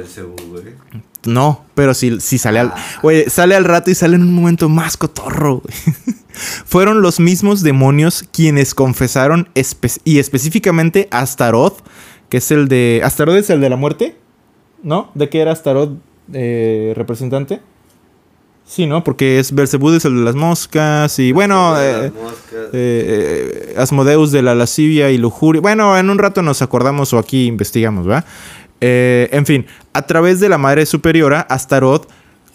no, 1.26 1.64
pero 1.74 1.94
sí, 1.94 2.18
sí 2.20 2.36
sale 2.36 2.58
al, 2.58 2.72
Ah. 2.74 2.84
güey, 3.02 3.24
sale 3.30 3.54
al 3.54 3.64
rato 3.64 3.90
y 3.90 3.94
sale 3.94 4.16
en 4.16 4.22
un 4.22 4.34
momento 4.34 4.68
más 4.68 4.96
cotorro, 4.96 5.62
güey. 5.62 5.74
Fueron 6.66 7.00
los 7.00 7.20
mismos 7.20 7.62
demonios 7.62 8.24
quienes 8.32 8.74
confesaron 8.74 9.48
espe- 9.54 10.00
y 10.04 10.18
específicamente 10.18 11.08
Astaroth, 11.12 11.78
que 12.34 12.38
es 12.38 12.50
el 12.50 12.66
de 12.66 13.00
Astaroth 13.04 13.36
es 13.36 13.48
el 13.50 13.60
de 13.60 13.70
la 13.70 13.76
muerte, 13.76 14.16
¿no? 14.82 15.08
¿De 15.14 15.28
qué 15.28 15.40
era 15.40 15.52
Astaroth 15.52 15.92
eh, 16.32 16.92
representante? 16.96 17.60
Sí, 18.64 18.88
¿no? 18.88 19.04
Porque 19.04 19.38
es 19.38 19.54
Belzebú 19.54 19.90
es 19.90 20.04
el 20.04 20.16
de 20.16 20.22
las 20.24 20.34
moscas 20.34 21.16
y 21.20 21.30
bueno, 21.30 21.80
eh, 21.80 22.10
moscas. 22.10 22.70
eh, 22.72 23.70
eh, 23.70 23.74
Asmodeus 23.76 24.32
de 24.32 24.42
la 24.42 24.56
lascivia 24.56 25.12
y 25.12 25.18
lujuria. 25.18 25.60
Bueno, 25.62 25.96
en 25.96 26.10
un 26.10 26.18
rato 26.18 26.42
nos 26.42 26.60
acordamos 26.60 27.12
o 27.12 27.18
aquí 27.20 27.46
investigamos, 27.46 28.10
¿va? 28.10 28.24
Eh, 28.80 29.28
en 29.30 29.46
fin, 29.46 29.66
a 29.92 30.02
través 30.02 30.40
de 30.40 30.48
la 30.48 30.58
Madre 30.58 30.86
Superiora, 30.86 31.40
Astaroth 31.42 32.08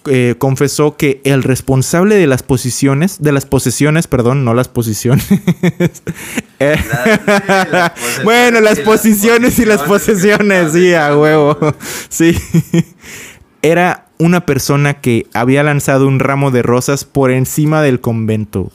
eh, 0.05 0.35
confesó 0.37 0.95
que 0.97 1.21
el 1.23 1.43
responsable 1.43 2.15
de 2.15 2.27
las 2.27 2.43
posiciones, 2.43 3.21
de 3.21 3.31
las 3.31 3.45
posesiones, 3.45 4.07
perdón, 4.07 4.45
no 4.45 4.53
las 4.53 4.67
posiciones. 4.67 5.27
Eh, 6.61 6.75
sí, 6.77 8.21
bueno, 8.25 8.59
las 8.59 8.73
y 8.73 8.81
las 8.81 8.85
posiciones 8.85 9.59
y 9.59 9.65
las 9.65 9.81
posesiones, 9.83 10.73
sí, 10.73 10.93
a 10.93 11.15
huevo. 11.15 11.57
Sí. 12.09 12.35
Era 13.61 14.07
una 14.17 14.45
persona 14.45 14.95
que 14.95 15.25
había 15.33 15.63
lanzado 15.63 16.05
un 16.05 16.19
ramo 16.19 16.51
de 16.51 16.61
rosas 16.61 17.05
por 17.05 17.31
encima 17.31 17.81
del 17.81 18.01
convento. 18.01 18.73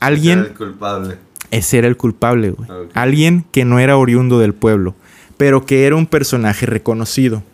Alguien, 0.00 0.40
Era 0.40 0.48
el 0.48 0.54
culpable. 0.54 1.18
ese 1.52 1.78
era 1.78 1.86
el 1.86 1.96
culpable, 1.96 2.50
güey. 2.50 2.68
Alguien 2.94 3.44
que 3.52 3.64
no 3.64 3.78
era 3.78 3.96
oriundo 3.96 4.40
del 4.40 4.52
pueblo, 4.52 4.96
pero 5.36 5.66
que 5.66 5.86
era 5.86 5.94
un 5.94 6.06
personaje 6.06 6.66
reconocido. 6.66 7.44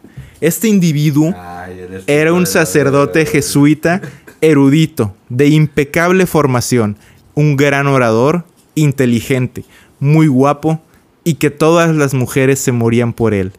Este 0.41 0.69
individuo 0.69 1.35
Ay, 1.37 1.87
era 2.07 2.33
un 2.33 2.47
sacerdote 2.47 3.27
jesuita 3.27 4.01
erudito, 4.41 5.15
de 5.29 5.49
impecable 5.49 6.27
formación, 6.27 6.97
un 7.35 7.57
gran 7.57 7.87
orador, 7.87 8.45
inteligente, 8.75 9.65
muy 9.99 10.27
guapo 10.27 10.81
y 11.25 11.35
que 11.35 11.51
todas 11.51 11.95
las 11.95 12.15
mujeres 12.15 12.59
se 12.59 12.73
morían 12.73 13.13
por 13.13 13.35
él. 13.35 13.53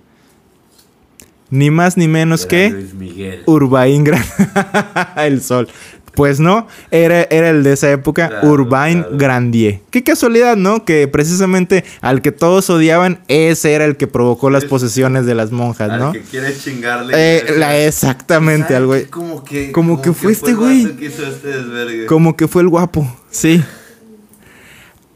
Ni 1.49 1.69
más 1.69 1.97
ni 1.97 2.07
menos 2.07 2.41
Era 2.43 2.49
que. 2.49 3.41
Urbaín 3.45 4.05
Gran. 4.05 4.23
el 5.17 5.41
sol. 5.41 5.67
Pues 6.13 6.39
no, 6.41 6.67
era, 6.91 7.23
era 7.29 7.49
el 7.49 7.63
de 7.63 7.71
esa 7.73 7.89
época, 7.89 8.27
Claro, 8.27 8.49
Urbain 8.49 9.01
claro. 9.03 9.17
Grandier. 9.17 9.79
Qué 9.91 10.03
casualidad, 10.03 10.57
¿no? 10.57 10.83
Que 10.83 11.07
precisamente 11.07 11.85
al 12.01 12.21
que 12.21 12.31
todos 12.33 12.69
odiaban, 12.69 13.19
ese 13.29 13.71
era 13.73 13.85
el 13.85 13.95
que 13.95 14.07
provocó 14.07 14.49
las 14.49 14.65
posesiones 14.65 15.25
de 15.25 15.35
las 15.35 15.51
monjas, 15.51 15.89
Al 15.89 15.99
¿no? 15.99 16.11
que 16.11 16.21
quiere 16.21 16.53
chingarle. 16.57 17.13
Eh, 17.15 17.45
la, 17.57 17.77
exactamente, 17.77 18.73
¿Sabe 18.73 18.75
al 18.77 18.85
güey. 18.87 19.03
qué? 19.05 19.09
Como 19.09 19.43
que, 19.45 19.71
Como 19.71 20.01
que 20.01 20.11
fue 20.13 20.33
este 20.33 20.53
güey. 20.53 20.83
vato 20.83 20.97
que 20.97 21.05
hizo 21.05 21.25
este. 21.25 22.05
Como 22.07 22.35
que 22.35 22.47
fue 22.49 22.61
el 22.61 22.67
guapo, 22.67 23.07
sí. 23.29 23.63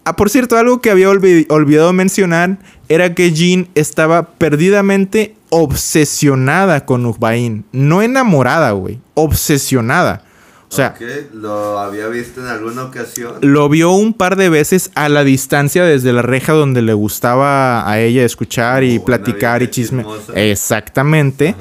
Ah, 0.08 0.16
por 0.16 0.30
cierto, 0.30 0.56
algo 0.58 0.82
que 0.82 0.92
había 0.92 1.10
olvi- 1.10 1.48
olvidado 1.50 1.92
mencionar 1.92 2.58
era 2.90 3.16
que 3.16 3.32
Jean 3.34 3.68
estaba 3.74 4.30
perdidamente 4.38 5.36
obsesionada 5.50 6.86
con 6.86 7.06
Urbain. 7.08 7.66
No 7.72 8.02
enamorada, 8.04 8.72
güey. 8.72 9.00
Obsesionada. 9.16 10.22
O 10.76 10.78
sea, 10.78 10.96
lo 11.34 11.80
había 11.80 12.08
visto 12.08 12.42
en 12.42 12.48
alguna 12.48 12.84
ocasión. 12.84 13.36
lo 13.42 13.70
vio 13.70 13.92
un 13.92 14.14
par 14.14 14.36
de 14.36 14.50
veces 14.50 14.92
a 14.96 15.08
la 15.10 15.24
distancia 15.24 15.86
desde 15.86 16.12
la 16.12 16.22
reja 16.22 16.54
donde 16.54 16.82
le 16.82 16.94
gustaba 16.94 17.90
a 17.90 18.00
ella 18.00 18.26
escuchar 18.26 18.84
y 18.84 18.98
una 18.98 19.06
platicar 19.06 19.64
y 19.64 19.70
chisme. 19.70 20.04
chismosa. 20.04 20.34
Exactamente. 20.34 21.56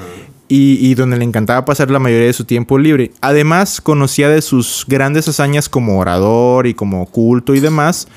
Y, 0.47 0.77
y 0.85 0.93
donde 0.93 1.17
le 1.17 1.23
encantaba 1.23 1.65
pasar 1.65 1.89
la 1.89 1.97
mayoría 1.97 2.27
de 2.27 2.33
su 2.33 2.45
tiempo 2.45 2.77
libre. 2.77 3.11
Además, 3.19 3.81
conocía 3.81 4.29
de 4.29 4.43
sus 4.43 4.85
grandes 4.87 5.27
hazañas 5.27 5.69
como 5.69 5.97
orador 5.97 6.67
y 6.67 6.75
como 6.75 7.05
culto 7.07 7.55
y 7.55 7.59
demás. 7.59 8.07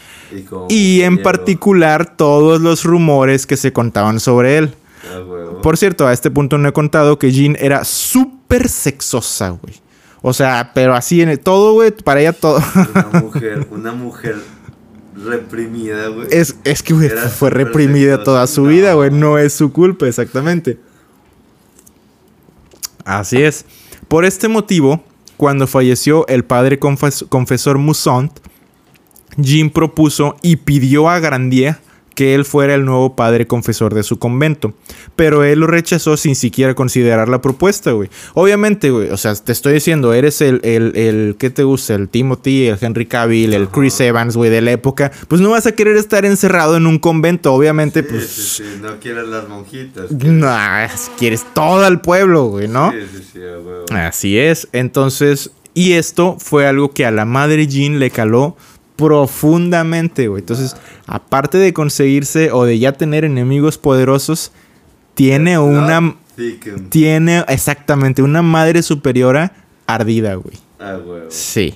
Y, 0.68 1.00
en 1.02 1.22
particular 1.22 2.16
todos 2.16 2.60
los 2.60 2.84
rumores 2.84 3.46
que 3.46 3.56
se 3.56 3.72
contaban 3.72 4.20
sobre 4.20 4.58
él. 4.58 4.74
Ah. 5.10 5.60
Por 5.62 5.78
cierto, 5.78 6.06
a 6.06 6.12
este 6.12 6.30
punto 6.30 6.58
no 6.58 6.68
he 6.68 6.72
contado 6.72 7.18
que 7.18 7.32
Jean 7.32 7.56
era 7.58 7.84
súper 7.84 8.68
sexosa, 8.68 9.50
güey. 9.50 9.74
O 10.22 10.32
sea, 10.32 10.72
pero 10.74 10.94
así 10.94 11.22
en 11.22 11.28
el, 11.28 11.38
todo, 11.40 11.74
güey, 11.74 11.90
para 11.92 12.20
ella 12.20 12.32
todo. 12.32 12.60
Una 12.94 13.20
mujer, 13.20 13.66
una 13.70 13.92
mujer 13.92 14.36
reprimida, 15.16 16.08
güey. 16.08 16.26
Es, 16.30 16.56
es 16.64 16.82
que, 16.82 16.92
güey, 16.94 17.08
fue 17.10 17.50
reprimida 17.50 18.22
toda 18.24 18.46
su 18.46 18.62
No. 18.64 18.68
vida, 18.70 18.94
güey. 18.94 19.10
No 19.10 19.38
es 19.38 19.52
su 19.52 19.72
culpa, 19.72 20.06
exactamente. 20.06 20.78
Así 23.04 23.42
es. 23.42 23.64
Por 24.08 24.24
este 24.24 24.48
motivo, 24.48 25.02
cuando 25.36 25.66
falleció 25.66 26.26
el 26.28 26.44
padre 26.44 26.78
confes- 26.80 27.26
confesor 27.28 27.78
Mousson, 27.78 28.30
Jean 29.36 29.70
propuso 29.70 30.36
y 30.42 30.56
pidió 30.56 31.08
a 31.08 31.20
Grandier 31.20 31.76
que 32.18 32.34
él 32.34 32.44
fuera 32.44 32.74
el 32.74 32.84
nuevo 32.84 33.14
padre 33.14 33.46
confesor 33.46 33.94
de 33.94 34.02
su 34.02 34.18
convento. 34.18 34.74
Pero 35.14 35.44
él 35.44 35.60
lo 35.60 35.68
rechazó 35.68 36.16
sin 36.16 36.34
siquiera 36.34 36.74
considerar 36.74 37.28
la 37.28 37.40
propuesta, 37.40 37.92
güey. 37.92 38.10
Obviamente, 38.34 38.90
güey, 38.90 39.08
o 39.10 39.16
sea, 39.16 39.36
te 39.36 39.52
estoy 39.52 39.74
diciendo, 39.74 40.12
eres 40.12 40.40
el, 40.40 40.60
el, 40.64 40.96
el 40.96 41.36
¿qué 41.38 41.48
te 41.50 41.62
gusta? 41.62 41.94
El 41.94 42.08
Timothy, 42.08 42.66
el 42.66 42.78
Henry 42.80 43.06
Cavill, 43.06 43.54
el 43.54 43.68
Chris 43.68 44.00
Evans, 44.00 44.36
güey, 44.36 44.50
de 44.50 44.60
la 44.62 44.72
época. 44.72 45.12
Pues 45.28 45.40
no 45.40 45.50
vas 45.50 45.68
a 45.68 45.76
querer 45.76 45.96
estar 45.96 46.24
encerrado 46.24 46.76
en 46.76 46.88
un 46.88 46.98
convento, 46.98 47.54
obviamente, 47.54 48.02
Sí, 48.02 48.08
pues... 48.10 48.26
sí, 48.26 48.64
sí, 48.64 48.80
no 48.82 48.98
quieres 48.98 49.28
las 49.28 49.48
monjitas. 49.48 50.10
No, 50.10 50.56
quieres 51.18 51.46
todo 51.54 51.86
el 51.86 52.00
pueblo, 52.00 52.46
güey, 52.46 52.66
¿no? 52.66 52.90
Sí, 52.90 52.98
sí, 53.12 53.28
sí, 53.34 53.38
huevo. 53.38 53.84
Así 53.92 54.40
es. 54.40 54.66
Entonces, 54.72 55.52
y 55.72 55.92
esto 55.92 56.36
fue 56.40 56.66
algo 56.66 56.90
que 56.90 57.06
a 57.06 57.12
la 57.12 57.24
madre 57.24 57.68
Jean 57.68 58.00
le 58.00 58.10
caló 58.10 58.56
profundamente, 58.98 60.26
güey. 60.26 60.40
Entonces, 60.40 60.76
aparte 61.06 61.56
de 61.56 61.72
conseguirse 61.72 62.50
o 62.50 62.64
de 62.64 62.80
ya 62.80 62.92
tener 62.92 63.24
enemigos 63.24 63.78
poderosos, 63.78 64.50
tiene 65.14 65.56
una 65.56 66.16
thicken. 66.34 66.90
tiene 66.90 67.44
exactamente 67.46 68.22
una 68.22 68.42
madre 68.42 68.82
superiora 68.82 69.52
ardida, 69.86 70.34
güey. 70.34 70.58
Ah. 70.80 70.98
Sí. 71.28 71.74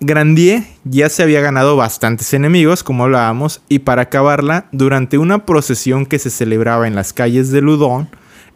Grandier 0.00 0.64
ya 0.82 1.08
se 1.08 1.22
había 1.22 1.40
ganado 1.40 1.76
bastantes 1.76 2.34
enemigos, 2.34 2.82
como 2.82 3.04
hablábamos, 3.04 3.62
y 3.68 3.80
para 3.80 4.02
acabarla, 4.02 4.66
durante 4.72 5.16
una 5.16 5.46
procesión 5.46 6.06
que 6.06 6.18
se 6.18 6.30
celebraba 6.30 6.88
en 6.88 6.96
las 6.96 7.12
calles 7.12 7.52
de 7.52 7.62
Loudon, 7.62 8.08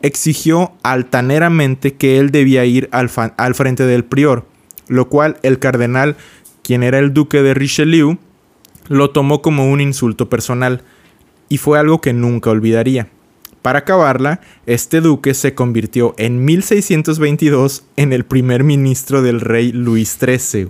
exigió 0.03 0.73
altaneramente 0.83 1.95
que 1.95 2.19
él 2.19 2.33
debía 2.33 2.65
ir 2.65 2.89
al, 2.91 3.11
al 3.37 3.55
frente 3.55 3.87
del 3.87 4.05
prior, 4.05 4.45
lo 4.89 5.09
cual 5.09 5.37
el 5.43 5.61
cardenal, 5.61 6.17
quien 6.63 6.83
era 6.83 6.99
el 6.99 7.13
duque 7.13 7.43
de 7.43 7.55
Richelieu, 7.55 8.19
lo 8.89 9.11
tomó 9.11 9.43
como 9.43 9.71
un 9.71 9.81
insulto 9.81 10.29
personal, 10.29 10.83
y 11.49 11.59
fue 11.59 11.79
algo 11.79 12.01
que 12.01 12.13
nunca 12.13 12.51
olvidaría. 12.51 13.09
Para 13.63 13.81
acabarla, 13.81 14.41
este 14.67 15.01
duque 15.01 15.35
se 15.35 15.55
convirtió 15.55 16.15
en 16.19 16.45
1622 16.45 17.85
en 17.97 18.13
el 18.13 18.25
primer 18.25 18.65
ministro 18.65 19.23
del 19.23 19.41
rey 19.41 19.71
Luis 19.71 20.19
XIII. 20.19 20.69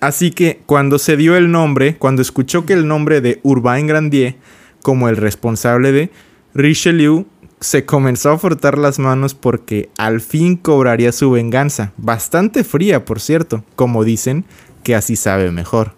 Así 0.00 0.30
que 0.30 0.62
cuando 0.66 0.98
se 0.98 1.16
dio 1.16 1.36
el 1.36 1.50
nombre, 1.50 1.96
cuando 1.96 2.22
escuchó 2.22 2.64
que 2.64 2.72
el 2.72 2.88
nombre 2.88 3.20
de 3.20 3.38
Urbain 3.42 3.86
Grandier 3.86 4.36
como 4.82 5.08
el 5.08 5.16
responsable 5.16 5.92
de 5.92 6.10
Richelieu, 6.54 7.26
se 7.62 7.84
comenzó 7.86 8.30
a 8.30 8.38
frotar 8.38 8.76
las 8.76 8.98
manos 8.98 9.34
porque 9.34 9.88
al 9.96 10.20
fin 10.20 10.56
cobraría 10.56 11.12
su 11.12 11.30
venganza. 11.30 11.92
Bastante 11.96 12.64
fría, 12.64 13.04
por 13.04 13.20
cierto, 13.20 13.64
como 13.76 14.04
dicen 14.04 14.44
que 14.82 14.96
así 14.96 15.14
sabe 15.16 15.50
mejor. 15.52 15.94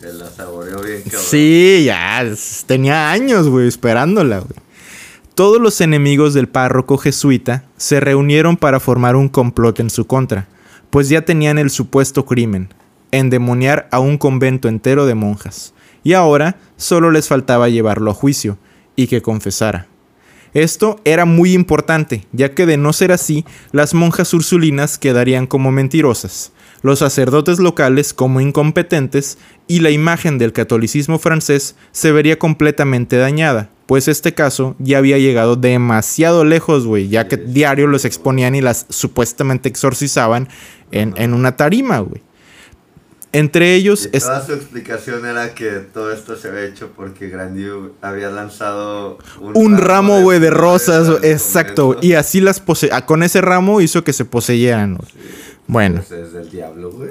Se 0.00 0.12
la 0.12 0.28
saboreó 0.28 0.80
bien, 0.82 1.02
cabrón. 1.02 1.22
Sí, 1.24 1.84
ya 1.84 2.24
tenía 2.66 3.10
años, 3.10 3.48
güey, 3.48 3.68
esperándola, 3.68 4.40
güey. 4.40 4.54
Todos 5.34 5.60
los 5.60 5.80
enemigos 5.80 6.34
del 6.34 6.48
párroco 6.48 6.98
jesuita 6.98 7.64
se 7.76 8.00
reunieron 8.00 8.56
para 8.56 8.80
formar 8.80 9.14
un 9.14 9.28
complot 9.28 9.78
en 9.78 9.90
su 9.90 10.04
contra, 10.06 10.48
pues 10.90 11.08
ya 11.08 11.22
tenían 11.22 11.58
el 11.58 11.70
supuesto 11.70 12.26
crimen, 12.26 12.74
endemoniar 13.12 13.88
a 13.92 14.00
un 14.00 14.18
convento 14.18 14.68
entero 14.68 15.06
de 15.06 15.14
monjas, 15.14 15.74
y 16.02 16.14
ahora 16.14 16.56
solo 16.76 17.12
les 17.12 17.28
faltaba 17.28 17.68
llevarlo 17.68 18.10
a 18.10 18.14
juicio 18.14 18.58
y 18.96 19.06
que 19.06 19.22
confesara. 19.22 19.87
Esto 20.54 21.00
era 21.04 21.24
muy 21.24 21.52
importante, 21.52 22.26
ya 22.32 22.54
que 22.54 22.66
de 22.66 22.76
no 22.76 22.92
ser 22.92 23.12
así, 23.12 23.44
las 23.72 23.94
monjas 23.94 24.32
ursulinas 24.34 24.98
quedarían 24.98 25.46
como 25.46 25.70
mentirosas, 25.72 26.52
los 26.82 27.00
sacerdotes 27.00 27.58
locales 27.58 28.14
como 28.14 28.40
incompetentes 28.40 29.38
y 29.66 29.80
la 29.80 29.90
imagen 29.90 30.38
del 30.38 30.52
catolicismo 30.52 31.18
francés 31.18 31.76
se 31.92 32.12
vería 32.12 32.38
completamente 32.38 33.16
dañada, 33.16 33.70
pues 33.86 34.08
este 34.08 34.34
caso 34.34 34.76
ya 34.78 34.98
había 34.98 35.18
llegado 35.18 35.56
demasiado 35.56 36.44
lejos, 36.44 36.86
güey, 36.86 37.08
ya 37.08 37.28
que 37.28 37.36
diario 37.36 37.86
los 37.86 38.04
exponían 38.04 38.54
y 38.54 38.60
las 38.60 38.86
supuestamente 38.88 39.68
exorcizaban 39.68 40.48
en, 40.90 41.14
en 41.16 41.34
una 41.34 41.56
tarima, 41.56 41.98
güey. 41.98 42.22
Entre 43.32 43.74
ellos... 43.74 44.08
Y 44.12 44.18
toda 44.18 44.44
su 44.46 44.54
explicación 44.54 45.26
era 45.26 45.54
que 45.54 45.70
todo 45.92 46.10
esto 46.12 46.34
se 46.36 46.48
había 46.48 46.64
hecho 46.64 46.90
porque 46.96 47.28
Grandier 47.28 47.74
había 48.00 48.30
lanzado 48.30 49.18
un 49.54 49.76
ramo, 49.76 50.22
güey, 50.22 50.40
de 50.40 50.48
rosas, 50.50 51.22
exacto. 51.22 51.98
Y 52.00 52.14
así 52.14 52.40
las 52.40 52.58
pose... 52.60 52.88
ah, 52.92 53.04
Con 53.04 53.22
ese 53.22 53.40
ramo 53.42 53.80
hizo 53.82 54.02
que 54.02 54.12
se 54.14 54.24
poseyeran. 54.24 54.98
Bueno, 55.66 56.02
Pues 56.08 56.20
es 56.20 56.32
del 56.32 56.48
diablo, 56.50 56.90
güey. 56.90 57.10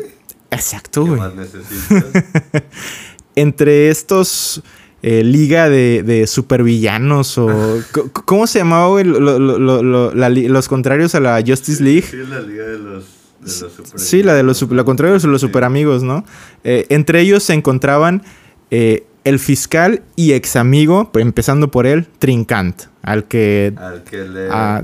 exacto. 0.49 1.05
Entre 3.35 3.89
estos 3.89 4.63
eh, 5.03 5.23
liga 5.23 5.69
de, 5.69 6.01
de 6.03 6.25
supervillanos 6.25 7.37
o... 7.37 7.47
¿Cómo 8.25 8.47
se 8.47 8.59
llamaba, 8.59 8.87
güey? 8.87 9.03
Lo- 9.05 9.19
lo- 9.19 9.59
lo- 9.59 9.83
lo- 9.83 10.13
la 10.15 10.29
li- 10.29 10.47
los 10.47 10.67
contrarios 10.67 11.13
a 11.13 11.19
la 11.19 11.43
Justice 11.45 11.83
League. 11.83 12.01
Sí, 12.09 12.17
la 12.27 12.39
liga 12.41 12.63
de 12.65 12.79
los, 12.79 13.05
Sí, 13.95 14.23
la 14.23 14.33
de 14.35 14.43
los, 14.43 14.57
super- 14.57 14.75
lo 14.75 14.85
contrario 14.85 15.17
de 15.17 15.27
los 15.27 15.41
super 15.41 15.63
amigos, 15.63 16.03
¿no? 16.03 16.25
Eh, 16.63 16.85
entre 16.89 17.21
ellos 17.21 17.43
se 17.43 17.53
encontraban 17.53 18.23
eh, 18.71 19.05
el 19.23 19.39
fiscal 19.39 20.01
y 20.15 20.33
ex 20.33 20.55
amigo, 20.55 21.11
empezando 21.15 21.69
por 21.69 21.85
él, 21.85 22.07
Trincant, 22.19 22.83
al 23.01 23.25
que 23.25 23.73
Al 23.77 24.03
que 24.03 24.23
le 24.27 24.49
a, 24.49 24.81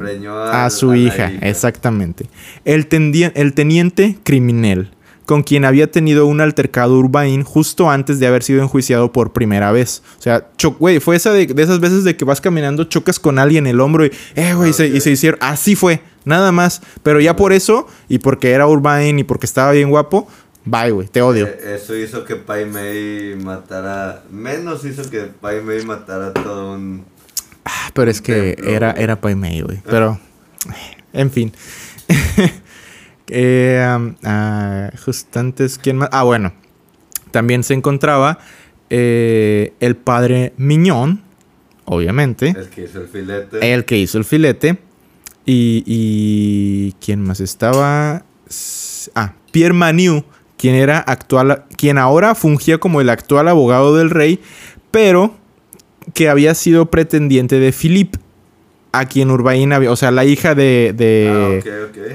a 0.65 0.69
su 0.69 0.91
la 0.91 0.97
hija, 0.97 1.31
exactamente. 1.41 2.27
El 2.65 2.87
teniente 2.87 4.17
criminal, 4.23 4.91
con 5.33 5.41
quien 5.41 5.65
había 5.65 5.89
tenido 5.89 6.27
un 6.27 6.41
altercado 6.41 6.93
Urbain 6.93 7.41
justo 7.43 7.89
antes 7.89 8.19
de 8.19 8.27
haber 8.27 8.43
sido 8.43 8.61
enjuiciado 8.61 9.11
por 9.11 9.33
primera 9.33 9.71
vez. 9.71 10.03
O 10.19 10.21
sea, 10.21 10.45
güey, 10.77 10.99
fue 10.99 11.15
esa 11.15 11.33
de, 11.33 11.47
de 11.47 11.63
esas 11.63 11.79
veces 11.79 12.03
de 12.03 12.15
que 12.15 12.23
vas 12.23 12.39
caminando, 12.39 12.83
chocas 12.83 13.17
con 13.17 13.39
alguien 13.39 13.65
el 13.65 13.79
hombro 13.79 14.05
y, 14.05 14.11
eh, 14.35 14.53
güey, 14.53 14.69
y 14.69 14.73
se 14.73 15.09
hicieron, 15.09 15.39
así 15.41 15.75
fue, 15.75 16.01
nada 16.23 16.51
más. 16.51 16.83
Pero 17.01 17.19
ya 17.19 17.35
por 17.35 17.51
eso, 17.51 17.87
y 18.07 18.19
porque 18.19 18.51
era 18.51 18.67
Urbain 18.67 19.17
y 19.17 19.23
porque 19.23 19.47
estaba 19.47 19.71
bien 19.71 19.89
guapo, 19.89 20.27
bye, 20.65 20.91
güey, 20.91 21.07
te 21.07 21.23
odio. 21.23 21.47
Eh, 21.47 21.79
Eso 21.81 21.95
hizo 21.97 22.25
que 22.25 22.35
Pai 22.35 22.67
Mei 22.67 23.35
matara. 23.35 24.21
Menos 24.29 24.85
hizo 24.85 25.09
que 25.09 25.21
Pai 25.21 25.63
Mei 25.63 25.83
matara 25.83 26.31
todo 26.31 26.75
un. 26.75 27.05
Ah, 27.65 27.89
pero 27.95 28.11
es 28.11 28.21
que 28.21 28.53
templo, 28.53 28.71
era, 28.71 28.91
era 28.91 29.19
Pai 29.19 29.33
Mei, 29.33 29.61
güey. 29.61 29.81
Pero, 29.83 30.19
en 31.11 31.31
fin. 31.31 31.51
eh, 33.27 33.95
um, 33.95 34.15
ah, 34.23 34.91
justo 35.05 35.39
antes, 35.39 35.77
¿quién 35.77 35.97
más? 35.97 36.09
Ah, 36.11 36.23
bueno. 36.23 36.53
También 37.31 37.63
se 37.63 37.73
encontraba 37.73 38.39
eh, 38.89 39.73
el 39.79 39.95
padre 39.95 40.53
Miñón, 40.57 41.23
obviamente. 41.85 42.49
El 42.49 42.69
que 42.69 42.83
hizo 42.83 43.01
el 43.01 43.07
filete. 43.07 43.73
El 43.73 43.85
que 43.85 43.97
hizo 43.97 44.17
el 44.17 44.25
filete. 44.25 44.77
Y, 45.45 45.83
y 45.85 46.93
¿quién 47.03 47.21
más 47.21 47.39
estaba? 47.39 48.23
ah, 49.15 49.33
Pierre 49.51 49.73
Maniu, 49.73 50.23
quien 50.57 50.75
era 50.75 50.99
actual, 50.99 51.65
quien 51.77 51.97
ahora 51.97 52.35
fungía 52.35 52.77
como 52.77 53.01
el 53.01 53.09
actual 53.09 53.47
abogado 53.47 53.95
del 53.95 54.09
rey, 54.09 54.39
pero 54.91 55.35
que 56.13 56.29
había 56.29 56.53
sido 56.55 56.87
pretendiente 56.87 57.59
de 57.59 57.71
Philippe, 57.71 58.19
a 58.95 59.05
quien 59.05 59.31
Urbain 59.31 59.73
había, 59.73 59.89
o 59.91 59.95
sea, 59.95 60.11
la 60.11 60.23
hija 60.23 60.53
de, 60.53 60.93
de- 60.95 61.63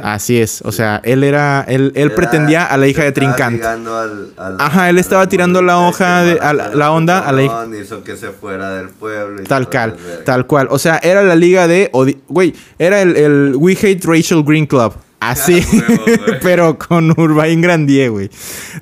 ah, 0.00 0.14
así 0.14 0.40
es, 0.40 0.62
o 0.64 0.70
sea, 0.70 1.00
él 1.04 1.24
era, 1.24 1.64
él, 1.66 1.90
él 1.96 2.06
Era- 2.06 2.14
pretendía 2.14 2.64
a 2.66 2.76
la 2.76 2.86
hija 2.86 3.02
de 3.02 3.10
Trincant. 3.10 3.60
al- 3.64 4.32
al- 4.36 4.56
Ajá, 4.60 4.88
él 4.88 4.98
estaba 4.98 5.26
tirando 5.28 5.60
la 5.60 5.76
hoja 5.78 6.22
que 6.22 6.34
de- 6.34 6.40
a 6.40 6.52
la- 6.52 6.92
onda 6.92 7.18
a 7.18 7.32
la 7.32 7.42
hija- 7.42 7.66
Hizo 7.82 8.04
que 8.04 8.16
se 8.16 8.28
fuera 8.28 8.74
del 8.76 8.88
pueblo. 8.90 9.42
y 9.42 9.44
Tal 9.44 9.68
cual, 9.68 9.96
tal 10.24 10.46
cual. 10.46 10.68
O 10.70 10.78
sea, 10.78 10.98
era 11.02 11.22
la 11.22 11.34
liga 11.34 11.66
de. 11.66 11.90
Güey, 12.28 12.54
era 12.78 13.02
el, 13.02 13.16
el 13.16 13.52
We 13.56 13.72
Hate 13.72 14.00
Rachel 14.04 14.44
Green 14.44 14.66
Club. 14.66 14.94
Así, 15.20 15.64
huevo, 15.72 16.22
pero 16.42 16.78
con 16.78 17.10
Urbain 17.10 17.60
Grandier, 17.60 18.10
güey. 18.10 18.30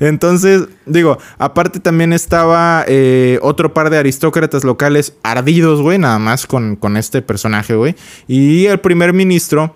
Entonces, 0.00 0.64
digo, 0.84 1.18
aparte 1.38 1.80
también 1.80 2.12
estaba 2.12 2.84
eh, 2.86 3.38
otro 3.40 3.72
par 3.72 3.88
de 3.88 3.96
aristócratas 3.98 4.62
locales 4.62 5.14
ardidos, 5.22 5.80
güey, 5.80 5.98
nada 5.98 6.18
más 6.18 6.46
con, 6.46 6.76
con 6.76 6.98
este 6.98 7.22
personaje, 7.22 7.74
güey. 7.74 7.94
Y 8.28 8.66
el 8.66 8.80
primer 8.80 9.14
ministro 9.14 9.74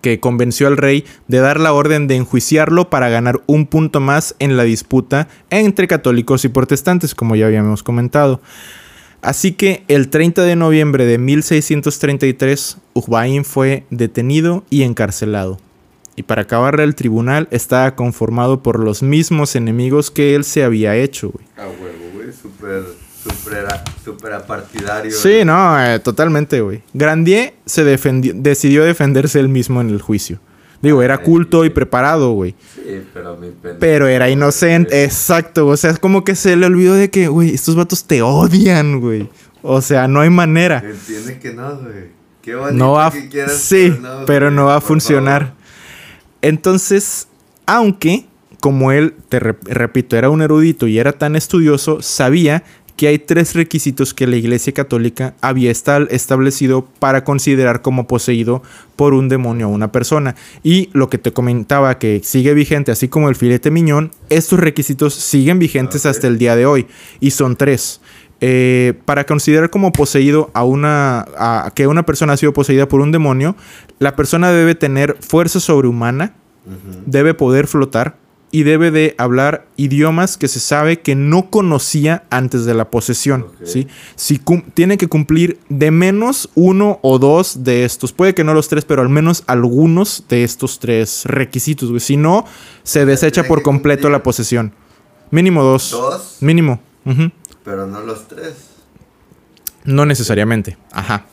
que 0.00 0.18
convenció 0.18 0.66
al 0.66 0.76
rey 0.76 1.04
de 1.28 1.38
dar 1.38 1.60
la 1.60 1.72
orden 1.72 2.08
de 2.08 2.16
enjuiciarlo 2.16 2.90
para 2.90 3.08
ganar 3.08 3.40
un 3.46 3.66
punto 3.66 4.00
más 4.00 4.34
en 4.38 4.56
la 4.56 4.64
disputa 4.64 5.28
entre 5.50 5.86
católicos 5.88 6.44
y 6.44 6.48
protestantes, 6.48 7.14
como 7.14 7.36
ya 7.36 7.46
habíamos 7.46 7.82
comentado. 7.82 8.40
Así 9.22 9.52
que 9.52 9.84
el 9.88 10.08
30 10.08 10.42
de 10.42 10.56
noviembre 10.56 11.04
de 11.04 11.18
1633, 11.18 12.78
Ujbain 12.94 13.44
fue 13.44 13.84
detenido 13.90 14.64
y 14.70 14.82
encarcelado. 14.82 15.58
Y 16.16 16.22
para 16.22 16.42
acabarle 16.42 16.82
el 16.82 16.94
tribunal 16.94 17.46
estaba 17.50 17.94
conformado 17.94 18.62
por 18.62 18.80
los 18.80 19.02
mismos 19.02 19.54
enemigos 19.54 20.10
que 20.10 20.34
él 20.34 20.44
se 20.44 20.64
había 20.64 20.96
hecho, 20.96 21.30
güey. 21.30 21.46
A 21.58 21.66
huevo, 21.68 22.10
güey. 22.14 22.32
Súper, 22.32 22.84
súper, 23.22 23.66
súper 24.02 24.32
apartidario. 24.32 25.12
Sí, 25.12 25.44
no, 25.44 25.78
eh, 25.84 25.98
totalmente, 25.98 26.60
güey. 26.62 26.82
Grandier 26.94 27.54
se 27.66 27.84
defendió, 27.84 28.32
decidió 28.34 28.84
defenderse 28.84 29.38
él 29.38 29.48
mismo 29.50 29.80
en 29.82 29.90
el 29.90 30.00
juicio. 30.00 30.40
Digo, 30.82 31.02
era 31.02 31.18
culto 31.18 31.64
y 31.64 31.70
preparado, 31.70 32.32
güey. 32.32 32.54
Sí, 32.74 33.02
pero 33.12 33.36
mi 33.36 33.48
pendejo. 33.48 33.78
Pero 33.80 34.06
era 34.08 34.28
inocente, 34.30 35.04
exacto. 35.04 35.66
O 35.66 35.76
sea, 35.76 35.90
es 35.90 35.98
como 35.98 36.22
que 36.24 36.34
se 36.34 36.54
le 36.56 36.66
olvidó 36.66 36.94
de 36.94 37.10
que, 37.10 37.28
güey, 37.28 37.54
estos 37.54 37.76
vatos 37.76 38.04
te 38.04 38.22
odian, 38.22 39.00
güey. 39.00 39.28
O 39.62 39.80
sea, 39.80 40.06
no 40.06 40.20
hay 40.20 40.30
manera. 40.30 40.82
Entiende 40.84 41.38
que 41.38 41.52
no, 41.52 41.76
güey. 41.78 42.16
Qué 42.42 42.54
bonito 42.54 42.76
No 42.76 42.92
va 42.92 43.10
que 43.10 43.28
quieras, 43.28 43.56
sí, 43.56 43.92
pero 44.26 44.50
no 44.50 44.66
va 44.66 44.76
a 44.76 44.80
funcionar. 44.80 45.46
favor. 45.46 45.65
Entonces, 46.46 47.26
aunque, 47.66 48.24
como 48.60 48.92
él, 48.92 49.14
te 49.28 49.40
rep- 49.40 49.64
repito, 49.64 50.16
era 50.16 50.30
un 50.30 50.42
erudito 50.42 50.86
y 50.86 51.00
era 51.00 51.10
tan 51.10 51.34
estudioso, 51.34 52.02
sabía 52.02 52.62
que 52.96 53.08
hay 53.08 53.18
tres 53.18 53.54
requisitos 53.54 54.14
que 54.14 54.28
la 54.28 54.36
Iglesia 54.36 54.72
Católica 54.72 55.34
había 55.40 55.70
establecido 55.72 56.86
para 57.00 57.24
considerar 57.24 57.82
como 57.82 58.06
poseído 58.06 58.62
por 58.94 59.12
un 59.12 59.28
demonio 59.28 59.66
a 59.66 59.70
una 59.70 59.90
persona. 59.90 60.36
Y 60.62 60.88
lo 60.92 61.10
que 61.10 61.18
te 61.18 61.32
comentaba 61.32 61.98
que 61.98 62.20
sigue 62.22 62.54
vigente, 62.54 62.92
así 62.92 63.08
como 63.08 63.28
el 63.28 63.34
filete 63.34 63.72
miñón, 63.72 64.12
estos 64.30 64.60
requisitos 64.60 65.14
siguen 65.14 65.58
vigentes 65.58 66.06
hasta 66.06 66.28
el 66.28 66.38
día 66.38 66.54
de 66.54 66.64
hoy. 66.64 66.86
Y 67.20 67.32
son 67.32 67.56
tres. 67.56 68.00
Eh, 68.40 68.94
para 69.06 69.24
considerar 69.24 69.70
como 69.70 69.92
poseído 69.92 70.50
a 70.52 70.62
una 70.62 71.20
a 71.38 71.72
que 71.74 71.86
una 71.86 72.04
persona 72.04 72.34
ha 72.34 72.36
sido 72.36 72.52
poseída 72.52 72.86
por 72.86 73.00
un 73.00 73.10
demonio, 73.10 73.56
la 73.98 74.14
persona 74.14 74.50
debe 74.52 74.74
tener 74.74 75.16
fuerza 75.20 75.58
sobrehumana, 75.58 76.34
debe 77.06 77.32
poder 77.32 77.66
flotar 77.66 78.16
y 78.52 78.62
debe 78.62 78.90
de 78.90 79.14
hablar 79.18 79.66
idiomas 79.76 80.36
que 80.36 80.48
se 80.48 80.60
sabe 80.60 81.00
que 81.00 81.14
no 81.14 81.50
conocía 81.50 82.24
antes 82.30 82.64
de 82.64 82.74
la 82.74 82.90
posesión. 82.90 83.46
¿sí? 83.64 83.86
Si 84.16 84.40
tiene 84.74 84.98
que 84.98 85.08
cumplir 85.08 85.58
de 85.68 85.90
menos 85.90 86.50
uno 86.54 86.98
o 87.02 87.18
dos 87.18 87.64
de 87.64 87.84
estos, 87.84 88.12
puede 88.12 88.34
que 88.34 88.44
no 88.44 88.52
los 88.54 88.68
tres, 88.68 88.84
pero 88.84 89.00
al 89.02 89.08
menos 89.08 89.44
algunos 89.46 90.24
de 90.28 90.44
estos 90.44 90.78
tres 90.78 91.24
requisitos. 91.24 91.88
güey. 91.88 92.00
Si 92.00 92.16
no, 92.16 92.44
se 92.82 93.04
desecha 93.06 93.44
por 93.44 93.62
completo 93.62 94.02
cumplir- 94.08 94.12
la 94.12 94.22
posesión. 94.22 94.72
Mínimo 95.30 95.62
dos. 95.64 95.90
Dos, 95.90 96.36
Mínimo. 96.40 96.80
Pero 97.64 97.86
no 97.86 98.00
los 98.00 98.28
tres. 98.28 98.70
No 99.84 100.04
necesariamente. 100.06 100.76
Ajá. 100.92 101.26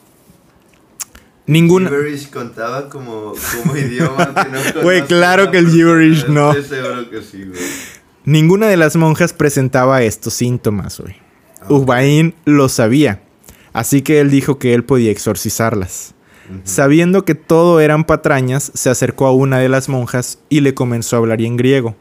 Ninguna. 1.46 1.90
Gibberish 1.90 2.30
contaba 2.30 2.90
como, 2.90 3.34
como 3.58 3.78
idioma 3.78 4.34
que 4.34 4.50
no 4.50 4.82
Güey, 4.84 5.02
claro 5.06 5.52
que 5.52 5.58
el 5.58 5.70
gibberish 5.70 6.28
no. 6.28 6.54
Estoy 6.54 6.78
seguro 6.78 7.10
que 7.10 7.22
sí, 7.22 7.44
güey. 7.44 7.60
Ninguna 8.26 8.68
de 8.68 8.78
las 8.78 8.96
monjas 8.96 9.34
presentaba 9.34 10.02
estos 10.04 10.34
síntomas, 10.34 11.00
güey. 11.00 11.18
Ujbain 11.70 12.36
lo 12.46 12.70
sabía. 12.70 13.22
Así 13.74 14.02
que 14.02 14.20
él 14.20 14.30
dijo 14.30 14.60
que 14.60 14.74
él 14.74 14.84
podía 14.84 15.12
exorcizarlas. 15.12 16.14
Sabiendo 16.64 17.26
que 17.26 17.36
todo 17.36 17.80
eran 17.80 18.04
patrañas, 18.04 18.72
se 18.76 18.90
acercó 18.90 19.28
a 19.28 19.34
una 19.34 19.60
de 19.60 19.70
las 19.70 19.90
monjas 19.90 20.40
y 20.50 20.60
le 20.60 20.74
comenzó 20.74 21.16
a 21.16 21.20
hablar 21.20 21.42
en 21.42 21.58
griego. 21.58 21.96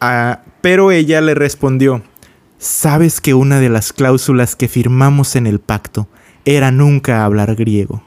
Ah, 0.00 0.42
pero 0.60 0.90
ella 0.90 1.20
le 1.20 1.34
respondió, 1.34 2.02
sabes 2.64 3.20
que 3.20 3.34
una 3.34 3.60
de 3.60 3.68
las 3.68 3.92
cláusulas 3.92 4.56
que 4.56 4.68
firmamos 4.68 5.36
en 5.36 5.46
el 5.46 5.60
pacto 5.60 6.08
era 6.44 6.70
nunca 6.70 7.24
hablar 7.24 7.54
griego. 7.54 8.02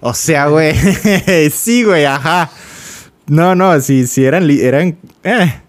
O 0.00 0.14
sea, 0.14 0.46
güey, 0.48 0.74
sí, 1.54 1.84
güey, 1.84 2.04
ajá. 2.04 2.50
No, 3.26 3.54
no, 3.54 3.80
si, 3.80 4.06
si 4.06 4.24
eran, 4.24 4.48
eran, 4.50 4.98
eh. 5.24 5.60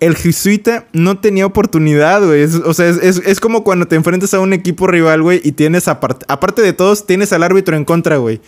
El 0.00 0.16
jesuita 0.16 0.86
no 0.94 1.18
tenía 1.18 1.44
oportunidad, 1.44 2.24
güey. 2.24 2.44
O 2.44 2.72
sea, 2.74 2.88
es, 2.88 2.96
es- 3.02 3.22
es 3.26 3.38
como 3.38 3.62
cuando 3.64 3.86
te 3.86 3.96
enfrentas 3.96 4.32
a 4.32 4.40
un 4.40 4.52
equipo 4.54 4.86
rival, 4.86 5.22
güey, 5.22 5.40
y 5.44 5.52
tienes, 5.52 5.88
apart- 5.88 6.24
aparte 6.26 6.62
de 6.62 6.72
todos, 6.72 7.06
tienes 7.06 7.32
al 7.34 7.42
árbitro 7.42 7.76
en 7.76 7.84
contra, 7.84 8.16
güey. 8.16 8.40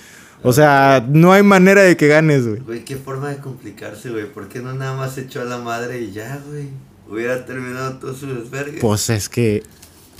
O 0.42 0.52
sea, 0.52 1.06
no 1.08 1.32
hay 1.32 1.42
manera 1.42 1.82
de 1.82 1.96
que 1.96 2.08
ganes, 2.08 2.46
güey. 2.48 2.60
Güey, 2.60 2.84
qué 2.84 2.96
forma 2.96 3.28
de 3.28 3.36
complicarse, 3.36 4.10
güey. 4.10 4.24
¿Por 4.32 4.48
qué 4.48 4.60
no 4.60 4.72
nada 4.74 4.96
más 4.96 5.16
echó 5.18 5.40
a 5.42 5.44
la 5.44 5.58
madre 5.58 6.00
y 6.00 6.10
ya, 6.12 6.40
güey? 6.48 6.68
Hubiera 7.12 7.44
terminado 7.44 7.98
todo 7.98 8.14
su 8.14 8.26
desvergue. 8.26 8.78
Pues 8.80 9.10
es 9.10 9.28
que 9.28 9.62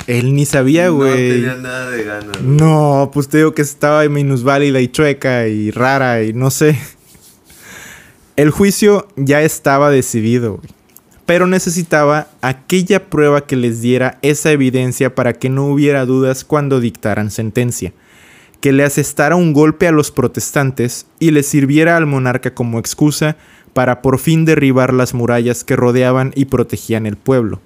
él 0.06 0.34
ni 0.34 0.44
sabía, 0.44 0.88
No 0.88 0.96
güey. 0.96 1.30
tenía 1.40 1.54
nada 1.54 1.88
de 1.90 2.04
ganas. 2.04 2.36
güey. 2.42 2.44
No, 2.56 3.10
pues 3.14 3.28
te 3.28 3.38
digo 3.38 3.54
que 3.54 3.62
estaba 3.62 4.06
minusválida 4.10 4.78
y 4.80 4.88
chueca 4.88 5.48
y 5.48 5.70
rara 5.70 6.22
y 6.22 6.34
no 6.34 6.50
sé. 6.50 6.78
El 8.36 8.50
juicio 8.50 9.08
ya 9.16 9.40
estaba 9.42 9.90
decidido, 9.90 10.56
güey. 10.56 10.68
Pero 11.24 11.46
necesitaba 11.46 12.28
aquella 12.42 13.08
prueba 13.08 13.46
que 13.46 13.56
les 13.56 13.80
diera 13.80 14.18
esa 14.22 14.50
evidencia 14.50 15.14
para 15.14 15.32
que 15.32 15.48
no 15.48 15.66
hubiera 15.66 16.04
dudas 16.04 16.44
cuando 16.44 16.78
dictaran 16.80 17.30
sentencia. 17.30 17.94
Que 18.60 18.72
le 18.72 18.84
asestara 18.84 19.36
un 19.36 19.52
golpe 19.54 19.86
a 19.88 19.92
los 19.92 20.10
protestantes 20.10 21.06
y 21.20 21.30
le 21.30 21.42
sirviera 21.42 21.96
al 21.96 22.06
monarca 22.06 22.52
como 22.54 22.78
excusa 22.78 23.36
para 23.72 24.02
por 24.02 24.18
fin 24.18 24.44
derribar 24.44 24.92
las 24.92 25.14
murallas 25.14 25.64
que 25.64 25.76
rodeaban 25.76 26.32
y 26.34 26.46
protegían 26.46 27.06
el 27.06 27.16
pueblo 27.16 27.60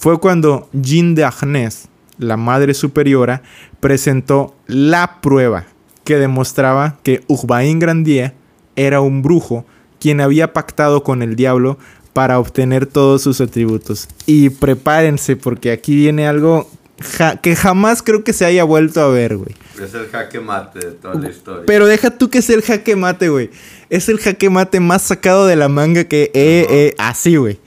fue 0.00 0.18
cuando 0.18 0.68
Jean 0.72 1.14
de 1.14 1.24
Agnès, 1.24 1.88
la 2.18 2.36
madre 2.36 2.72
superiora, 2.72 3.42
presentó 3.80 4.54
la 4.66 5.20
prueba 5.20 5.66
que 6.04 6.16
demostraba 6.16 6.98
que 7.02 7.22
Urbain 7.28 7.78
Grandier 7.78 8.34
era 8.76 9.00
un 9.00 9.22
brujo 9.22 9.66
quien 9.98 10.20
había 10.20 10.52
pactado 10.52 11.02
con 11.02 11.22
el 11.22 11.36
diablo 11.36 11.78
para 12.14 12.38
obtener 12.38 12.86
todos 12.86 13.22
sus 13.22 13.40
atributos. 13.40 14.08
Y 14.26 14.48
prepárense 14.48 15.36
porque 15.36 15.70
aquí 15.70 15.94
viene 15.94 16.26
algo 16.26 16.70
ja- 17.00 17.36
que 17.36 17.56
jamás 17.56 18.02
creo 18.02 18.22
que 18.24 18.32
se 18.32 18.44
haya 18.44 18.64
vuelto 18.64 19.00
a 19.00 19.08
ver, 19.08 19.36
güey. 19.36 19.54
Es 19.82 19.94
el 19.94 20.08
jaque 20.08 20.40
mate 20.40 20.78
de 20.80 20.92
toda 20.92 21.14
la 21.14 21.30
historia. 21.30 21.62
Pero 21.66 21.86
deja 21.86 22.10
tú 22.10 22.28
que 22.30 22.38
es 22.38 22.50
el 22.50 22.62
jaque 22.62 22.96
mate, 22.96 23.28
güey. 23.28 23.50
Es 23.88 24.08
el 24.08 24.18
jaque 24.18 24.50
mate 24.50 24.78
más 24.80 25.02
sacado 25.02 25.46
de 25.46 25.56
la 25.56 25.68
manga 25.68 26.04
que 26.04 26.94
así, 26.98 27.36
güey. 27.36 27.58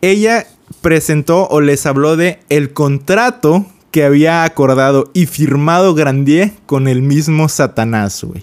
Ella 0.00 0.46
presentó 0.80 1.46
o 1.48 1.60
les 1.60 1.86
habló 1.86 2.16
de 2.16 2.40
el 2.48 2.72
contrato 2.72 3.66
que 3.90 4.04
había 4.04 4.44
acordado 4.44 5.10
y 5.14 5.26
firmado 5.26 5.94
Grandier 5.94 6.52
con 6.66 6.88
el 6.88 7.00
mismo 7.02 7.48
Satanás, 7.48 8.22
güey. 8.24 8.42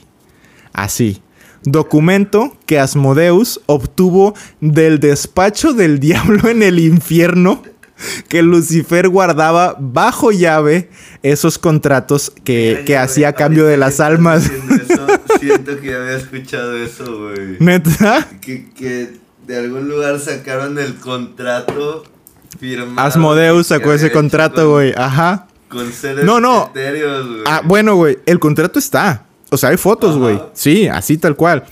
Así. 0.73 1.21
Documento 1.63 2.57
que 2.65 2.79
Asmodeus 2.79 3.61
obtuvo 3.67 4.33
del 4.61 4.99
despacho 4.99 5.73
del 5.73 5.99
diablo 5.99 6.49
en 6.49 6.63
el 6.63 6.79
infierno 6.79 7.61
que 8.27 8.41
Lucifer 8.41 9.09
guardaba 9.09 9.75
bajo 9.79 10.31
llave 10.31 10.89
esos 11.23 11.57
contratos 11.57 12.31
que, 12.43 12.83
que 12.85 12.97
hacía 12.97 13.29
a 13.29 13.33
cambio 13.33 13.65
de 13.65 13.77
las 13.77 13.99
almas. 13.99 14.45
eso, 14.49 15.07
siento 15.39 15.79
que 15.79 15.93
había 15.95 16.17
escuchado 16.17 16.75
eso, 16.77 17.05
güey. 17.29 17.57
¿Neta? 17.59 18.27
Que, 18.41 18.69
que 18.71 19.13
de 19.47 19.57
algún 19.57 19.87
lugar 19.89 20.19
sacaron 20.19 20.77
el 20.79 20.95
contrato 20.95 22.03
firmado. 22.59 23.07
Asmodeus 23.07 23.67
sacó 23.67 23.93
ese 23.93 24.11
contrato, 24.11 24.63
con- 24.63 24.69
güey. 24.71 24.93
Ajá. 24.95 25.47
Con 25.69 25.91
seres 25.93 26.25
No, 26.25 26.39
no. 26.39 26.67
etéreos, 26.71 27.27
güey. 27.27 27.41
Ah, 27.45 27.61
bueno, 27.63 27.95
güey, 27.95 28.19
el 28.25 28.39
contrato 28.39 28.77
está. 28.79 29.25
O 29.49 29.57
sea, 29.57 29.69
hay 29.69 29.77
fotos, 29.77 30.17
güey. 30.17 30.41
Sí, 30.53 30.87
así 30.87 31.17
tal 31.17 31.35
cual. 31.35 31.65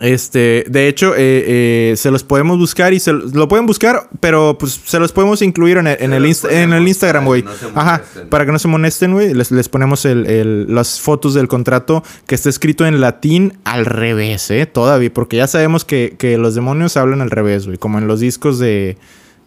Este, 0.00 0.64
de 0.68 0.88
hecho, 0.88 1.14
eh, 1.14 1.44
eh, 1.92 1.94
se 1.96 2.10
los 2.10 2.24
podemos 2.24 2.58
buscar 2.58 2.92
y 2.92 2.98
se 3.00 3.12
lo 3.12 3.46
pueden 3.48 3.64
buscar, 3.64 4.08
pero 4.20 4.56
pues 4.58 4.80
se 4.84 4.98
los 4.98 5.12
podemos 5.12 5.40
incluir 5.40 5.76
en 5.76 5.86
el, 5.86 5.96
en 6.00 6.12
el, 6.12 6.22
los 6.22 6.30
insta- 6.32 6.50
en 6.50 6.56
el 6.60 6.68
ponemos 6.70 6.88
Instagram, 6.88 7.24
güey. 7.24 7.42
no 7.42 7.50
Ajá, 7.80 8.02
para 8.28 8.44
que 8.44 8.52
no 8.52 8.58
se 8.58 8.66
molesten, 8.68 9.12
güey. 9.12 9.32
Les, 9.34 9.50
les 9.52 9.68
ponemos 9.68 10.04
el, 10.04 10.26
el- 10.26 10.74
las 10.74 11.00
fotos 11.00 11.32
del 11.34 11.46
contrato 11.48 12.02
que 12.26 12.34
está 12.34 12.48
escrito 12.48 12.84
en 12.86 13.00
latín 13.00 13.54
al 13.64 13.86
revés, 13.86 14.50
¿eh? 14.50 14.66
Todavía, 14.66 15.12
porque 15.14 15.36
ya 15.36 15.46
sabemos 15.46 15.84
que, 15.84 16.16
que 16.18 16.38
los 16.38 16.54
demonios 16.56 16.96
hablan 16.96 17.20
al 17.20 17.30
revés, 17.30 17.66
güey. 17.66 17.78
Como 17.78 17.98
en 17.98 18.08
los 18.08 18.18
discos 18.18 18.58
de, 18.58 18.98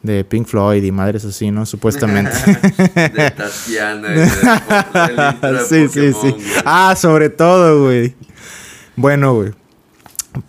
de 0.01 0.23
Pink 0.23 0.47
Floyd 0.47 0.81
y 0.81 0.91
madres 0.93 1.25
así, 1.25 1.51
¿no? 1.51 1.65
Supuestamente. 1.65 2.31
De 2.95 3.31
Tatiana. 3.31 4.15
y 4.15 4.19
de- 4.19 5.65
sí, 5.67 5.87
sí, 5.89 6.13
sí. 6.13 6.35
Ah, 6.63 6.95
sobre 6.97 7.29
todo, 7.29 7.83
güey. 7.83 8.15
Bueno, 8.95 9.33
güey. 9.35 9.51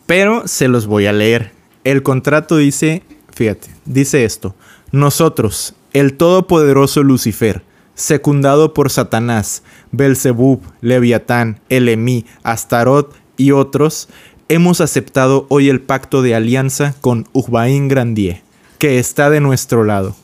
Pero 0.07 0.47
se 0.47 0.69
los 0.69 0.87
voy 0.87 1.07
a 1.07 1.13
leer. 1.13 1.53
El 1.85 2.03
contrato 2.03 2.57
dice, 2.57 3.03
fíjate, 3.33 3.69
dice 3.85 4.25
esto. 4.25 4.55
Nosotros, 4.93 5.75
el 5.93 6.15
todopoderoso 6.15 7.03
Lucifer, 7.03 7.63
secundado 7.95 8.75
por 8.75 8.91
Satanás, 8.91 9.63
Belzebub, 9.93 10.63
Leviatán, 10.81 11.61
Elemí, 11.69 12.25
Astarot 12.43 13.15
y 13.37 13.51
otros, 13.51 14.09
hemos 14.49 14.81
aceptado 14.81 15.47
hoy 15.49 15.69
el 15.69 15.81
pacto 15.81 16.23
de 16.23 16.35
alianza 16.35 16.95
con 17.01 17.27
Ugbain 17.33 17.89
Grandier, 17.89 18.43
que 18.79 18.99
está 18.99 19.31
de 19.31 19.41
nuestro 19.41 19.85
lado. 19.85 20.17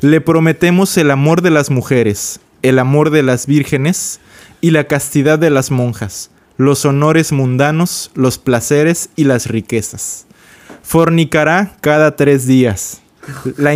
Le 0.00 0.20
prometemos 0.20 0.96
el 0.96 1.10
amor 1.10 1.42
de 1.42 1.50
las 1.50 1.70
mujeres, 1.70 2.40
el 2.62 2.78
amor 2.78 3.10
de 3.10 3.22
las 3.22 3.46
vírgenes 3.46 4.20
y 4.60 4.70
la 4.70 4.84
castidad 4.84 5.38
de 5.38 5.50
las 5.50 5.70
monjas, 5.70 6.30
los 6.58 6.84
honores 6.84 7.32
mundanos, 7.32 8.10
los 8.14 8.36
placeres 8.36 9.08
y 9.16 9.24
las 9.24 9.46
riquezas. 9.46 10.26
Fornicará 10.82 11.76
cada 11.80 12.16
tres 12.16 12.46
días. 12.46 13.00
La, 13.56 13.72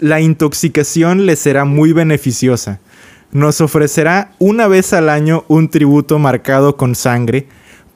la 0.00 0.20
intoxicación 0.20 1.26
le 1.26 1.34
será 1.34 1.64
muy 1.64 1.92
beneficiosa. 1.92 2.78
Nos 3.32 3.60
ofrecerá 3.60 4.32
una 4.38 4.68
vez 4.68 4.92
al 4.92 5.08
año 5.08 5.44
un 5.48 5.68
tributo 5.68 6.18
marcado 6.18 6.76
con 6.76 6.94
sangre, 6.94 7.48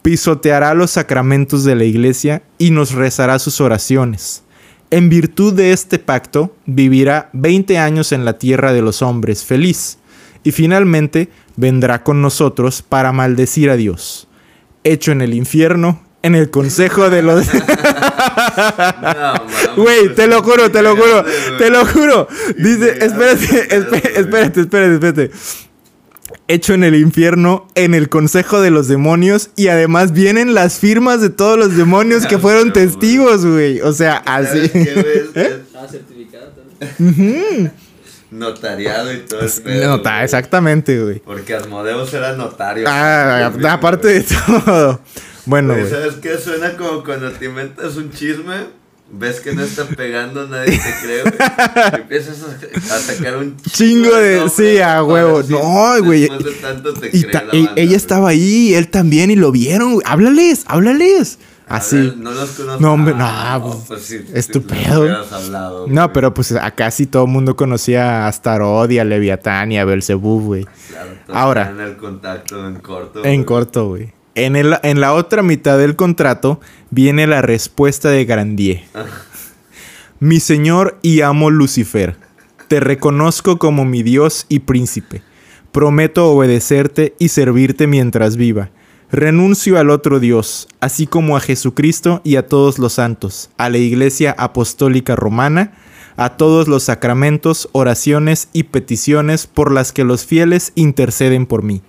pisoteará 0.02 0.74
los 0.74 0.92
sacramentos 0.92 1.64
de 1.64 1.74
la 1.74 1.84
iglesia 1.84 2.42
y 2.58 2.70
nos 2.70 2.92
rezará 2.92 3.38
sus 3.38 3.60
oraciones. 3.60 4.42
En 4.90 5.08
virtud 5.08 5.52
de 5.52 5.72
este 5.72 5.98
pacto, 5.98 6.56
vivirá 6.66 7.30
20 7.34 7.78
años 7.78 8.10
en 8.12 8.24
la 8.24 8.38
tierra 8.38 8.72
de 8.72 8.82
los 8.82 9.02
hombres 9.02 9.44
feliz, 9.44 9.98
y 10.42 10.52
finalmente 10.52 11.28
vendrá 11.56 12.02
con 12.02 12.22
nosotros 12.22 12.82
para 12.82 13.12
maldecir 13.12 13.70
a 13.70 13.76
Dios. 13.76 14.26
Hecho 14.84 15.12
en 15.12 15.20
el 15.20 15.34
infierno, 15.34 16.02
en 16.22 16.34
el 16.34 16.50
consejo 16.50 17.10
de 17.10 17.22
los... 17.22 17.46
No, 19.02 19.82
Güey, 19.82 20.14
te 20.14 20.26
lo 20.26 20.42
juro, 20.42 20.70
te 20.70 20.82
lo 20.82 20.96
juro, 20.96 21.24
te 21.58 21.70
lo 21.70 21.86
juro. 21.86 22.28
Dice, 22.56 22.98
espérate, 23.04 23.76
espérate, 23.76 24.20
espérate, 24.20 24.60
espérate, 24.60 24.94
espérate. 24.94 25.30
Hecho 26.48 26.74
en 26.74 26.84
el 26.84 26.94
infierno, 26.96 27.68
en 27.76 27.94
el 27.94 28.08
consejo 28.08 28.60
de 28.60 28.70
los 28.70 28.88
demonios, 28.88 29.50
y 29.56 29.68
además 29.68 30.12
vienen 30.12 30.52
las 30.54 30.78
firmas 30.78 31.20
de 31.20 31.30
todos 31.30 31.56
los 31.58 31.76
demonios 31.76 32.26
que 32.26 32.38
fueron 32.40 32.68
No, 32.68 32.74
güey. 32.74 32.86
testigos, 32.86 33.46
güey. 33.46 33.80
O 33.80 33.92
sea, 33.92 34.16
así. 34.26 34.70
¿Eh? 34.74 35.60
Ah, 35.74 35.86
certificado 35.88 36.52
también. 36.98 37.72
Notariado 38.30 39.12
y 39.12 39.18
todo 39.18 39.40
No, 39.40 39.46
está, 39.96 40.10
güey. 40.12 40.24
exactamente, 40.24 41.02
güey. 41.02 41.18
Porque 41.20 41.54
Asmodeus 41.54 42.12
era 42.14 42.32
notario. 42.36 42.84
Ah, 42.88 43.50
Güey, 43.54 43.66
aparte 43.66 44.08
de 44.08 44.22
todo. 44.24 45.00
Bueno, 45.46 45.74
Güey. 45.74 45.88
¿Sabes 45.90 46.14
qué? 46.22 46.38
Suena 46.38 46.76
como 46.76 47.02
cuando 47.02 47.30
te 47.32 47.46
inventas 47.46 47.96
un 47.96 48.12
chisme, 48.12 48.66
ves 49.10 49.40
que 49.40 49.52
no 49.52 49.64
está 49.64 49.84
pegando, 49.86 50.46
nadie 50.46 50.78
te 50.78 50.94
cree, 51.02 51.22
güey. 51.22 51.34
Empiezas 52.02 52.38
a, 52.44 52.94
a 52.94 52.98
sacar 52.98 53.36
un 53.38 53.56
Chingo 53.56 54.14
de- 54.14 54.36
nombres 54.36 54.52
sí, 54.54 54.78
a 54.78 55.02
huevo. 55.02 55.42
No, 55.48 56.04
güey. 56.04 56.20
Después 56.28 56.44
de 56.44 56.52
tanto 56.52 56.94
te 56.94 57.08
Y 57.12 57.22
cree 57.22 57.32
la 57.32 57.40
banda, 57.40 57.56
ella 57.74 57.84
güey. 57.86 57.94
estaba 57.94 58.28
ahí, 58.28 58.74
él 58.74 58.88
también, 58.88 59.30
y 59.32 59.36
lo 59.36 59.50
vieron. 59.50 59.94
güey. 59.94 60.06
Háblales, 60.08 60.62
háblales. 60.66 61.38
Así. 61.70 61.96
ver, 61.96 62.16
no 62.18 62.30
los 62.32 62.50
conozco. 62.50 62.80
No, 62.80 62.92
hombre, 62.92 63.14
Ah, 63.18 63.60
no, 63.62 63.82
pues, 63.86 64.02
sí, 64.02 64.20
estupendo. 64.34 65.24
Si 65.24 65.34
hablado, 65.34 65.86
No, 65.88 66.12
pero 66.12 66.34
pues 66.34 66.52
acá 66.52 66.90
sí 66.90 67.06
todo 67.06 67.24
el 67.24 67.30
mundo 67.30 67.56
conocía 67.56 68.24
a 68.24 68.28
Astarot 68.28 68.90
y 68.90 68.98
a 68.98 69.04
Leviatán 69.04 69.72
y 69.72 69.78
a 69.78 69.84
Belzebub, 69.84 70.42
güey. 70.42 70.66
Claro, 70.88 71.10
todos 71.26 71.38
Ahora. 71.38 71.68
tenían 71.68 71.88
el 71.88 71.96
contacto 71.96 72.66
en 72.68 72.74
corto. 72.80 73.24
En 73.24 73.44
corto, 73.44 73.88
güey. 73.88 74.12
En, 74.34 74.56
el- 74.56 74.78
en 74.82 75.00
la 75.00 75.12
otra 75.14 75.42
mitad 75.42 75.76
del 75.78 75.96
contrato 75.96 76.60
viene 76.90 77.26
la 77.26 77.42
respuesta 77.42 78.10
de 78.10 78.24
Grandier. 78.24 78.82
Mi 80.20 80.38
señor 80.40 80.98
y 81.02 81.22
amo 81.22 81.50
Lucifer, 81.50 82.16
te 82.68 82.78
reconozco 82.80 83.58
como 83.58 83.84
mi 83.84 84.02
Dios 84.02 84.44
y 84.48 84.60
príncipe. 84.60 85.22
Prometo 85.72 86.30
obedecerte 86.30 87.14
y 87.18 87.28
servirte 87.28 87.86
mientras 87.86 88.36
viva. 88.36 88.70
Renuncio 89.12 89.76
al 89.76 89.90
otro 89.90 90.20
Dios, 90.20 90.68
así 90.78 91.08
como 91.08 91.36
a 91.36 91.40
Jesucristo 91.40 92.20
y 92.22 92.36
a 92.36 92.46
todos 92.46 92.78
los 92.78 92.92
santos, 92.92 93.50
a 93.56 93.68
la 93.68 93.78
Iglesia 93.78 94.36
Apostólica 94.38 95.16
Romana, 95.16 95.72
a 96.16 96.36
todos 96.36 96.68
los 96.68 96.84
sacramentos, 96.84 97.68
oraciones 97.72 98.48
y 98.52 98.64
peticiones 98.64 99.48
por 99.48 99.72
las 99.72 99.90
que 99.90 100.04
los 100.04 100.24
fieles 100.24 100.70
interceden 100.76 101.46
por 101.46 101.64
mí. 101.64 101.82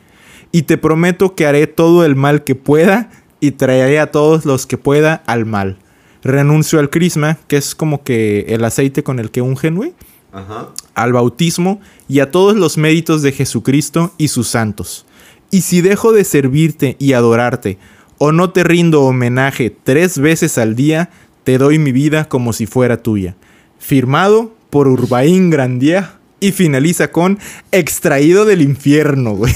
Y 0.51 0.63
te 0.63 0.79
prometo 0.79 1.35
que 1.35 1.45
haré 1.45 1.67
todo 1.67 2.05
el 2.05 2.15
mal 2.15 2.43
que 2.43 2.55
pueda 2.55 3.11
y 3.39 3.51
traeré 3.51 3.99
a 3.99 4.09
todos 4.09 4.45
los 4.45 4.65
que 4.65 4.79
pueda 4.79 5.21
al 5.27 5.45
mal. 5.45 5.77
Renuncio 6.23 6.79
al 6.79 6.89
crisma, 6.89 7.37
que 7.47 7.57
es 7.57 7.75
como 7.75 8.03
que 8.03 8.45
el 8.49 8.65
aceite 8.65 9.03
con 9.03 9.19
el 9.19 9.29
que 9.29 9.43
ungen, 9.43 9.75
güey 9.75 9.93
Ajá. 10.31 10.69
al 10.95 11.13
bautismo 11.13 11.81
y 12.07 12.19
a 12.19 12.31
todos 12.31 12.55
los 12.55 12.79
méritos 12.79 13.21
de 13.21 13.31
Jesucristo 13.31 14.11
y 14.17 14.29
sus 14.29 14.47
santos. 14.47 15.05
Y 15.51 15.61
si 15.61 15.81
dejo 15.81 16.13
de 16.13 16.23
servirte 16.23 16.95
y 16.97 17.13
adorarte, 17.13 17.77
o 18.17 18.31
no 18.31 18.51
te 18.51 18.63
rindo 18.63 19.01
homenaje 19.01 19.75
tres 19.83 20.17
veces 20.17 20.57
al 20.57 20.75
día, 20.75 21.09
te 21.43 21.57
doy 21.57 21.77
mi 21.77 21.91
vida 21.91 22.25
como 22.25 22.53
si 22.53 22.65
fuera 22.65 23.03
tuya. 23.03 23.35
Firmado 23.79 24.53
por 24.69 24.87
Urbaín 24.87 25.49
Grandier 25.49 26.05
y 26.39 26.51
finaliza 26.51 27.11
con 27.11 27.39
extraído 27.71 28.45
del 28.45 28.61
infierno, 28.61 29.33
güey. 29.33 29.53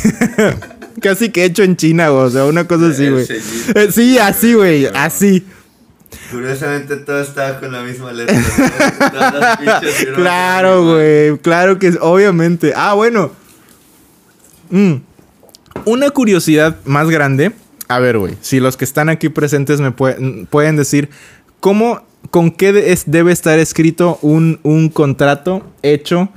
Casi 1.02 1.30
que 1.30 1.46
hecho 1.46 1.64
en 1.64 1.76
China, 1.76 2.10
güey. 2.10 2.24
O 2.26 2.30
sea, 2.30 2.46
una 2.46 2.68
cosa 2.68 2.88
así, 2.88 3.10
güey. 3.10 3.26
Eh, 3.76 3.90
Sí, 3.92 4.18
así, 4.18 4.54
güey. 4.54 4.88
Así. 4.94 5.46
Curiosamente 6.32 6.96
todo 6.98 7.22
estaba 7.22 7.60
con 7.60 7.72
la 7.72 7.84
misma 7.84 8.12
letra. 8.14 8.36
¿no? 8.38 9.10
Todas 9.12 9.60
las 9.62 9.84
Claro, 10.16 10.84
güey. 10.94 11.38
Claro 11.40 11.80
que 11.80 11.98
obviamente. 12.00 12.74
Ah, 12.76 12.94
bueno. 12.94 13.32
Mm. 14.70 14.96
Una 15.84 16.10
curiosidad 16.10 16.78
más 16.86 17.10
grande. 17.10 17.52
A 17.88 18.00
ver, 18.00 18.18
güey. 18.18 18.36
Si 18.42 18.60
los 18.60 18.78
que 18.78 18.86
están 18.86 19.10
aquí 19.10 19.30
presentes 19.30 19.80
me 19.82 19.96
pue- 19.96 20.48
pueden 20.48 20.76
decir 20.78 21.10
cómo, 21.60 22.02
con 22.32 22.50
qué 22.52 22.72
de- 22.74 22.92
es- 22.94 23.04
debe 23.06 23.32
estar 23.32 23.60
escrito 23.60 24.18
un, 24.22 24.60
un 24.64 24.90
contrato 24.90 25.64
hecho 25.84 26.30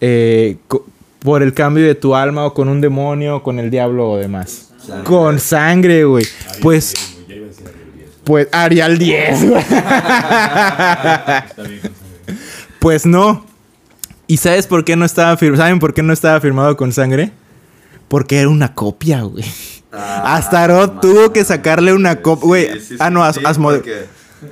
eh, 0.00 0.56
co- 0.68 0.86
por 1.18 1.42
el 1.42 1.52
cambio 1.52 1.84
de 1.84 1.94
tu 1.96 2.14
alma 2.14 2.46
o 2.46 2.54
con 2.54 2.68
un 2.68 2.80
demonio 2.80 3.36
o 3.36 3.42
con 3.42 3.58
el 3.58 3.70
diablo 3.70 4.08
o 4.10 4.16
demás. 4.16 4.70
Sangre. 4.86 5.04
Con 5.04 5.38
sangre, 5.40 6.04
güey. 6.04 6.24
Pues. 6.62 6.94
Pues 8.24 8.46
Arial 8.52 8.96
10, 8.98 9.48
güey. 9.50 9.64
Pues 12.78 13.04
no. 13.06 13.44
¿Y 14.28 14.36
sabes 14.36 14.66
por 14.68 14.84
qué 14.84 14.94
no 14.94 15.04
estaba 15.04 15.36
firmado? 15.36 15.62
¿Saben 15.64 15.78
por 15.80 15.92
qué 15.94 16.02
no 16.02 16.12
estaba 16.12 16.40
firmado 16.40 16.76
con 16.76 16.92
sangre? 16.92 17.32
Porque 18.08 18.38
era 18.40 18.48
una 18.48 18.74
copia, 18.74 19.22
güey. 19.22 19.44
Ah, 19.92 20.36
Astarot 20.36 20.94
no 20.94 21.00
tuvo 21.00 21.32
que 21.32 21.44
sacarle 21.44 21.92
una 21.92 22.20
copia, 22.20 22.46
güey. 22.46 22.72
sí, 22.80 22.86
sí, 22.90 22.96
ah, 22.98 23.10
no, 23.10 23.20
sí, 23.22 23.40
As- 23.44 23.56
sí, 23.56 23.60
Asmode- 23.60 23.76
porque, 23.78 24.04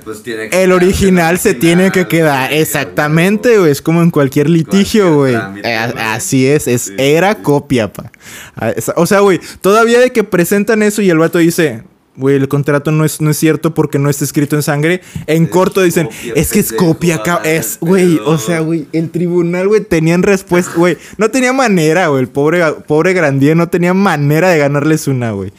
pues, 0.03 0.23
tiene 0.23 0.49
que 0.49 0.63
El 0.63 0.71
original 0.71 1.37
se 1.39 1.53
tiene 1.53 1.91
que 1.91 2.07
quedar. 2.07 2.51
Exactamente, 2.53 3.57
güey. 3.57 3.71
Es 3.71 3.81
como 3.81 4.01
en 4.01 4.09
cualquier 4.11 4.49
litigio, 4.49 5.15
güey. 5.15 5.35
Eh, 5.35 5.39
güey. 5.51 5.63
así 6.03 6.47
es, 6.47 6.67
es 6.67 6.81
Sí, 6.83 6.93
era 6.97 7.33
sí. 7.35 7.41
copia, 7.43 7.91
pa. 7.93 8.11
Ah, 8.55 8.73
O 8.95 9.05
sea, 9.05 9.19
güey, 9.19 9.39
todavía 9.61 9.99
de 9.99 10.11
que 10.11 10.23
presentan 10.23 10.81
eso 10.83 11.01
y 11.01 11.09
el 11.09 11.17
vato 11.19 11.37
dice, 11.37 11.83
güey, 12.17 12.35
el 12.35 12.47
contrato 12.49 12.91
no 12.91 13.05
es, 13.05 13.21
no 13.21 13.29
es 13.29 13.37
cierto 13.37 13.73
porque 13.73 13.99
no 13.99 14.09
está 14.09 14.25
escrito 14.25 14.55
en 14.57 14.63
sangre. 14.63 15.01
En 15.27 15.43
Es 15.45 15.49
corto 15.49 15.81
dicen, 15.81 16.07
copia, 16.07 16.33
es 16.35 16.51
que 16.51 16.59
es 16.59 16.73
copia, 16.73 17.21
es, 17.45 17.77
güey. 17.79 18.17
pedo". 18.17 18.29
O 18.29 18.37
sea, 18.37 18.59
güey, 18.59 18.87
el 18.91 19.09
tribunal, 19.11 19.67
güey, 19.69 19.81
tenían 19.81 20.23
respuesta, 20.23 20.73
güey. 20.75 20.97
No 21.17 21.31
tenía 21.31 21.53
manera, 21.53 22.07
güey. 22.07 22.21
El 22.23 22.27
pobre, 22.29 22.61
pobre 22.87 23.13
Grandier 23.13 23.55
no 23.55 23.69
tenía 23.69 23.93
manera 23.93 24.49
de 24.49 24.57
ganarles 24.57 25.07
una, 25.07 25.31
güey. 25.31 25.53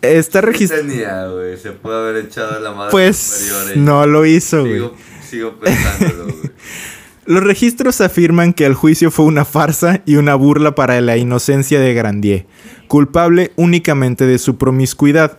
Está 0.00 0.40
¿Qué 0.40 0.46
registrado. 0.46 0.82
tenía, 0.86 1.26
güey? 1.28 1.56
Se 1.58 1.70
puede 1.72 1.96
haber 1.96 2.24
echado 2.24 2.58
la 2.58 2.72
madre 2.72 2.90
Pues 2.90 3.16
superior. 3.18 3.70
eh. 3.72 3.80
no 3.80 4.06
lo 4.06 4.26
hizo, 4.26 4.60
güey. 4.62 4.72
Sigo, 4.74 4.94
sigo 5.30 5.52
pensándolo, 5.60 6.24
güey. 6.24 6.50
Los 7.24 7.44
registros 7.44 8.00
afirman 8.00 8.52
que 8.52 8.66
el 8.66 8.74
juicio 8.74 9.12
fue 9.12 9.26
una 9.26 9.44
farsa 9.44 10.02
y 10.04 10.16
una 10.16 10.34
burla 10.34 10.74
para 10.74 11.00
la 11.00 11.16
inocencia 11.16 11.78
de 11.78 11.94
Grandier, 11.94 12.46
culpable 12.88 13.52
únicamente 13.54 14.26
de 14.26 14.38
su 14.38 14.56
promiscuidad. 14.58 15.38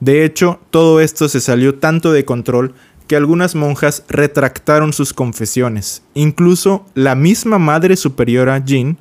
De 0.00 0.24
hecho, 0.24 0.60
todo 0.70 1.00
esto 1.00 1.28
se 1.28 1.40
salió 1.40 1.76
tanto 1.76 2.12
de 2.12 2.24
control 2.24 2.74
que 3.06 3.16
algunas 3.16 3.54
monjas 3.54 4.04
retractaron 4.08 4.92
sus 4.92 5.12
confesiones. 5.12 6.02
Incluso 6.14 6.86
la 6.94 7.14
misma 7.14 7.58
Madre 7.58 7.96
Superiora 7.96 8.58
Jean 8.64 8.98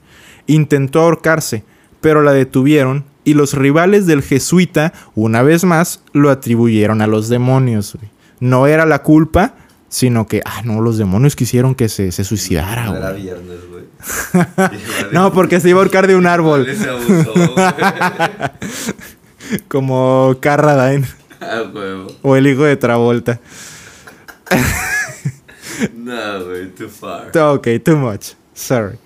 intentó 0.48 1.02
ahorcarse, 1.02 1.64
pero 2.02 2.22
la 2.22 2.34
detuvieron 2.34 3.06
y 3.24 3.34
los 3.34 3.54
rivales 3.54 4.06
del 4.06 4.22
jesuita, 4.22 4.94
una 5.16 5.41
vez 5.41 5.64
más, 5.64 6.04
lo 6.12 6.30
atribuyeron 6.30 7.02
a 7.02 7.08
los 7.08 7.30
demonios. 7.30 7.96
güey. 7.96 8.12
No 8.41 8.68
era 8.68 8.86
la 8.86 9.02
culpa, 9.04 9.56
sino 9.88 10.28
que, 10.28 10.41
ah, 10.44 10.62
no, 10.66 10.82
los 10.82 10.98
demonios 10.98 11.36
quisieron 11.38 11.76
que 11.76 11.88
se, 11.88 12.12
se 12.12 12.24
suicidara. 12.26 12.86
No 12.86 12.98
era 12.98 13.12
güey. 13.12 13.22
viernes, 13.22 13.60
güey. 13.70 13.84
No, 15.14 15.32
porque 15.32 15.62
se 15.62 15.70
iba 15.70 15.80
a 15.80 15.84
ahorcar 15.84 16.08
de 16.08 16.18
un 16.18 16.26
árbol, 16.28 16.68
Como 19.68 20.36
Carradine 20.39 21.08
A 21.39 21.62
huevo. 21.64 22.08
o 22.22 22.36
el 22.36 22.47
hijo 22.47 22.64
de 22.64 22.76
Travolta. 22.78 23.39
No, 25.95 26.45
güey, 26.45 26.68
too 26.76 26.89
far. 26.89 27.36
Ok, 27.38 27.68
too 27.84 27.97
much. 27.97 28.34
Sorry. 28.54 28.97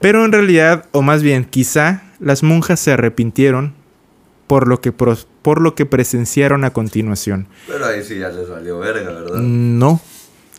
Pero 0.00 0.24
en 0.24 0.32
realidad, 0.32 0.84
o 0.92 1.02
más 1.02 1.22
bien, 1.22 1.44
quizá 1.44 2.02
las 2.20 2.42
monjas 2.42 2.78
se 2.80 2.92
arrepintieron 2.92 3.74
por 4.46 4.68
lo 4.68 4.80
que, 4.80 4.92
pros- 4.92 5.26
por 5.42 5.60
lo 5.60 5.74
que 5.74 5.86
presenciaron 5.86 6.64
a 6.64 6.72
continuación. 6.72 7.48
Pero 7.66 7.86
ahí 7.86 8.02
sí 8.02 8.18
ya 8.18 8.28
les 8.28 8.48
valió 8.48 8.78
verga, 8.78 9.10
¿verdad? 9.10 9.40
No. 9.40 10.00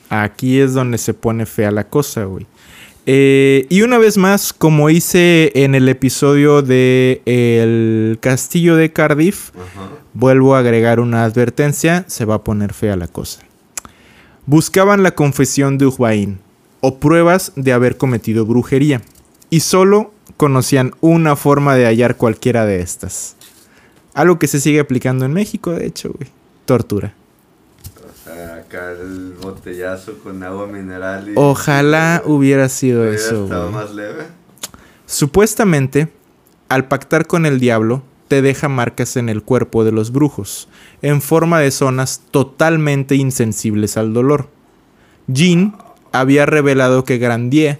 Aquí 0.09 0.59
es 0.59 0.73
donde 0.73 0.97
se 0.97 1.13
pone 1.13 1.45
fea 1.45 1.71
la 1.71 1.86
cosa, 1.88 2.23
güey. 2.25 2.47
Eh, 3.12 3.66
y 3.70 3.82
una 3.82 3.97
vez 3.97 4.18
más, 4.20 4.53
como 4.53 4.91
hice 4.91 5.51
en 5.55 5.74
el 5.74 5.89
episodio 5.89 6.62
de 6.62 7.24
El 7.26 8.20
Castillo 8.22 8.76
de 8.76 8.93
Cardiff, 8.93 9.49
Ajá. 9.55 9.89
vuelvo 10.14 10.53
a 10.55 10.60
agregar 10.60 10.99
una 10.99 11.24
advertencia, 11.24 12.05
se 12.07 12.26
va 12.26 12.36
a 12.36 12.43
poner 12.43 12.72
fea 12.72 12.95
la 12.95 13.07
cosa. 13.07 13.41
Buscaban 14.45 15.01
la 15.01 15.16
confesión 15.16 15.80
de 15.80 15.88
Ujbain 15.88 16.38
o 16.82 16.99
pruebas 16.99 17.51
de 17.55 17.74
haber 17.74 17.97
cometido 17.97 18.45
brujería 18.45 19.01
y 19.49 19.62
solo 19.62 20.14
conocían 20.38 20.93
una 21.01 21.36
forma 21.36 21.74
de 21.74 21.86
hallar 21.86 22.16
cualquiera 22.16 22.68
de 22.68 22.80
estas. 22.80 23.36
Algo 24.14 24.38
que 24.38 24.45
se 24.45 24.60
sigue 24.60 24.82
aplicando 24.82 25.26
en 25.26 25.34
México, 25.34 25.72
de 25.72 25.88
hecho, 25.88 26.14
güey. 26.16 26.30
Tortura. 26.66 27.16
El 28.72 29.34
botellazo 29.41 30.20
con 30.20 30.43
agua 30.43 30.67
mineral 30.67 31.30
y... 31.30 31.34
Ojalá 31.36 32.22
hubiera 32.26 32.70
sido 32.70 33.01
Hubiera 33.01 33.15
eso, 33.15 33.43
estado 33.43 33.72
más 33.72 33.93
leve. 33.93 34.26
Supuestamente, 35.05 36.13
al 36.67 36.88
pactar 36.88 37.26
con 37.26 37.45
el 37.45 37.59
diablo, 37.59 38.03
te 38.28 38.41
deja 38.43 38.70
marcas 38.70 39.17
en 39.17 39.28
el 39.28 39.41
cuerpo 39.41 39.84
de 39.84 39.91
los 39.91 40.11
brujos, 40.11 40.70
en 41.01 41.22
forma 41.22 41.59
de 41.59 41.72
zonas 41.72 42.22
totalmente 42.30 43.15
insensibles 43.15 43.97
al 43.97 44.13
dolor. 44.13 44.49
Jean 45.28 45.76
había 46.11 46.45
revelado 46.45 47.03
que 47.03 47.17
Grandier 47.17 47.80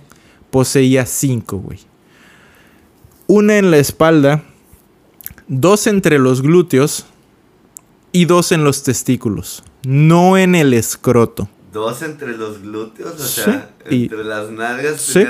poseía 0.50 1.06
cinco, 1.06 1.58
güey. 1.58 1.80
Una 3.28 3.60
en 3.60 3.70
la 3.70 3.78
espalda, 3.78 4.44
dos 5.48 5.86
entre 5.86 6.18
los 6.18 6.42
glúteos 6.42 7.06
y 8.12 8.26
dos 8.26 8.52
en 8.52 8.64
los 8.64 8.84
testículos, 8.84 9.64
no 9.86 10.38
en 10.38 10.56
el 10.56 10.74
escroto. 10.74 11.50
Dos 11.72 12.02
entre 12.02 12.36
los 12.36 12.64
glúteos, 12.64 13.14
o 13.14 13.24
Sí, 13.24 13.42
sea, 13.42 13.70
y- 13.92 14.04
entre 14.06 14.24
las 14.24 14.50
nalgas 14.50 15.00
Sí. 15.02 15.24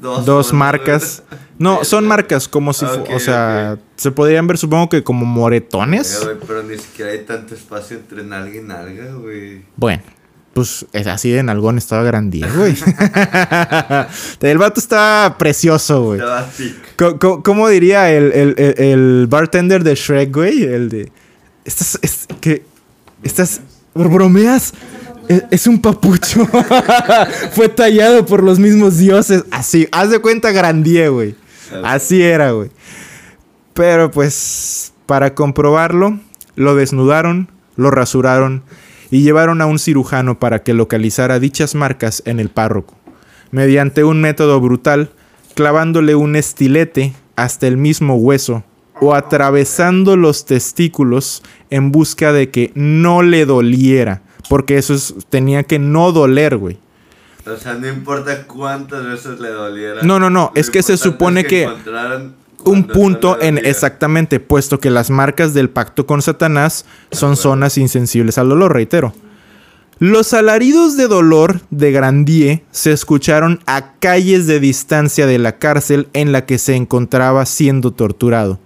dos, 0.00 0.26
dos 0.26 0.52
marcas. 0.52 1.22
No, 1.60 1.84
son 1.84 2.06
marcas 2.08 2.48
como 2.48 2.72
si, 2.72 2.84
fu- 2.86 3.02
Ok, 3.02 3.10
o 3.14 3.20
sea, 3.20 3.78
se 3.94 4.10
podrían 4.10 4.48
ver 4.48 4.58
supongo 4.58 4.88
que 4.88 5.04
como 5.04 5.24
moretones. 5.24 6.26
Pero 6.46 6.62
ni 6.64 6.76
siquiera 6.76 7.12
hay 7.12 7.20
tanto 7.24 7.54
espacio 7.54 7.98
entre 7.98 8.24
nalga 8.24 8.56
y 8.58 8.62
nalga, 8.62 9.12
güey. 9.14 9.62
Bueno, 9.76 10.02
pues 10.54 10.86
es 10.92 11.06
así 11.06 11.30
de 11.30 11.44
nalgón 11.44 11.78
estaba 11.78 12.02
Grandier, 12.02 12.50
güey. 12.52 12.74
el 14.40 14.58
vato 14.58 14.80
está 14.80 15.36
precioso, 15.38 16.02
güey. 16.02 16.18
Estaba 16.20 16.48
co- 17.20 17.42
¿Cómo 17.44 17.68
diría 17.68 18.10
el, 18.12 18.32
el- 18.32 18.54
el- 18.58 18.74
el 18.82 19.26
bartender 19.28 19.84
de 19.84 19.94
Shrek, 19.94 20.34
güey? 20.34 20.64
El 20.64 20.88
de... 20.88 21.12
Estás... 21.66 21.98
Es. 22.00 22.26
Estás... 23.22 23.60
¿Bromeas? 23.94 24.72
Es, 25.28 25.44
es 25.50 25.66
un 25.66 25.80
papucho. 25.80 26.46
Fue 27.52 27.68
tallado 27.68 28.24
por 28.24 28.42
los 28.42 28.58
mismos 28.58 28.98
dioses. 28.98 29.44
Así. 29.50 29.88
Haz 29.92 30.10
de 30.10 30.20
cuenta 30.20 30.52
Grandier, 30.52 31.10
güey. 31.10 31.34
Así 31.84 32.22
era, 32.22 32.52
güey. 32.52 32.70
Pero 33.74 34.10
pues... 34.10 34.92
Para 35.06 35.34
comprobarlo, 35.34 36.18
lo 36.56 36.74
desnudaron, 36.74 37.48
lo 37.76 37.92
rasuraron 37.92 38.64
y 39.12 39.22
llevaron 39.22 39.60
a 39.60 39.66
un 39.66 39.78
cirujano 39.78 40.40
para 40.40 40.64
que 40.64 40.74
localizara 40.74 41.38
dichas 41.38 41.76
marcas 41.76 42.24
en 42.26 42.40
el 42.40 42.48
párroco 42.48 42.96
mediante 43.50 44.04
un 44.04 44.20
método 44.20 44.60
brutal, 44.60 45.10
clavándole 45.54 46.14
un 46.14 46.36
estilete 46.36 47.14
hasta 47.36 47.66
el 47.66 47.76
mismo 47.76 48.16
hueso 48.16 48.64
o 49.00 49.14
atravesando 49.14 50.16
los 50.16 50.44
testículos 50.44 51.42
en 51.70 51.92
busca 51.92 52.32
de 52.32 52.50
que 52.50 52.72
no 52.74 53.22
le 53.22 53.44
doliera, 53.46 54.22
porque 54.48 54.78
eso 54.78 54.94
es- 54.94 55.14
tenía 55.28 55.62
que 55.64 55.78
no 55.78 56.12
doler, 56.12 56.56
güey. 56.56 56.78
O 57.46 57.56
sea, 57.56 57.74
no 57.74 57.86
importa 57.88 58.46
cuántas 58.46 59.04
veces 59.06 59.38
le 59.38 59.50
doliera. 59.50 60.02
No, 60.02 60.18
no, 60.18 60.30
no, 60.30 60.50
es 60.54 60.70
que 60.70 60.82
se 60.82 60.96
supone 60.96 61.42
es 61.42 61.46
que 61.46 61.68
Un 62.64 62.84
punto 62.88 63.40
en 63.40 63.58
exactamente, 63.58 64.40
puesto 64.40 64.80
que 64.80 64.90
las 64.90 65.08
marcas 65.10 65.54
del 65.54 65.70
pacto 65.70 66.04
con 66.06 66.20
Satanás 66.22 66.84
son 67.12 67.36
zonas 67.36 67.78
insensibles 67.78 68.38
al 68.38 68.48
dolor, 68.48 68.72
reitero. 68.72 69.12
Los 70.00 70.34
alaridos 70.34 70.96
de 70.96 71.06
dolor 71.06 71.60
de 71.70 71.92
Grandier 71.92 72.62
se 72.72 72.90
escucharon 72.92 73.60
a 73.66 73.92
calles 74.00 74.46
de 74.48 74.58
distancia 74.58 75.26
de 75.26 75.38
la 75.38 75.58
cárcel 75.58 76.08
en 76.12 76.32
la 76.32 76.44
que 76.44 76.58
se 76.58 76.74
encontraba 76.74 77.46
siendo 77.46 77.92
torturado. 77.92 78.58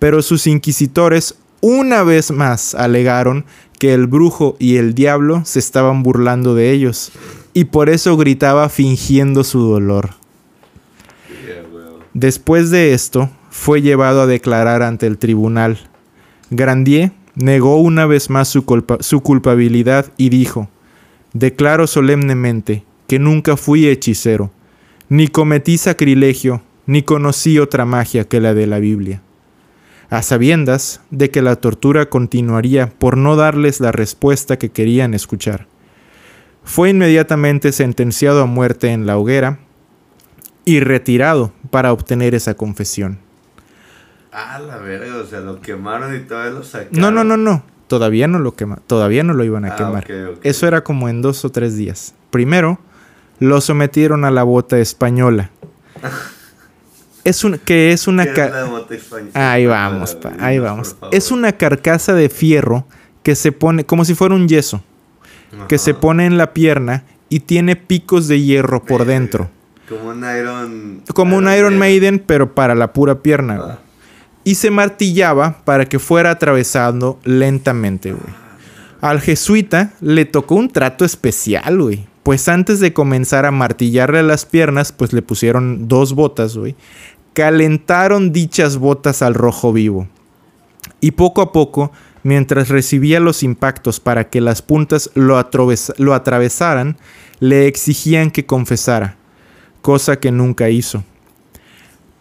Pero 0.00 0.20
sus 0.22 0.48
inquisitores 0.48 1.36
una 1.60 2.02
vez 2.02 2.32
más 2.32 2.74
alegaron 2.74 3.44
que 3.78 3.94
el 3.94 4.06
brujo 4.06 4.56
y 4.58 4.76
el 4.76 4.94
diablo 4.94 5.42
se 5.44 5.58
estaban 5.58 6.02
burlando 6.02 6.54
de 6.54 6.72
ellos, 6.72 7.12
y 7.54 7.64
por 7.64 7.88
eso 7.88 8.16
gritaba 8.16 8.68
fingiendo 8.68 9.44
su 9.44 9.60
dolor. 9.60 10.10
Después 12.14 12.70
de 12.70 12.92
esto, 12.92 13.30
fue 13.50 13.82
llevado 13.82 14.22
a 14.22 14.26
declarar 14.26 14.82
ante 14.82 15.06
el 15.06 15.18
tribunal. 15.18 15.78
Grandier 16.50 17.12
negó 17.34 17.76
una 17.76 18.06
vez 18.06 18.30
más 18.30 18.48
su, 18.48 18.64
su 19.00 19.20
culpabilidad 19.20 20.12
y 20.16 20.28
dijo, 20.28 20.68
Declaro 21.32 21.86
solemnemente 21.86 22.84
que 23.06 23.18
nunca 23.18 23.56
fui 23.56 23.86
hechicero, 23.86 24.50
ni 25.08 25.28
cometí 25.28 25.78
sacrilegio, 25.78 26.62
ni 26.86 27.02
conocí 27.02 27.58
otra 27.58 27.84
magia 27.84 28.24
que 28.24 28.40
la 28.40 28.54
de 28.54 28.66
la 28.66 28.78
Biblia. 28.78 29.22
A 30.10 30.22
sabiendas 30.22 31.00
de 31.10 31.30
que 31.30 31.40
la 31.40 31.56
tortura 31.56 32.06
continuaría 32.10 32.88
por 32.90 33.16
no 33.16 33.36
darles 33.36 33.80
la 33.80 33.92
respuesta 33.92 34.58
que 34.58 34.70
querían 34.70 35.14
escuchar. 35.14 35.66
Fue 36.64 36.90
inmediatamente 36.90 37.72
sentenciado 37.72 38.42
a 38.42 38.46
muerte 38.46 38.88
en 38.88 39.06
la 39.06 39.16
hoguera 39.16 39.58
y 40.64 40.80
retirado 40.80 41.52
para 41.70 41.92
obtener 41.92 42.34
esa 42.34 42.54
confesión. 42.54 43.18
Ah, 44.32 44.58
la 44.58 44.76
verga, 44.78 45.16
o 45.16 45.26
sea, 45.26 45.40
lo 45.40 45.60
quemaron 45.60 46.14
y 46.14 46.20
todavía 46.20 46.52
lo 46.52 46.62
sacaron. 46.64 47.00
No, 47.00 47.10
no, 47.10 47.24
no, 47.24 47.36
no. 47.36 47.62
Todavía 47.88 48.28
no 48.28 48.38
lo 48.38 48.54
quema, 48.54 48.76
todavía 48.86 49.24
no 49.24 49.32
lo 49.34 49.42
iban 49.42 49.64
a 49.64 49.72
Ah, 49.72 49.76
quemar. 49.76 50.06
Eso 50.44 50.66
era 50.68 50.84
como 50.84 51.08
en 51.08 51.22
dos 51.22 51.44
o 51.44 51.50
tres 51.50 51.76
días. 51.76 52.14
Primero, 52.30 52.78
lo 53.40 53.60
sometieron 53.60 54.24
a 54.24 54.30
la 54.30 54.42
bota 54.44 54.78
española. 54.78 55.50
es 57.24 57.44
un, 57.44 57.58
que 57.58 57.92
es 57.92 58.06
una. 58.06 58.26
Ahí 59.34 59.66
vamos, 59.66 60.14
pa, 60.14 60.32
ahí 60.38 60.58
vamos. 60.58 60.96
Es 61.12 61.30
una 61.30 61.52
carcasa 61.52 62.14
de 62.14 62.28
fierro 62.28 62.86
que 63.22 63.34
se 63.34 63.52
pone 63.52 63.84
como 63.84 64.04
si 64.04 64.14
fuera 64.14 64.34
un 64.34 64.48
yeso, 64.48 64.82
que 65.68 65.78
se 65.78 65.94
pone 65.94 66.26
en 66.26 66.38
la 66.38 66.52
pierna 66.52 67.04
y 67.28 67.40
tiene 67.40 67.76
picos 67.76 68.28
de 68.28 68.40
hierro 68.40 68.84
por 68.84 69.04
dentro. 69.04 69.50
Como 69.88 70.10
un 70.10 70.18
Iron... 70.18 71.02
Como 71.14 71.36
un 71.36 71.52
Iron 71.52 71.76
Maiden, 71.76 72.22
pero 72.24 72.54
para 72.54 72.74
la 72.76 72.92
pura 72.92 73.22
pierna, 73.22 73.56
güey. 73.56 73.70
Ah, 73.72 73.78
y 74.44 74.54
se 74.54 74.70
martillaba 74.70 75.62
para 75.64 75.86
que 75.86 75.98
fuera 75.98 76.30
atravesando 76.30 77.18
lentamente, 77.24 78.12
güey. 78.12 78.34
Al 79.00 79.20
jesuita 79.20 79.92
le 80.00 80.26
tocó 80.26 80.54
un 80.54 80.68
trato 80.70 81.04
especial, 81.04 81.80
güey. 81.80 82.06
Pues 82.22 82.48
antes 82.48 82.80
de 82.80 82.92
comenzar 82.92 83.46
a 83.46 83.50
martillarle 83.50 84.22
las 84.22 84.44
piernas, 84.44 84.92
pues 84.92 85.12
le 85.12 85.22
pusieron 85.22 85.88
dos 85.88 86.14
botas, 86.14 86.56
güey. 86.56 86.76
Calentaron 87.32 88.32
dichas 88.32 88.76
botas 88.76 89.22
al 89.22 89.34
rojo 89.34 89.72
vivo. 89.72 90.08
Y 91.00 91.12
poco 91.12 91.40
a 91.40 91.52
poco, 91.52 91.92
mientras 92.22 92.68
recibía 92.68 93.20
los 93.20 93.42
impactos 93.42 94.00
para 94.00 94.28
que 94.28 94.40
las 94.40 94.60
puntas 94.62 95.10
lo, 95.14 95.42
lo 95.96 96.14
atravesaran, 96.14 96.96
le 97.38 97.66
exigían 97.66 98.30
que 98.30 98.44
confesara, 98.44 99.16
cosa 99.80 100.20
que 100.20 100.30
nunca 100.30 100.68
hizo. 100.68 101.04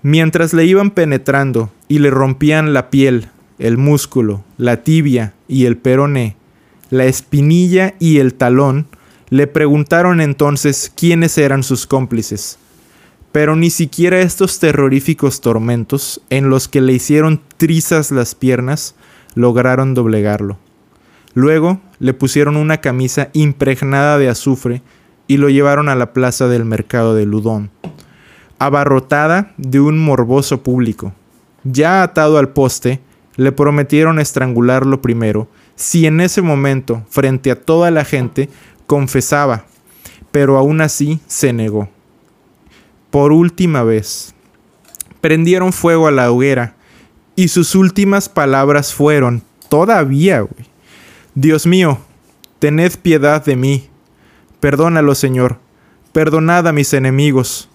Mientras 0.02 0.54
le 0.54 0.66
iban 0.66 0.91
penetrando 0.91 1.72
y 1.89 2.00
le 2.00 2.10
rompían 2.10 2.74
la 2.74 2.89
piel 2.89 3.30
el 3.60 3.78
músculo, 3.78 4.43
la 4.58 4.84
tibia 4.84 5.34
y 5.47 5.66
el 5.66 5.78
peroné, 5.78 6.38
la 6.89 7.06
espinilla 7.06 7.93
y 8.00 8.18
el 8.18 8.34
talón, 8.34 8.88
le 9.30 9.47
preguntaron 9.47 10.21
entonces 10.21 10.91
quiénes 10.95 11.38
eran 11.38 11.63
sus 11.63 11.86
cómplices. 11.86 12.57
Pero 13.32 13.55
ni 13.55 13.69
siquiera 13.69 14.21
estos 14.21 14.59
terroríficos 14.59 15.39
tormentos, 15.41 16.21
en 16.30 16.49
los 16.49 16.67
que 16.67 16.82
le 16.82 16.93
hicieron 16.93 17.41
trizas 17.57 18.09
las 18.11 18.34
piernas, 18.34 18.95
lograron 19.36 19.93
doblegarlo. 19.93 20.57
Luego 21.36 21.80
le 21.99 22.13
pusieron 22.13 22.57
una 22.57 22.77
camisa 22.82 23.30
impregnada 23.34 24.17
de 24.17 24.30
azufre 24.30 24.82
y 25.27 25.38
lo 25.38 25.49
llevaron 25.49 25.89
a 25.89 25.95
la 25.95 26.11
plaza 26.11 26.47
del 26.47 26.65
mercado 26.65 27.13
de 27.13 27.27
Ludón, 27.27 27.69
abarrotada 28.57 29.53
de 29.57 29.80
un 29.80 29.99
morboso 30.03 30.63
público. 30.63 31.13
Ya 31.63 32.01
atado 32.01 32.39
al 32.39 32.49
poste, 32.49 32.99
le 33.36 33.51
prometieron 33.51 34.19
estrangularlo 34.19 35.01
primero, 35.01 35.47
si 35.75 36.05
en 36.07 36.19
ese 36.19 36.41
momento, 36.41 37.03
frente 37.09 37.51
a 37.51 37.55
toda 37.61 37.89
la 37.89 38.03
gente, 38.03 38.49
confesaba, 38.90 39.66
pero 40.32 40.58
aún 40.58 40.82
así 40.82 41.20
se 41.28 41.54
negó. 41.54 41.90
Por 43.12 43.32
última 43.32 43.84
vez, 43.84 44.34
prendieron 45.22 45.74
fuego 45.74 46.08
a 46.08 46.12
la 46.12 46.32
hoguera 46.32 46.76
y 47.36 47.50
sus 47.50 47.76
últimas 47.76 48.30
palabras 48.30 48.92
fueron, 48.92 49.44
todavía, 49.70 50.42
güey, 50.42 50.66
Dios 51.36 51.68
mío, 51.68 52.00
tened 52.58 52.94
piedad 53.00 53.46
de 53.46 53.56
mí, 53.56 53.90
perdónalo, 54.60 55.14
Señor, 55.14 55.60
perdonad 56.12 56.68
a 56.68 56.74
mis 56.74 56.92
enemigos. 56.94 57.70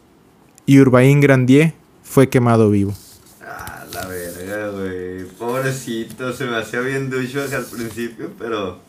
Y 0.66 0.80
Urbaín 0.80 1.20
Grandier 1.20 1.74
fue 2.02 2.28
quemado 2.28 2.70
vivo. 2.70 2.92
Ah, 3.40 3.84
la 3.92 4.06
verga, 4.06 4.70
güey. 4.70 5.26
Pobrecito, 5.38 6.32
se 6.32 6.46
me 6.46 6.56
hacía 6.56 6.80
bien 6.80 7.08
ducho 7.08 7.42
al 7.42 7.66
principio, 7.66 8.32
pero. 8.36 8.80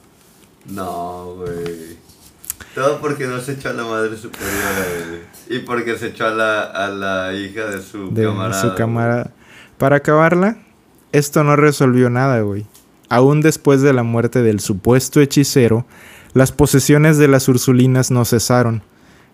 No, 0.65 1.35
güey. 1.35 2.04
Todo 2.75 2.99
porque 2.99 3.25
no 3.25 3.39
se 3.39 3.53
echó 3.53 3.69
a 3.69 3.73
la 3.73 3.85
madre 3.85 4.17
superiora, 4.17 4.85
güey. 5.09 5.57
Y 5.57 5.59
porque 5.65 5.97
se 5.97 6.07
echó 6.07 6.27
a 6.27 6.31
la, 6.31 6.61
a 6.63 6.89
la 6.89 7.33
hija 7.33 7.65
de 7.67 7.81
su 7.81 8.13
De 8.13 8.25
camarada. 8.25 8.61
su 8.61 8.75
camarada. 8.75 9.31
Para 9.77 9.95
acabarla, 9.97 10.57
esto 11.13 11.43
no 11.45 11.55
resolvió 11.55 12.09
nada, 12.09 12.41
güey. 12.41 12.65
Aún 13.07 13.39
después 13.41 13.81
de 13.81 13.93
la 13.93 14.03
muerte 14.03 14.41
del 14.41 14.59
supuesto 14.59 15.21
hechicero, 15.21 15.85
las 16.33 16.51
posesiones 16.51 17.17
de 17.17 17.29
las 17.29 17.47
Ursulinas 17.47 18.11
no 18.11 18.25
cesaron 18.25 18.83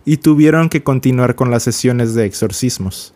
y 0.06 0.18
tuvieron 0.18 0.70
que 0.70 0.84
continuar 0.84 1.36
con 1.36 1.50
las 1.50 1.64
sesiones 1.64 2.14
de 2.14 2.26
exorcismos. 2.26 3.14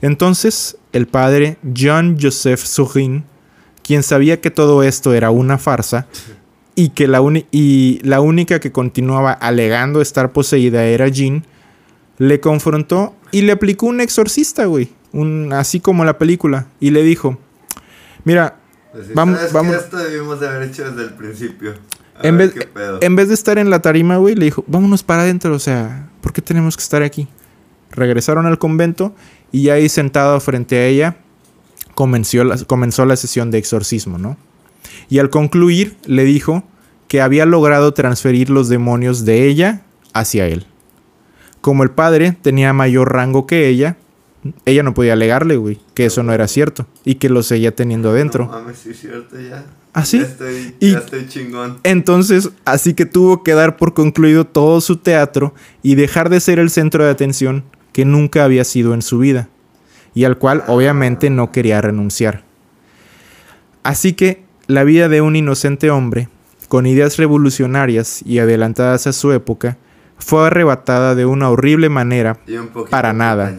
Entonces, 0.00 0.76
el 0.92 1.06
padre 1.06 1.56
John 1.76 2.16
Joseph 2.20 2.60
Sourin, 2.64 3.24
quien 3.84 4.02
sabía 4.02 4.40
que 4.40 4.50
todo 4.50 4.82
esto 4.82 5.14
era 5.14 5.30
una 5.30 5.56
farsa 5.58 6.08
y 6.78 6.90
que 6.90 7.08
la, 7.08 7.20
y 7.50 7.98
la 8.04 8.20
única 8.20 8.60
que 8.60 8.70
continuaba 8.70 9.32
alegando 9.32 10.00
estar 10.00 10.30
poseída 10.32 10.84
era 10.84 11.08
Jean, 11.08 11.44
le 12.18 12.38
confrontó 12.38 13.16
y 13.32 13.42
le 13.42 13.50
aplicó 13.50 13.86
un 13.86 14.00
exorcista, 14.00 14.66
güey. 14.66 14.88
Un, 15.10 15.52
así 15.52 15.80
como 15.80 16.04
la 16.04 16.18
película. 16.18 16.68
Y 16.78 16.90
le 16.90 17.02
dijo, 17.02 17.36
mira, 18.22 18.60
Así, 18.94 19.10
Vamos- 19.12 19.38
¿sabes 19.38 19.52
vamos-? 19.52 19.74
Esto 19.74 19.96
debimos 19.96 20.38
de 20.38 20.48
haber 20.48 20.68
hecho 20.68 20.88
desde 20.88 21.02
el 21.02 21.14
principio. 21.14 21.74
A 22.14 22.28
en 22.28 22.38
vez, 22.38 22.54
en 23.00 23.16
vez 23.16 23.26
de 23.26 23.34
estar 23.34 23.58
en 23.58 23.70
la 23.70 23.82
tarima, 23.82 24.18
güey, 24.18 24.36
le 24.36 24.44
dijo, 24.44 24.62
vámonos 24.68 25.02
para 25.02 25.22
adentro, 25.22 25.52
o 25.52 25.58
sea, 25.58 26.08
¿por 26.20 26.32
qué 26.32 26.42
tenemos 26.42 26.76
que 26.76 26.84
estar 26.84 27.02
aquí? 27.02 27.26
Regresaron 27.90 28.46
al 28.46 28.60
convento 28.60 29.16
y 29.50 29.64
ya 29.64 29.74
ahí 29.74 29.88
sentado 29.88 30.38
frente 30.38 30.76
a 30.76 30.86
ella, 30.86 31.16
comenzó 31.96 32.44
la, 32.44 32.56
comenzó 32.56 33.04
la 33.04 33.16
sesión 33.16 33.50
de 33.50 33.58
exorcismo, 33.58 34.16
¿no? 34.16 34.36
Y 35.08 35.18
al 35.18 35.30
concluir, 35.30 35.96
le 36.06 36.24
dijo 36.24 36.64
que 37.08 37.20
había 37.20 37.46
logrado 37.46 37.92
transferir 37.94 38.50
los 38.50 38.68
demonios 38.68 39.24
de 39.24 39.46
ella 39.46 39.82
hacia 40.12 40.46
él. 40.46 40.66
Como 41.60 41.82
el 41.82 41.90
padre 41.90 42.36
tenía 42.42 42.72
mayor 42.72 43.12
rango 43.12 43.46
que 43.46 43.68
ella, 43.68 43.96
ella 44.64 44.82
no 44.82 44.94
podía 44.94 45.14
alegarle, 45.14 45.56
güey, 45.56 45.80
que 45.94 46.06
eso 46.06 46.22
no 46.22 46.32
era 46.32 46.46
cierto 46.48 46.86
y 47.04 47.16
que 47.16 47.28
lo 47.28 47.42
seguía 47.42 47.74
teniendo 47.74 48.10
adentro. 48.10 48.46
No 48.46 48.52
mames, 48.52 48.78
sí 48.78 48.90
es 48.90 49.00
cierto 49.00 49.40
ya. 49.40 49.64
¿Ah, 49.94 50.04
sí? 50.04 50.18
Ya 50.18 50.24
estoy, 50.26 50.76
Y- 50.80 50.92
ya 50.92 50.98
estoy 50.98 51.26
chingón. 51.28 51.78
Entonces, 51.82 52.50
así 52.64 52.94
que 52.94 53.06
tuvo 53.06 53.42
que 53.42 53.54
dar 53.54 53.76
por 53.76 53.94
concluido 53.94 54.44
todo 54.46 54.80
su 54.80 54.96
teatro 54.98 55.54
y 55.82 55.94
dejar 55.96 56.28
de 56.28 56.40
ser 56.40 56.58
el 56.58 56.70
centro 56.70 57.04
de 57.04 57.10
atención 57.10 57.64
que 57.92 58.04
nunca 58.04 58.44
había 58.44 58.64
sido 58.64 58.94
en 58.94 59.02
su 59.02 59.18
vida, 59.18 59.48
y 60.14 60.24
al 60.24 60.38
cual 60.38 60.62
obviamente 60.68 61.30
no 61.30 61.50
quería 61.50 61.80
renunciar. 61.80 62.44
Así 63.82 64.12
que 64.12 64.44
la 64.68 64.84
vida 64.84 65.08
de 65.08 65.22
un 65.22 65.34
inocente 65.34 65.90
hombre, 65.90 66.28
con 66.68 66.86
ideas 66.86 67.16
revolucionarias 67.16 68.22
y 68.24 68.38
adelantadas 68.38 69.06
a 69.06 69.12
su 69.12 69.32
época, 69.32 69.78
fue 70.18 70.46
arrebatada 70.46 71.14
de 71.14 71.24
una 71.24 71.50
horrible 71.50 71.88
manera. 71.88 72.38
Y 72.46 72.56
un 72.56 72.68
poquito 72.68 72.90
Para 72.90 73.12
nada. 73.12 73.56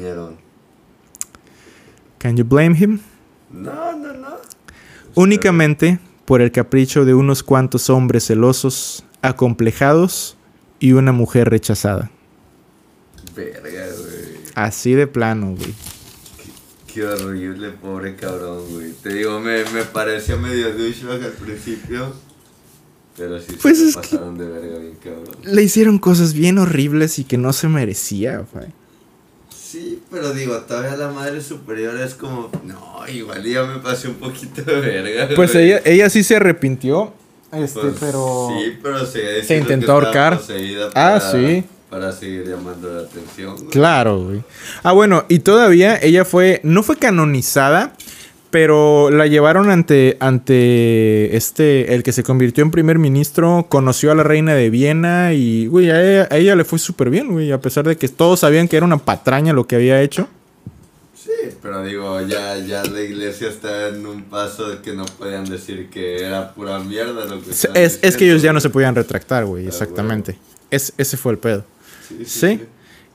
Can 2.19 2.37
you 2.37 2.45
blame 2.45 2.77
him? 2.77 2.99
No, 3.49 3.95
no, 3.97 4.13
no. 4.13 4.27
únicamente 5.15 5.97
por 6.25 6.41
el 6.41 6.51
capricho 6.51 7.03
de 7.03 7.15
unos 7.15 7.41
cuantos 7.41 7.89
hombres 7.89 8.27
celosos, 8.27 9.03
acomplejados 9.23 10.37
y 10.79 10.91
una 10.93 11.11
mujer 11.11 11.49
rechazada. 11.49 12.11
Verga, 13.35 13.61
güey. 13.63 14.43
Así 14.53 14.93
de 14.93 15.07
plano, 15.07 15.55
güey. 15.55 15.73
Qué 16.93 17.03
horrible, 17.05 17.69
pobre 17.69 18.15
cabrón, 18.15 18.63
güey. 18.71 18.91
Te 19.03 19.13
digo, 19.13 19.39
me, 19.39 19.63
me 19.65 19.83
pareció 19.83 20.37
medio 20.37 20.73
douchebag 20.75 21.23
al 21.23 21.31
principio. 21.33 22.13
Pero 23.17 23.39
sí 23.39 23.57
Pues 23.61 23.77
se 23.77 23.89
es 23.89 23.95
que- 23.97 24.01
pasaron 24.01 24.37
de 24.37 24.47
verga 24.47 24.79
bien 24.79 24.95
cabrón. 25.03 25.35
Le 25.43 25.61
hicieron 25.61 25.99
cosas 25.99 26.33
bien 26.33 26.57
horribles 26.57 27.19
y 27.19 27.25
que 27.25 27.37
no 27.37 27.53
se 27.53 27.67
merecía, 27.67 28.45
güey. 28.53 28.67
Sí, 29.55 30.01
pero 30.09 30.33
digo, 30.33 30.55
todavía 30.61 30.95
la 30.95 31.11
madre 31.11 31.41
superior 31.41 31.95
es 31.99 32.15
como. 32.15 32.49
No, 32.63 33.03
igual 33.07 33.43
ya 33.43 33.65
me 33.65 33.77
pasé 33.79 34.07
un 34.07 34.15
poquito 34.15 34.63
de 34.63 34.79
verga. 34.81 35.29
Pues 35.35 35.53
güey. 35.53 35.65
ella, 35.73 35.81
ella 35.85 36.09
sí 36.09 36.23
se 36.23 36.37
arrepintió, 36.37 37.13
este, 37.51 37.79
Pues, 37.81 37.93
pero... 37.99 38.49
Sí, 38.57 38.79
pero 38.81 39.05
se, 39.05 39.43
Se 39.43 39.57
intentó 39.57 39.91
ahorcar. 39.91 40.41
Ah, 40.95 41.19
sí. 41.19 41.63
Para 41.89 42.11
seguir 42.11 42.47
llamando 42.47 42.93
la 42.93 43.01
atención. 43.01 43.55
güey. 43.55 43.69
Claro, 43.69 44.23
güey. 44.25 44.43
Ah, 44.83 44.91
bueno, 44.91 45.25
y 45.27 45.39
todavía 45.39 45.97
ella 46.01 46.23
fue, 46.23 46.59
no 46.63 46.83
fue 46.83 46.97
canonizada, 46.97 47.93
pero 48.51 49.09
la 49.09 49.25
llevaron 49.27 49.69
ante, 49.71 50.17
ante 50.19 51.35
este, 51.35 51.93
el 51.95 52.03
que 52.03 52.11
se 52.11 52.23
convirtió 52.23 52.63
en 52.63 52.71
primer 52.71 52.99
ministro, 52.99 53.65
conoció 53.69 54.11
a 54.11 54.15
la 54.15 54.23
reina 54.23 54.53
de 54.53 54.69
Viena 54.69 55.33
y, 55.33 55.67
güey, 55.67 55.89
a 55.89 56.01
ella, 56.03 56.27
a 56.31 56.37
ella 56.37 56.55
le 56.55 56.63
fue 56.63 56.77
súper 56.79 57.09
bien, 57.09 57.31
güey, 57.31 57.51
a 57.51 57.59
pesar 57.59 57.85
de 57.87 57.97
que 57.97 58.07
todos 58.07 58.41
sabían 58.41 58.67
que 58.67 58.77
era 58.77 58.85
una 58.85 58.97
patraña 58.97 59.53
lo 59.53 59.65
que 59.67 59.75
había 59.75 60.01
hecho. 60.01 60.27
Sí, 61.15 61.31
pero 61.61 61.83
digo, 61.83 62.21
ya, 62.21 62.57
ya 62.57 62.83
la 62.85 63.01
iglesia 63.01 63.49
está 63.49 63.89
en 63.89 64.05
un 64.05 64.23
paso 64.23 64.69
de 64.69 64.81
que 64.81 64.93
no 64.93 65.05
podían 65.05 65.45
decir 65.45 65.89
que 65.89 66.23
era 66.23 66.53
pura 66.53 66.79
mierda 66.79 67.25
lo 67.25 67.41
que 67.41 67.51
Es, 67.51 67.99
es 68.01 68.17
que 68.17 68.25
ellos 68.25 68.41
ya 68.41 68.53
no 68.53 68.59
se 68.59 68.69
podían 68.69 68.95
retractar, 68.95 69.45
güey, 69.45 69.65
Ah, 69.65 69.69
exactamente. 69.69 70.37
Es, 70.71 70.93
ese 70.97 71.17
fue 71.17 71.33
el 71.33 71.37
pedo. 71.39 71.65
Sí, 72.09 72.25
Sí. 72.25 72.59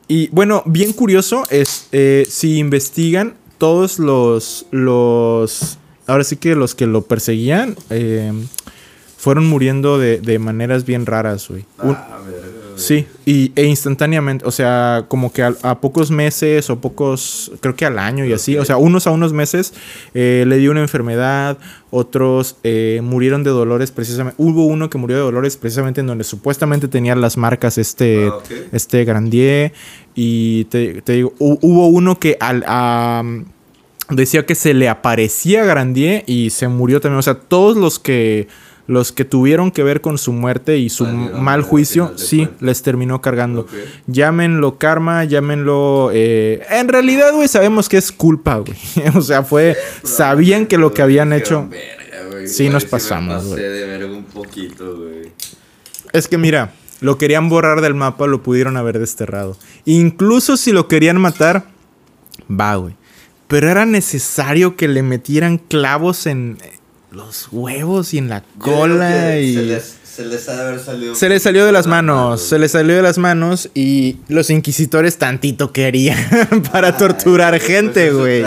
Y 0.07 0.29
bueno, 0.29 0.63
bien 0.67 0.93
curioso 0.93 1.45
es, 1.51 1.89
eh, 1.93 2.27
si 2.29 2.59
investigan 2.59 3.35
todos 3.57 3.99
los, 3.99 4.67
los, 4.71 5.79
ahora 6.07 6.25
sí 6.25 6.37
que 6.37 6.55
los 6.55 6.75
que 6.75 6.87
lo 6.87 7.03
perseguían, 7.03 7.75
eh, 7.89 8.33
fueron 9.17 9.47
muriendo 9.47 9.99
de, 9.99 10.21
de 10.21 10.39
maneras 10.39 10.85
bien 10.85 11.07
raras, 11.07 11.49
güey. 11.49 11.65
Ah. 11.79 12.19
Sí, 12.77 13.07
y, 13.27 13.53
e 13.57 13.65
instantáneamente, 13.67 14.45
o 14.47 14.51
sea, 14.51 15.05
como 15.09 15.33
que 15.33 15.43
a, 15.43 15.55
a 15.63 15.81
pocos 15.81 16.11
meses 16.11 16.69
o 16.71 16.81
pocos, 16.81 17.53
creo 17.61 17.75
que 17.77 17.85
al 17.87 17.99
año 17.99 18.25
y 18.25 18.33
así, 18.33 18.57
o 18.57 18.65
sea, 18.65 18.77
unos 18.77 19.07
a 19.07 19.11
unos 19.11 19.33
meses 19.33 19.75
eh, 20.15 20.45
le 20.47 20.59
dio 20.59 20.71
una 20.71 20.81
enfermedad, 20.81 21.59
otros 21.91 22.57
eh, 22.65 23.01
murieron 23.03 23.45
de 23.45 23.51
dolores 23.51 23.91
precisamente, 23.91 24.35
hubo 24.43 24.67
uno 24.67 24.91
que 24.91 24.99
murió 24.99 25.17
de 25.17 25.23
dolores 25.23 25.57
precisamente 25.57 26.01
en 26.01 26.07
donde 26.09 26.25
supuestamente 26.25 26.89
tenía 26.89 27.15
las 27.15 27.37
marcas 27.37 27.79
este, 27.79 28.29
Ah, 28.29 28.39
este 28.73 29.05
Grandier, 29.05 29.73
y 30.15 30.65
te, 30.67 31.03
te 31.03 31.13
digo, 31.15 31.33
hu- 31.39 31.59
hubo 31.63 31.89
uno 31.89 32.19
que 32.19 32.37
al... 32.41 32.65
decía 34.11 34.45
que 34.47 34.55
se 34.55 34.75
le 34.75 34.89
aparecía 34.89 35.65
Grandier 35.65 36.25
y 36.27 36.51
se 36.51 36.69
murió 36.69 37.01
también, 37.01 37.19
o 37.19 37.23
sea, 37.23 37.35
todos 37.35 37.77
los 37.77 37.99
que... 37.99 38.49
Los 38.87 39.13
que 39.13 39.25
tuvieron 39.25 39.71
que 39.71 39.83
ver 39.83 40.03
con 40.03 40.19
su 40.19 40.33
muerte 40.33 40.77
y 40.77 40.91
su 40.91 41.05
Valieron 41.05 41.43
mal 41.43 41.61
al 41.61 41.63
juicio, 41.63 42.13
sí, 42.17 42.49
les 42.61 42.83
terminó 42.83 43.23
cargando. 43.23 43.63
Ok. 43.63 43.71
Llámenlo 44.07 44.79
karma, 44.79 45.25
llámenlo... 45.25 46.11
eh, 46.13 46.63
en 46.69 46.89
realidad, 46.89 47.33
güey, 47.33 47.49
sabemos 47.49 47.89
que 47.89 47.97
es 47.97 48.13
culpa, 48.13 48.59
güey. 48.59 48.77
o 49.17 49.23
sea, 49.23 49.43
fue... 49.43 49.77
sabían 50.03 50.67
que 50.67 50.77
lo 50.77 50.93
que 50.93 51.03
habían 51.03 51.33
hecho... 51.33 51.69
Sí, 52.47 52.69
nos 52.69 52.85
pasamos, 52.85 53.47
güey. 53.47 53.63
Es 56.13 56.29
que 56.29 56.37
mira, 56.37 56.73
lo 57.01 57.19
querían 57.19 57.49
borrar 57.49 57.81
del 57.81 57.95
mapa, 57.95 58.27
lo 58.27 58.43
pudieron 58.43 58.77
haber 58.77 58.99
desterrado. 58.99 59.57
Incluso 59.85 60.57
si 60.57 60.73
lo 60.73 60.89
querían 60.89 61.21
matar, 61.21 61.65
va, 62.49 62.77
güey. 62.77 62.97
Pero 63.49 63.69
era 63.69 63.85
necesario 63.85 64.77
que 64.77 64.89
le 64.89 65.03
metieran 65.03 65.59
clavos 65.59 66.27
en... 66.27 66.59
los 67.15 67.49
huevos 67.53 68.13
y 68.15 68.19
en 68.19 68.29
la 68.29 68.43
cola 68.59 69.29
que 69.33 69.43
y... 69.43 69.55
Se 69.55 69.63
les, 69.63 69.97
se 70.05 70.25
les 70.27 70.49
ha 70.49 70.57
de 70.57 70.63
haber 70.69 70.81
salido. 70.81 71.15
Se 71.15 71.29
le 71.29 71.39
salió 71.41 71.65
de 71.67 71.73
las 71.73 71.87
manos, 71.87 72.41
se 72.43 72.59
le 72.59 72.69
salió 72.69 72.95
de 72.97 73.03
las 73.03 73.19
manos 73.19 73.71
y 73.75 74.17
los 74.29 74.51
inquisitores 74.51 75.17
tantito 75.19 75.73
querían 75.73 76.19
para 76.73 76.97
torturar 76.97 77.53
pues 77.55 77.65
gente, 77.65 78.11
güey. 78.13 78.45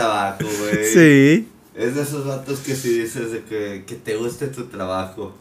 Sí. 0.94 1.48
Es 1.76 1.96
de 1.96 2.02
esos 2.02 2.26
vatos 2.26 2.60
que 2.60 2.76
si 2.76 3.00
dices 3.00 3.32
de 3.32 3.44
que, 3.44 3.84
que 3.86 3.96
te 3.96 4.16
guste 4.16 4.48
tu 4.48 4.66
trabajo. 4.66 5.36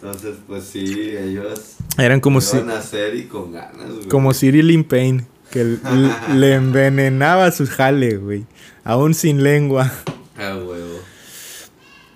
Entonces, 0.00 0.36
pues 0.46 0.64
sí, 0.64 0.84
ellos 1.18 1.60
Eran 1.96 2.20
como 2.20 2.40
si 2.40 2.56
iban 2.58 2.70
a 2.70 2.78
hacer 2.78 3.16
y 3.16 3.24
con 3.24 3.52
ganas, 3.52 3.88
güey. 3.88 4.08
como 4.08 4.32
Cyril 4.32 4.84
Payne 4.84 5.24
que 5.50 5.62
l- 5.62 5.78
le 6.34 6.54
envenenaba 6.54 7.50
su 7.50 7.66
jale, 7.66 8.16
güey, 8.18 8.44
aún 8.84 9.14
sin 9.14 9.42
lengua. 9.42 9.90
Ah, 10.40 10.54
huevo. 10.54 11.00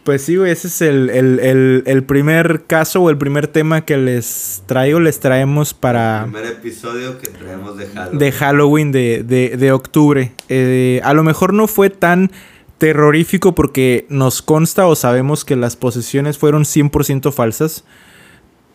Pues 0.04 0.22
sí, 0.22 0.34
güey, 0.36 0.50
ese 0.50 0.66
es 0.66 0.82
el, 0.82 1.10
el- 1.10 1.38
el- 1.38 1.82
el 1.86 2.02
primer 2.02 2.64
caso 2.66 3.02
o 3.02 3.10
el 3.10 3.16
primer 3.18 3.46
tema 3.46 3.84
que 3.84 3.96
les 3.96 4.62
traigo, 4.66 4.98
les 4.98 5.20
traemos 5.20 5.74
para 5.74 6.22
Primer 6.24 6.46
episodio 6.46 7.18
que 7.20 7.28
traemos 7.30 7.76
de 7.76 7.86
Halloween. 7.86 8.18
de 8.18 8.32
Halloween 8.32 8.92
de, 8.92 9.22
de- 9.22 9.56
de 9.56 9.70
octubre. 9.72 10.32
Eh, 10.48 11.00
a 11.04 11.14
lo 11.14 11.22
mejor 11.22 11.54
no 11.54 11.68
fue 11.68 11.88
tan 11.88 12.32
terrorífico 12.78 13.54
porque 13.54 14.06
nos 14.08 14.42
consta 14.42 14.86
o 14.88 14.96
sabemos 14.96 15.44
que 15.44 15.54
las 15.54 15.76
posesiones 15.76 16.36
fueron 16.36 16.64
100% 16.64 17.30
falsas. 17.32 17.84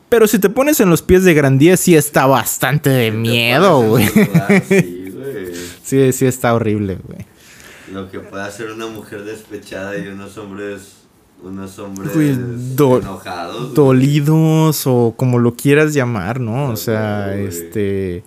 Pero 0.08 0.28
si 0.28 0.40
te 0.40 0.50
pones 0.50 0.80
en 0.80 0.90
los 0.90 1.02
pies 1.02 1.26
de 1.26 1.34
Grandía, 1.34 1.76
sí 1.76 1.94
está 1.98 2.26
bastante 2.26 2.90
de 2.90 3.12
miedo, 3.12 3.82
güey. 3.82 4.08
Sí, 4.70 5.12
güey. 5.14 5.54
Sí, 5.84 6.14
sí 6.14 6.26
está 6.26 6.54
horrible, 6.54 6.98
güey. 7.06 7.26
Lo 7.92 8.10
que 8.10 8.20
puede 8.22 8.44
hacer 8.44 8.72
una 8.72 8.88
mujer 8.88 9.24
despechada 9.26 9.98
y 9.98 10.08
unos 10.08 10.38
hombres. 10.38 10.94
Unos 11.44 11.78
hombres 11.80 12.14
do- 12.76 12.98
enojados. 12.98 13.62
güey. 13.62 13.74
Dolidos 13.76 14.88
o 14.88 15.14
como 15.16 15.40
lo 15.40 15.56
quieras 15.56 15.94
llamar, 15.94 16.40
¿no? 16.40 16.70
O 16.72 16.76
sea, 16.76 17.36
este... 17.36 18.24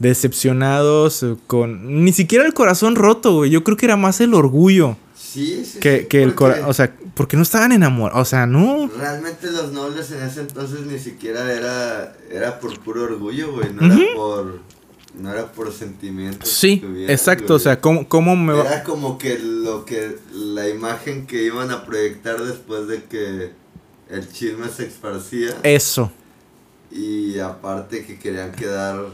Decepcionados, 0.00 1.24
con... 1.46 2.04
Ni 2.04 2.12
siquiera 2.12 2.44
el 2.46 2.54
corazón 2.54 2.96
roto, 2.96 3.34
güey. 3.36 3.50
Yo 3.50 3.62
creo 3.62 3.76
que 3.76 3.86
era 3.86 3.96
más 3.96 4.20
el 4.20 4.34
orgullo. 4.34 4.96
Sí, 5.14 5.62
sí, 5.64 5.78
Que, 5.78 6.00
sí, 6.00 6.06
que 6.06 6.22
el 6.22 6.34
corazón... 6.34 6.64
O 6.68 6.72
sea, 6.72 6.94
porque 7.14 7.36
no 7.36 7.42
estaban 7.42 7.70
enamorados. 7.72 8.22
O 8.22 8.24
sea, 8.24 8.46
no... 8.46 8.88
Realmente 8.98 9.50
los 9.50 9.72
nobles 9.72 10.10
en 10.10 10.22
ese 10.22 10.40
entonces 10.40 10.80
ni 10.86 10.98
siquiera 10.98 11.52
era, 11.52 12.16
era 12.32 12.58
por 12.58 12.78
puro 12.80 13.04
orgullo, 13.04 13.52
güey. 13.52 13.72
No 13.72 13.86
era 13.86 13.96
por. 14.16 14.58
No 15.20 15.30
era 15.32 15.52
por 15.52 15.72
sentimientos. 15.72 16.48
Sí, 16.48 16.82
exacto. 17.08 17.54
O 17.54 17.58
sea, 17.58 17.80
¿cómo, 17.80 18.08
cómo 18.08 18.36
me 18.36 18.54
va...? 18.54 18.64
Era 18.66 18.84
como 18.84 19.18
que 19.18 19.38
lo 19.38 19.84
que. 19.84 20.16
La 20.32 20.68
imagen 20.68 21.26
que 21.26 21.44
iban 21.44 21.70
a 21.70 21.84
proyectar 21.84 22.42
después 22.42 22.88
de 22.88 23.04
que 23.04 23.52
el 24.08 24.32
chisme 24.32 24.68
se 24.68 24.86
esparcía. 24.86 25.58
Eso. 25.62 26.10
Y 26.90 27.38
aparte 27.38 28.04
que 28.06 28.18
querían 28.18 28.52
quedar 28.52 29.10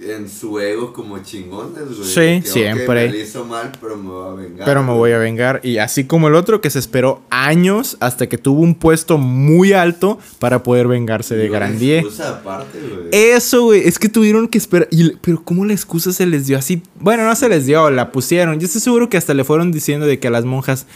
en 0.00 0.28
su 0.28 0.60
ego 0.60 0.92
como 0.92 1.18
chingones, 1.20 1.86
güey. 1.96 2.04
Sí, 2.08 2.42
que, 2.42 2.48
siempre. 2.50 3.06
me 3.06 3.12
lo 3.12 3.18
hizo 3.18 3.44
mal, 3.46 3.72
pero 3.80 3.96
me 3.96 4.10
va 4.10 4.32
a 4.32 4.34
vengar. 4.34 4.66
Pero 4.66 4.82
me 4.82 4.92
voy 4.92 5.12
a 5.12 5.18
vengar. 5.18 5.60
Y 5.62 5.78
así 5.78 6.04
como 6.04 6.28
el 6.28 6.34
otro 6.34 6.60
que 6.60 6.68
se 6.68 6.78
esperó 6.78 7.22
años 7.30 7.96
hasta 8.00 8.28
que 8.28 8.36
tuvo 8.36 8.60
un 8.60 8.74
puesto 8.74 9.16
muy 9.16 9.72
alto 9.72 10.18
para 10.38 10.62
poder 10.62 10.86
vengarse 10.86 11.34
de 11.34 11.48
Grandier. 11.48 12.04
aparte, 12.22 12.78
güey. 12.78 13.08
Eso, 13.12 13.64
güey, 13.64 13.88
es 13.88 13.98
que 13.98 14.08
tuvieron 14.08 14.48
que 14.48 14.58
esperar. 14.58 14.88
Y, 14.90 15.16
pero, 15.16 15.42
¿cómo 15.42 15.64
la 15.64 15.72
excusa 15.72 16.12
se 16.12 16.26
les 16.26 16.46
dio 16.46 16.58
así? 16.58 16.82
Bueno, 17.00 17.24
no 17.24 17.34
se 17.34 17.48
les 17.48 17.64
dio, 17.64 17.90
la 17.90 18.12
pusieron. 18.12 18.60
Yo 18.60 18.66
estoy 18.66 18.82
seguro 18.82 19.08
que 19.08 19.16
hasta 19.16 19.32
le 19.32 19.44
fueron 19.44 19.72
diciendo 19.72 20.06
de 20.06 20.18
que 20.18 20.28
a 20.28 20.30
las 20.30 20.44
monjas, 20.44 20.86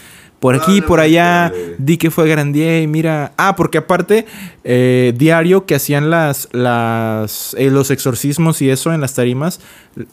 por 0.40 0.54
aquí, 0.54 0.80
por 0.80 1.00
allá, 1.00 1.52
di 1.78 1.98
que 1.98 2.10
fue 2.10 2.26
Grandier 2.28 2.82
y 2.82 2.86
mira. 2.86 3.32
Ah, 3.36 3.54
porque 3.56 3.78
aparte, 3.78 4.24
eh, 4.64 5.12
diario 5.16 5.66
que 5.66 5.74
hacían 5.74 6.08
las, 6.10 6.48
las, 6.52 7.54
eh, 7.58 7.70
los 7.70 7.90
exorcismos 7.90 8.62
y 8.62 8.70
eso 8.70 8.92
en 8.92 9.00
las 9.00 9.14
tarimas, 9.14 9.60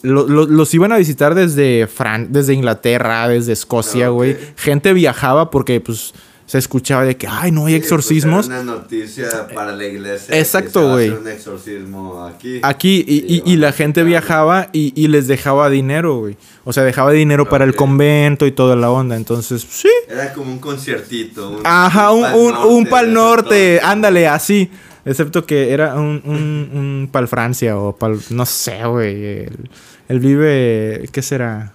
lo- 0.01 0.27
lo- 0.27 0.45
los 0.45 0.73
iban 0.73 0.91
a 0.91 0.97
visitar 0.97 1.33
desde, 1.33 1.87
Fran 1.87 2.33
desde 2.33 2.53
Inglaterra, 2.53 3.27
desde 3.29 3.53
Escocia, 3.53 4.07
Ah, 4.07 4.09
güey. 4.09 4.35
Gente 4.57 4.93
viajaba 4.93 5.49
porque, 5.49 5.79
pues, 5.79 6.13
se 6.47 6.57
escuchaba 6.57 7.03
de 7.03 7.17
que, 7.17 7.27
ay, 7.27 7.51
no 7.51 7.65
hay 7.65 7.73
Sí, 7.73 7.79
pues, 7.79 7.85
exorcismos. 7.91 8.47
era 8.47 8.61
una 8.61 8.71
noticia 8.75 9.27
para 9.53 9.75
la 9.75 9.85
iglesia. 9.85 10.39
Exacto, 10.39 10.91
güey. 10.93 11.09
un 11.09 11.27
exorcismo 11.27 12.23
aquí. 12.25 12.59
Aquí, 12.63 13.03
y, 13.07 13.25
y- 13.35 13.43
y 13.53 13.57
la 13.57 13.73
gente 13.73 14.03
viajaba 14.03 14.69
y, 14.71 14.93
y 14.95 15.09
les 15.09 15.27
dejaba 15.27 15.69
dinero, 15.69 16.19
güey. 16.19 16.37
O 16.63 16.71
sea, 16.73 16.83
dejaba 16.83 17.11
dinero 17.11 17.47
para 17.49 17.65
el 17.65 17.75
convento 17.75 18.45
y 18.47 18.51
toda 18.53 18.75
la 18.77 18.89
onda. 18.89 19.15
Entonces, 19.17 19.65
sí. 19.69 19.89
Era 20.09 20.33
como 20.33 20.51
un 20.51 20.59
conciertito. 20.59 21.49
Un, 21.51 21.59
Ajá, 21.65 22.11
un, 22.11 22.21
pal 22.23 22.35
un, 22.35 22.45
un 22.45 22.53
norte 22.85 22.89
pal 22.89 23.13
norte, 23.13 23.79
ándale, 23.83 24.27
así. 24.27 24.71
Excepto 25.05 25.45
que 25.45 25.71
era 25.71 25.95
un, 25.95 26.21
un, 26.25 26.69
un 26.77 27.09
pal 27.11 27.27
Francia 27.27 27.77
o 27.77 27.95
pal, 27.95 28.19
no 28.29 28.45
sé, 28.45 28.85
güey. 28.85 29.25
Él, 29.43 29.69
él 30.07 30.19
vive, 30.19 31.07
¿qué 31.11 31.21
será? 31.21 31.73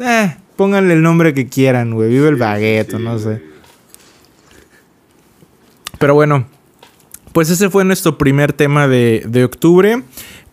Eh, 0.00 0.36
pónganle 0.56 0.94
el 0.94 1.02
nombre 1.02 1.34
que 1.34 1.48
quieran, 1.48 1.94
güey. 1.94 2.08
Vive 2.10 2.28
el 2.28 2.36
sí, 2.36 2.98
no 2.98 3.18
sé. 3.18 3.42
Pero 5.98 6.14
bueno, 6.14 6.46
pues 7.32 7.50
ese 7.50 7.70
fue 7.70 7.84
nuestro 7.84 8.18
primer 8.18 8.52
tema 8.52 8.88
de, 8.88 9.24
de 9.26 9.44
octubre. 9.44 10.02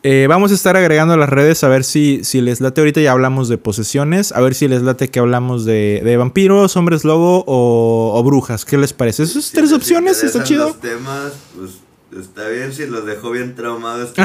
Eh, 0.07 0.27
vamos 0.29 0.51
a 0.51 0.53
estar 0.53 0.77
agregando 0.77 1.15
a 1.15 1.17
las 1.17 1.29
redes 1.29 1.63
a 1.63 1.67
ver 1.67 1.83
si, 1.83 2.23
si 2.23 2.39
les 2.39 2.61
late. 2.61 2.79
Ahorita 2.79 3.01
ya 3.01 3.11
hablamos 3.11 3.49
de 3.49 3.57
posesiones. 3.57 4.31
A 4.33 4.41
ver 4.41 4.53
si 4.53 4.67
les 4.67 4.83
late 4.83 5.07
que 5.07 5.17
hablamos 5.17 5.65
de, 5.65 6.01
de 6.03 6.17
vampiros, 6.17 6.77
hombres 6.77 7.03
lobo 7.05 7.43
o, 7.47 8.11
o 8.13 8.23
brujas. 8.23 8.65
¿Qué 8.65 8.77
les 8.77 8.93
parece? 8.93 9.23
Esas 9.23 9.49
tres 9.51 9.73
opciones, 9.73 10.23
está 10.23 10.43
chido. 10.43 10.67
los 10.67 10.79
temas, 10.79 11.33
pues 11.57 11.79
está 12.21 12.47
bien 12.49 12.71
si 12.71 12.85
los 12.85 13.05
dejó 13.05 13.31
bien 13.31 13.55
traumados. 13.55 14.13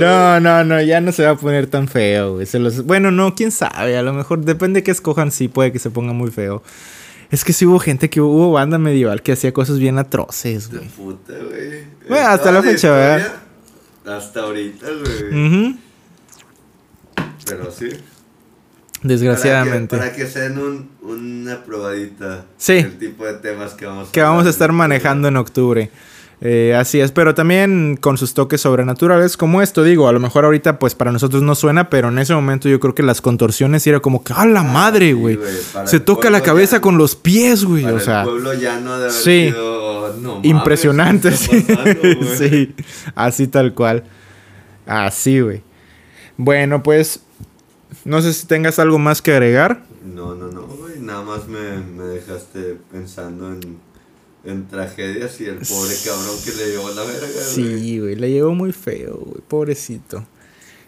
No, 0.00 0.40
no, 0.40 0.64
no, 0.64 0.80
ya 0.82 1.00
no 1.00 1.12
se 1.12 1.24
va 1.24 1.32
a 1.32 1.36
poner 1.36 1.66
tan 1.66 1.86
feo. 1.86 2.44
Se 2.46 2.58
los... 2.58 2.84
Bueno, 2.86 3.10
no, 3.10 3.34
quién 3.34 3.52
sabe. 3.52 3.96
A 3.96 4.02
lo 4.02 4.12
mejor 4.14 4.40
depende 4.40 4.82
que 4.82 4.90
escojan, 4.90 5.30
sí, 5.30 5.48
puede 5.48 5.70
que 5.70 5.78
se 5.78 5.90
ponga 5.90 6.12
muy 6.12 6.30
feo. 6.30 6.62
Es 7.32 7.44
que 7.44 7.52
sí 7.52 7.66
hubo 7.66 7.78
gente 7.80 8.08
que 8.10 8.20
hubo 8.20 8.52
banda 8.52 8.78
medieval 8.78 9.22
que 9.22 9.32
hacía 9.32 9.52
cosas 9.52 9.78
bien 9.80 9.98
atroces, 9.98 10.70
De 10.70 10.78
güey. 10.78 10.88
puta, 10.90 11.32
güey. 11.32 11.84
Bueno, 12.08 12.28
hasta 12.28 12.52
la 12.52 12.62
fecha, 12.62 12.92
¿verdad? 12.92 13.32
Hasta 14.06 14.40
ahorita, 14.40 14.86
güey. 14.86 15.76
Pero 17.46 17.70
sí. 17.72 17.88
Desgraciadamente. 19.02 19.96
Para 19.96 20.12
que, 20.12 20.18
para 20.18 20.26
que 20.26 20.32
se 20.32 20.40
den 20.40 20.58
un, 20.58 20.90
una 21.02 21.64
probadita. 21.64 22.44
Sí. 22.56 22.74
El 22.74 22.98
tipo 22.98 23.24
de 23.24 23.34
temas 23.34 23.72
que 23.74 23.86
vamos 23.86 24.10
que 24.10 24.20
vamos 24.22 24.46
a 24.46 24.50
estar 24.50 24.70
manejando 24.70 25.28
en 25.28 25.36
octubre. 25.36 25.90
Eh, 26.44 26.74
así 26.74 26.98
es, 26.98 27.12
pero 27.12 27.36
también 27.36 27.96
con 27.96 28.18
sus 28.18 28.34
toques 28.34 28.62
sobrenaturales 28.62 29.36
como 29.36 29.62
esto, 29.62 29.84
digo, 29.84 30.08
a 30.08 30.12
lo 30.12 30.18
mejor 30.18 30.44
ahorita 30.44 30.80
pues 30.80 30.96
para 30.96 31.12
nosotros 31.12 31.40
no 31.40 31.54
suena, 31.54 31.88
pero 31.88 32.08
en 32.08 32.18
ese 32.18 32.34
momento 32.34 32.68
yo 32.68 32.80
creo 32.80 32.96
que 32.96 33.04
las 33.04 33.20
contorsiones 33.20 33.86
era 33.86 34.00
como 34.00 34.24
que, 34.24 34.32
¡ah, 34.36 34.44
la 34.44 34.64
madre, 34.64 35.12
güey! 35.12 35.38
Se 35.84 36.00
toca 36.00 36.30
la 36.30 36.40
cabeza 36.42 36.80
con 36.80 36.98
los 36.98 37.14
pies, 37.14 37.64
güey, 37.64 37.84
o 37.84 38.00
sea, 38.00 38.22
el 38.22 38.28
pueblo 38.28 38.54
ya 38.54 38.80
no 38.80 38.98
debe 38.98 39.10
haber 39.10 39.12
sí. 39.12 39.50
sido, 39.50 40.16
no 40.16 40.40
impresionante, 40.42 41.30
¿qué 41.30 41.36
sí. 41.36 41.60
pasando, 41.60 42.26
sí, 42.36 42.74
así 43.14 43.46
tal 43.46 43.72
cual. 43.72 44.02
Así, 44.84 45.38
güey. 45.38 45.62
Bueno, 46.36 46.82
pues, 46.82 47.20
no 48.04 48.20
sé 48.20 48.32
si 48.32 48.48
tengas 48.48 48.80
algo 48.80 48.98
más 48.98 49.22
que 49.22 49.30
agregar. 49.30 49.84
No, 50.04 50.34
no, 50.34 50.48
no, 50.48 50.62
güey. 50.62 50.98
Nada 50.98 51.22
más 51.22 51.46
me, 51.46 51.78
me 51.78 52.02
dejaste 52.02 52.78
pensando 52.90 53.52
en, 53.52 53.78
en 54.44 54.66
tragedias 54.66 55.40
y 55.40 55.46
el 55.46 55.56
pobre 55.56 55.94
cabrón 56.04 56.36
que 56.44 56.52
le 56.52 56.70
llevó 56.70 56.90
la 56.90 57.04
verga. 57.04 57.26
Sí, 57.26 57.98
güey, 58.00 58.16
le 58.16 58.30
llegó 58.30 58.54
muy 58.54 58.72
feo, 58.72 59.16
güey, 59.24 59.40
pobrecito. 59.46 60.24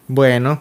Bueno, 0.08 0.60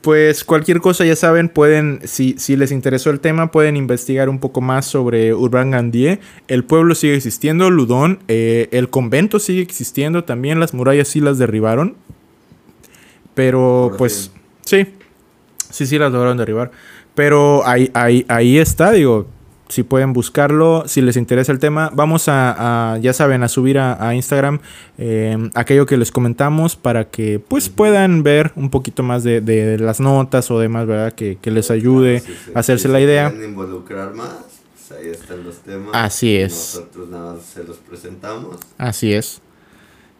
pues 0.00 0.44
cualquier 0.44 0.80
cosa 0.80 1.04
ya 1.04 1.16
saben, 1.16 1.48
pueden, 1.48 2.00
si, 2.04 2.34
si 2.38 2.56
les 2.56 2.72
interesó 2.72 3.10
el 3.10 3.20
tema, 3.20 3.50
pueden 3.50 3.76
investigar 3.76 4.28
un 4.28 4.38
poco 4.38 4.60
más 4.60 4.86
sobre 4.86 5.34
Urban 5.34 5.70
Grandier. 5.70 6.20
El 6.46 6.64
pueblo 6.64 6.94
sigue 6.94 7.14
existiendo, 7.14 7.70
Ludón, 7.70 8.20
eh, 8.28 8.68
el 8.72 8.90
convento 8.90 9.38
sigue 9.38 9.62
existiendo, 9.62 10.24
también 10.24 10.60
las 10.60 10.72
murallas 10.72 11.08
sí 11.08 11.20
las 11.20 11.38
derribaron. 11.38 11.96
Pero 13.34 13.88
Por 13.90 13.98
pues, 13.98 14.30
sí, 14.64 14.86
sí, 15.70 15.86
sí 15.86 15.98
las 15.98 16.12
lograron 16.12 16.36
derribar. 16.36 16.70
Pero 17.14 17.66
ahí, 17.66 17.90
ahí, 17.94 18.24
ahí 18.28 18.58
está, 18.58 18.92
digo, 18.92 19.26
si 19.68 19.82
pueden 19.82 20.12
buscarlo, 20.12 20.84
si 20.86 21.00
les 21.02 21.16
interesa 21.16 21.52
el 21.52 21.58
tema, 21.58 21.90
vamos 21.94 22.28
a, 22.28 22.92
a, 22.94 22.98
ya 22.98 23.12
saben, 23.12 23.42
a 23.42 23.48
subir 23.48 23.78
a, 23.78 24.06
a 24.08 24.14
Instagram 24.14 24.60
eh, 24.98 25.36
aquello 25.54 25.84
que 25.86 25.96
les 25.96 26.10
comentamos 26.10 26.76
para 26.76 27.10
que 27.10 27.38
pues 27.38 27.68
puedan 27.68 28.22
ver 28.22 28.52
un 28.56 28.70
poquito 28.70 29.02
más 29.02 29.24
de, 29.24 29.40
de 29.40 29.78
las 29.78 30.00
notas 30.00 30.50
o 30.50 30.58
demás, 30.58 30.86
¿verdad? 30.86 31.12
Que, 31.12 31.36
que 31.40 31.50
les 31.50 31.70
ayude 31.70 32.20
Claro, 32.20 32.34
si 32.38 32.44
se- 32.44 32.52
a 32.56 32.60
hacerse 32.60 32.88
si 32.88 32.92
la 32.92 33.00
idea. 33.00 33.32
involucrar 33.44 34.14
más, 34.14 34.30
pues 34.88 34.98
ahí 35.00 35.08
están 35.10 35.44
los 35.44 35.56
temas. 35.58 35.90
Así 35.92 36.36
es. 36.36 36.74
Nosotros 36.76 37.08
nada 37.10 37.34
más 37.34 37.42
se 37.44 37.64
los 37.64 37.76
presentamos. 37.76 38.56
Así 38.78 39.12
es. 39.12 39.40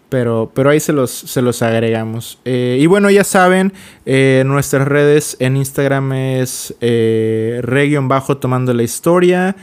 Pero, 0.08 0.50
pero 0.54 0.70
ahí 0.70 0.80
se 0.80 0.92
los, 0.92 1.10
se 1.10 1.42
los 1.42 1.60
agregamos. 1.62 2.38
Eh, 2.44 2.78
y 2.80 2.86
bueno, 2.86 3.10
ya 3.10 3.24
saben, 3.24 3.72
eh, 4.06 4.42
nuestras 4.46 4.88
redes 4.88 5.36
en 5.38 5.56
Instagram 5.56 6.12
es 6.12 6.74
eh, 6.80 7.60
bajo 8.02 8.38
tomando 8.38 8.72
la 8.72 8.82
historia. 8.82 9.54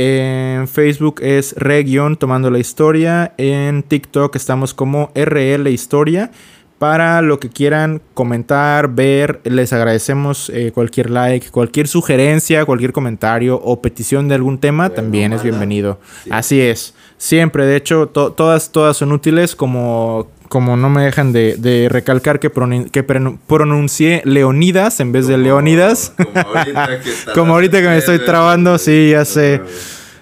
En 0.00 0.68
Facebook 0.68 1.20
es 1.22 1.54
Region 1.56 2.16
tomando 2.16 2.52
la 2.52 2.60
historia. 2.60 3.34
En 3.36 3.82
TikTok 3.82 4.36
estamos 4.36 4.72
como 4.72 5.10
RL 5.16 5.66
Historia. 5.68 6.30
Para 6.78 7.20
lo 7.22 7.40
que 7.40 7.48
quieran 7.48 8.00
comentar, 8.14 8.94
ver, 8.94 9.40
les 9.42 9.72
agradecemos 9.72 10.48
eh, 10.54 10.70
cualquier 10.72 11.10
like, 11.10 11.50
cualquier 11.50 11.88
sugerencia, 11.88 12.64
cualquier 12.64 12.92
comentario 12.92 13.60
o 13.60 13.82
petición 13.82 14.28
de 14.28 14.36
algún 14.36 14.58
tema, 14.58 14.86
Bueno, 14.86 14.94
también 14.94 15.32
es 15.32 15.42
bienvenido. 15.42 15.98
Sí. 16.22 16.30
Así 16.32 16.60
es. 16.60 16.94
Siempre, 17.18 17.66
de 17.66 17.76
hecho, 17.76 18.06
to- 18.06 18.32
todas, 18.32 18.70
todas 18.70 18.96
son 18.96 19.10
útiles, 19.12 19.56
como, 19.56 20.28
como 20.48 20.76
no 20.76 20.88
me 20.88 21.02
dejan 21.04 21.32
de, 21.32 21.56
de 21.56 21.88
recalcar 21.90 22.38
que, 22.38 22.50
pronun- 22.52 22.90
que 22.90 23.04
pronun- 23.04 23.38
pronuncié 23.46 24.22
Leonidas 24.24 25.00
en 25.00 25.10
vez 25.12 25.26
de 25.26 25.36
Leonidas. 25.36 26.12
Como 26.16 26.38
ahorita 26.38 27.00
que, 27.02 27.10
estás 27.10 27.34
Como 27.34 27.54
ahorita 27.54 27.80
que 27.82 27.88
me 27.88 27.98
estoy 27.98 28.20
trabando, 28.20 28.78
sí, 28.78 29.10
ya 29.10 29.24
sé. 29.24 29.60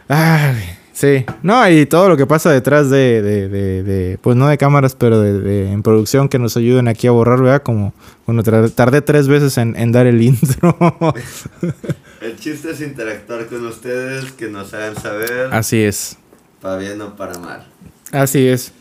Ay, 0.08 0.56
sí. 0.94 1.26
No, 1.42 1.68
y 1.68 1.84
todo 1.84 2.08
lo 2.08 2.16
que 2.16 2.24
pasa 2.24 2.50
detrás 2.50 2.88
de, 2.88 3.20
de, 3.20 3.48
de- 3.50 3.82
de- 3.82 4.18
pues 4.22 4.34
no 4.36 4.48
de 4.48 4.56
cámaras, 4.56 4.94
pero 4.94 5.20
de, 5.20 5.38
de- 5.38 5.70
en 5.72 5.82
producción 5.82 6.30
que 6.30 6.38
nos 6.38 6.56
ayuden 6.56 6.88
aquí 6.88 7.06
a 7.08 7.10
borrar, 7.10 7.42
¿verdad? 7.42 7.62
Como, 7.62 7.92
bueno, 8.24 8.42
tardé 8.42 9.02
tres 9.02 9.28
veces 9.28 9.58
en, 9.58 9.76
en 9.76 9.92
dar 9.92 10.06
el 10.06 10.22
intro. 10.22 10.74
El 12.22 12.36
chiste 12.38 12.70
es 12.70 12.80
interactuar 12.80 13.46
con 13.48 13.66
ustedes, 13.66 14.32
que 14.32 14.48
nos 14.48 14.72
hagan 14.72 14.96
saber, 14.96 15.48
Así 15.52 15.82
es. 15.82 16.16
Para 16.60 16.76
bien 16.76 17.00
o 17.00 17.16
para 17.16 17.38
mal. 17.38 17.66
Así 18.12 18.46
es. 18.46 18.72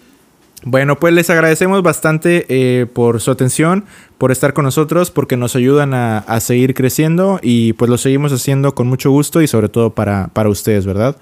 Bueno, 0.63 0.99
pues 0.99 1.13
les 1.13 1.29
agradecemos 1.29 1.83
bastante 1.83 2.45
eh, 2.49 2.87
por 2.87 3.21
su 3.21 3.29
atención, 3.29 3.85
por 4.17 4.31
estar 4.31 4.53
con 4.53 4.65
nosotros, 4.65 5.11
porque 5.11 5.37
nos 5.37 5.55
ayudan 5.55 5.93
a, 5.93 6.19
a 6.19 6.39
seguir 6.39 6.73
creciendo 6.73 7.39
y 7.43 7.73
pues 7.73 7.89
lo 7.89 7.99
seguimos 7.99 8.31
haciendo 8.33 8.73
con 8.73 8.87
mucho 8.87 9.11
gusto 9.11 9.41
y 9.41 9.47
sobre 9.47 9.69
todo 9.69 9.91
para, 9.91 10.29
para 10.29 10.49
ustedes, 10.49 10.87
¿verdad? 10.87 11.17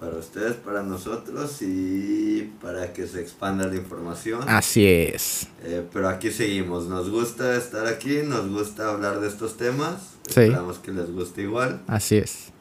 Para 0.00 0.16
ustedes, 0.16 0.54
para 0.54 0.82
nosotros 0.82 1.62
y 1.62 2.50
para 2.60 2.92
que 2.92 3.06
se 3.06 3.20
expanda 3.20 3.68
la 3.68 3.76
información. 3.76 4.40
Así 4.48 4.84
es. 4.84 5.46
Eh, 5.62 5.84
pero 5.92 6.08
aquí 6.08 6.32
seguimos. 6.32 6.88
Nos 6.88 7.08
gusta 7.08 7.54
estar 7.56 7.86
aquí, 7.86 8.22
nos 8.24 8.48
gusta 8.48 8.88
hablar 8.88 9.20
de 9.20 9.28
estos 9.28 9.56
temas. 9.56 10.14
Sí. 10.28 10.40
Esperamos 10.40 10.78
que 10.78 10.90
les 10.90 11.12
guste 11.12 11.42
igual. 11.42 11.82
Así 11.86 12.16
es. 12.16 12.52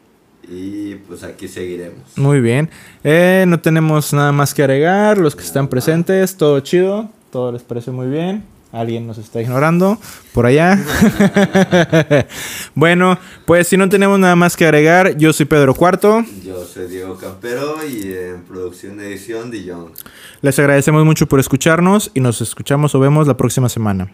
Y 0.47 0.95
pues 0.95 1.23
aquí 1.23 1.47
seguiremos. 1.47 2.17
Muy 2.17 2.41
bien. 2.41 2.69
Eh, 3.03 3.45
no 3.47 3.59
tenemos 3.59 4.13
nada 4.13 4.31
más 4.31 4.53
que 4.53 4.63
agregar. 4.63 5.17
Los 5.17 5.35
que 5.35 5.43
están 5.43 5.67
presentes, 5.67 6.35
todo 6.35 6.59
chido. 6.59 7.09
Todo 7.31 7.51
les 7.51 7.63
parece 7.63 7.91
muy 7.91 8.07
bien. 8.07 8.43
Alguien 8.71 9.05
nos 9.05 9.17
está 9.17 9.41
ignorando 9.41 9.97
por 10.33 10.45
allá. 10.45 10.79
bueno, 12.75 13.17
pues 13.45 13.67
si 13.67 13.75
no 13.75 13.89
tenemos 13.89 14.17
nada 14.17 14.37
más 14.37 14.55
que 14.55 14.63
agregar, 14.63 15.17
yo 15.17 15.33
soy 15.33 15.45
Pedro 15.45 15.75
Cuarto. 15.75 16.23
Yo 16.43 16.63
soy 16.63 16.87
Diego 16.87 17.17
Campero 17.17 17.77
y 17.85 18.13
en 18.13 18.43
producción 18.43 18.99
edición 19.01 19.51
Dijon. 19.51 19.91
Les 20.41 20.57
agradecemos 20.57 21.03
mucho 21.03 21.27
por 21.27 21.41
escucharnos 21.41 22.11
y 22.13 22.21
nos 22.21 22.39
escuchamos 22.39 22.95
o 22.95 22.99
vemos 22.99 23.27
la 23.27 23.35
próxima 23.35 23.67
semana. 23.67 24.09